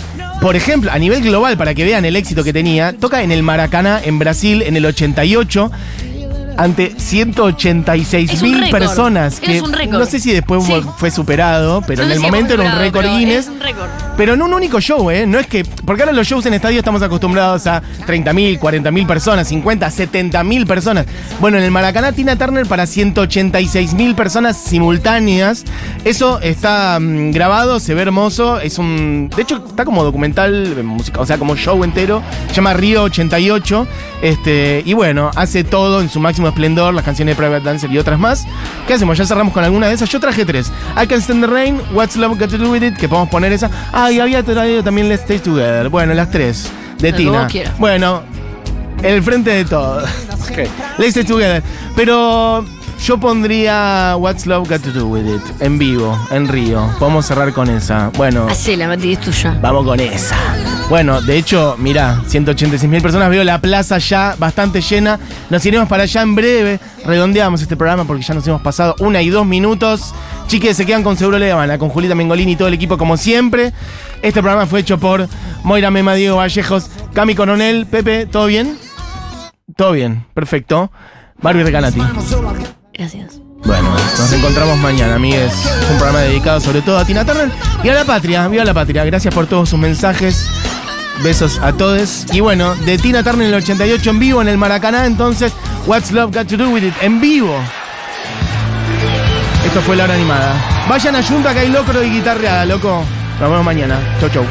por 0.40 0.56
ejemplo, 0.56 0.90
a 0.92 0.98
nivel 0.98 1.22
global, 1.22 1.56
para 1.56 1.74
que 1.74 1.84
vean 1.84 2.04
el 2.04 2.16
éxito 2.16 2.44
que 2.44 2.52
tenía, 2.52 2.92
toca 2.92 3.22
en 3.22 3.32
el 3.32 3.42
Maracaná, 3.42 4.00
en 4.02 4.18
Brasil, 4.18 4.62
en 4.62 4.76
el 4.76 4.86
88. 4.86 5.70
Ante 6.56 6.94
186 6.96 8.32
Es 8.32 8.42
un 8.42 8.50
mil 8.50 8.70
personas. 8.70 9.34
Es 9.34 9.40
Que 9.40 9.60
un 9.60 9.72
récord. 9.72 9.98
No 9.98 10.06
sé 10.06 10.18
si 10.20 10.32
después 10.32 10.64
Sí. 10.64 10.72
fue- 10.98 11.10
superado, 11.10 11.82
pero 11.86 12.02
No 12.02 12.06
en 12.06 12.12
el 12.12 12.20
momento 12.20 12.54
era 12.54 12.64
un 12.64 12.78
récord 12.78 13.04
Guinness. 13.06 13.46
Es 13.46 13.48
un 13.48 13.60
récord. 13.60 13.88
Pero 14.16 14.34
en 14.34 14.42
un 14.42 14.52
único 14.52 14.80
show, 14.80 15.10
¿eh? 15.10 15.26
No 15.26 15.38
es 15.38 15.46
que. 15.46 15.64
Porque 15.64 16.02
ahora 16.02 16.12
los 16.12 16.26
shows 16.26 16.44
en 16.46 16.54
estadio 16.54 16.78
estamos 16.78 17.02
acostumbrados 17.02 17.66
a 17.66 17.82
30.000, 18.06 18.58
40.000 18.58 19.06
personas, 19.06 19.48
50, 19.48 19.90
70.000 19.90 20.66
personas. 20.66 21.06
Bueno, 21.40 21.58
en 21.58 21.64
el 21.64 21.70
Maracaná, 21.70 22.12
Tina 22.12 22.36
Turner 22.36 22.66
para 22.66 22.86
186.000 22.86 24.14
personas 24.14 24.56
simultáneas. 24.56 25.64
Eso 26.04 26.40
está 26.40 26.98
mm, 27.00 27.30
grabado, 27.32 27.80
se 27.80 27.94
ve 27.94 28.02
hermoso. 28.02 28.60
Es 28.60 28.78
un. 28.78 29.30
De 29.34 29.42
hecho, 29.42 29.64
está 29.66 29.84
como 29.84 30.02
documental, 30.04 30.74
eh, 30.78 30.82
música, 30.82 31.20
o 31.20 31.26
sea, 31.26 31.38
como 31.38 31.56
show 31.56 31.82
entero. 31.84 32.22
Se 32.48 32.54
llama 32.54 32.74
Río 32.74 33.02
88. 33.04 33.86
Este, 34.22 34.82
y 34.86 34.94
bueno, 34.94 35.30
hace 35.36 35.64
todo 35.64 36.00
en 36.00 36.08
su 36.08 36.18
máximo 36.20 36.43
esplendor, 36.48 36.94
las 36.94 37.04
canciones 37.04 37.36
de 37.36 37.42
Private 37.42 37.64
Dancer 37.64 37.90
y 37.90 37.98
otras 37.98 38.18
más. 38.18 38.46
¿Qué 38.86 38.94
hacemos? 38.94 39.16
Ya 39.18 39.26
cerramos 39.26 39.52
con 39.52 39.64
alguna 39.64 39.88
de 39.88 39.94
esas. 39.94 40.08
Yo 40.08 40.20
traje 40.20 40.44
tres. 40.44 40.72
I 41.02 41.06
Can 41.06 41.20
Stand 41.20 41.44
the 41.44 41.50
Rain, 41.50 41.80
What's 41.92 42.16
Love 42.16 42.38
Got 42.38 42.50
to 42.50 42.58
Do 42.58 42.70
With 42.70 42.82
It, 42.82 42.96
que 42.96 43.08
podemos 43.08 43.28
poner 43.28 43.52
esa. 43.52 43.70
Ah, 43.92 44.10
y 44.10 44.20
había 44.20 44.42
traído 44.42 44.82
también 44.82 45.08
Let's 45.08 45.22
Stay 45.22 45.38
Together. 45.38 45.88
Bueno, 45.88 46.14
las 46.14 46.30
tres. 46.30 46.70
De 46.98 47.12
que 47.12 47.18
Tina. 47.18 47.48
Bueno, 47.78 48.22
el 49.02 49.22
frente 49.22 49.50
de 49.50 49.64
todo. 49.64 49.98
Ok. 49.98 50.58
Let's 50.98 51.10
Stay 51.10 51.24
Together. 51.24 51.62
Pero 51.96 52.64
yo 53.04 53.18
pondría 53.18 54.16
What's 54.16 54.46
Love 54.46 54.66
Got 54.66 54.82
to 54.82 54.90
Do 54.90 55.06
With 55.06 55.26
It 55.26 55.42
en 55.60 55.78
vivo, 55.78 56.18
en 56.30 56.48
Río. 56.48 56.88
Podemos 56.98 57.26
cerrar 57.26 57.52
con 57.52 57.68
esa. 57.68 58.10
Bueno. 58.16 58.46
Hacela, 58.48 58.88
Mati, 58.88 59.12
es 59.12 59.20
tuya. 59.20 59.58
Vamos 59.60 59.84
con 59.84 60.00
esa. 60.00 60.34
Bueno, 60.88 61.20
de 61.20 61.36
hecho, 61.36 61.76
mirá, 61.78 62.22
186 62.26 62.90
mil 62.90 63.02
personas. 63.02 63.28
Veo 63.28 63.44
la 63.44 63.60
plaza 63.60 63.98
ya 63.98 64.34
bastante 64.38 64.80
llena. 64.80 65.20
Nos 65.50 65.66
iremos 65.66 65.86
para 65.86 66.04
allá 66.04 66.22
en 66.22 66.34
breve. 66.34 66.80
Redondeamos 67.04 67.60
este 67.60 67.76
programa 67.76 68.04
porque 68.06 68.22
ya 68.22 68.32
nos 68.32 68.46
hemos 68.46 68.62
pasado 68.62 68.94
una 69.00 69.20
y 69.20 69.28
dos 69.28 69.44
minutos. 69.44 70.14
Chiques, 70.46 70.74
se 70.74 70.86
quedan 70.86 71.02
con 71.02 71.18
Seguro 71.18 71.38
Le 71.38 71.52
Habana, 71.52 71.76
con 71.76 71.90
Julita 71.90 72.14
Mengolini 72.14 72.52
y 72.52 72.56
todo 72.56 72.68
el 72.68 72.74
equipo 72.74 72.96
como 72.96 73.18
siempre. 73.18 73.74
Este 74.22 74.40
programa 74.40 74.64
fue 74.64 74.80
hecho 74.80 74.98
por 74.98 75.28
Moira 75.62 75.90
Mema, 75.90 76.14
Diego 76.14 76.36
Vallejos, 76.36 76.88
Cami 77.12 77.34
Coronel, 77.34 77.84
Pepe, 77.84 78.24
¿todo 78.24 78.46
bien? 78.46 78.78
Todo 79.76 79.92
bien, 79.92 80.24
perfecto. 80.32 80.90
Barbie 81.42 81.64
Recanati. 81.64 82.00
Gracias. 82.96 83.40
Bueno, 83.64 83.90
nos 84.18 84.32
encontramos 84.32 84.78
mañana, 84.78 85.16
amigues. 85.16 85.52
Es 85.52 85.90
un 85.90 85.96
programa 85.96 86.20
dedicado 86.20 86.60
sobre 86.60 86.82
todo 86.82 86.98
a 86.98 87.04
Tina 87.04 87.24
Turner 87.24 87.50
y 87.82 87.88
a 87.88 87.94
la 87.94 88.04
patria. 88.04 88.46
Viva 88.48 88.64
la 88.64 88.74
patria. 88.74 89.04
Gracias 89.04 89.34
por 89.34 89.46
todos 89.46 89.70
sus 89.70 89.78
mensajes. 89.78 90.48
Besos 91.22 91.58
a 91.58 91.72
todos. 91.72 92.26
Y 92.32 92.40
bueno, 92.40 92.74
de 92.86 92.98
Tina 92.98 93.22
Turner 93.22 93.48
en 93.48 93.54
el 93.54 93.62
88 93.62 94.10
en 94.10 94.18
vivo 94.18 94.42
en 94.42 94.48
el 94.48 94.58
Maracaná, 94.58 95.06
entonces, 95.06 95.52
What's 95.86 96.12
Love 96.12 96.34
Got 96.34 96.48
to 96.48 96.56
Do 96.56 96.70
With 96.70 96.84
It 96.84 96.94
en 97.00 97.20
vivo. 97.20 97.56
Esto 99.64 99.80
fue 99.80 99.96
la 99.96 100.04
hora 100.04 100.14
animada. 100.14 100.54
Vayan 100.88 101.16
a 101.16 101.22
Junta 101.22 101.52
que 101.54 101.60
hay 101.60 101.68
locro 101.70 102.02
y 102.02 102.10
guitarreada, 102.10 102.66
loco. 102.66 103.02
Nos 103.40 103.50
vemos 103.50 103.64
mañana. 103.64 103.98
Chau, 104.20 104.28
chau. 104.28 104.44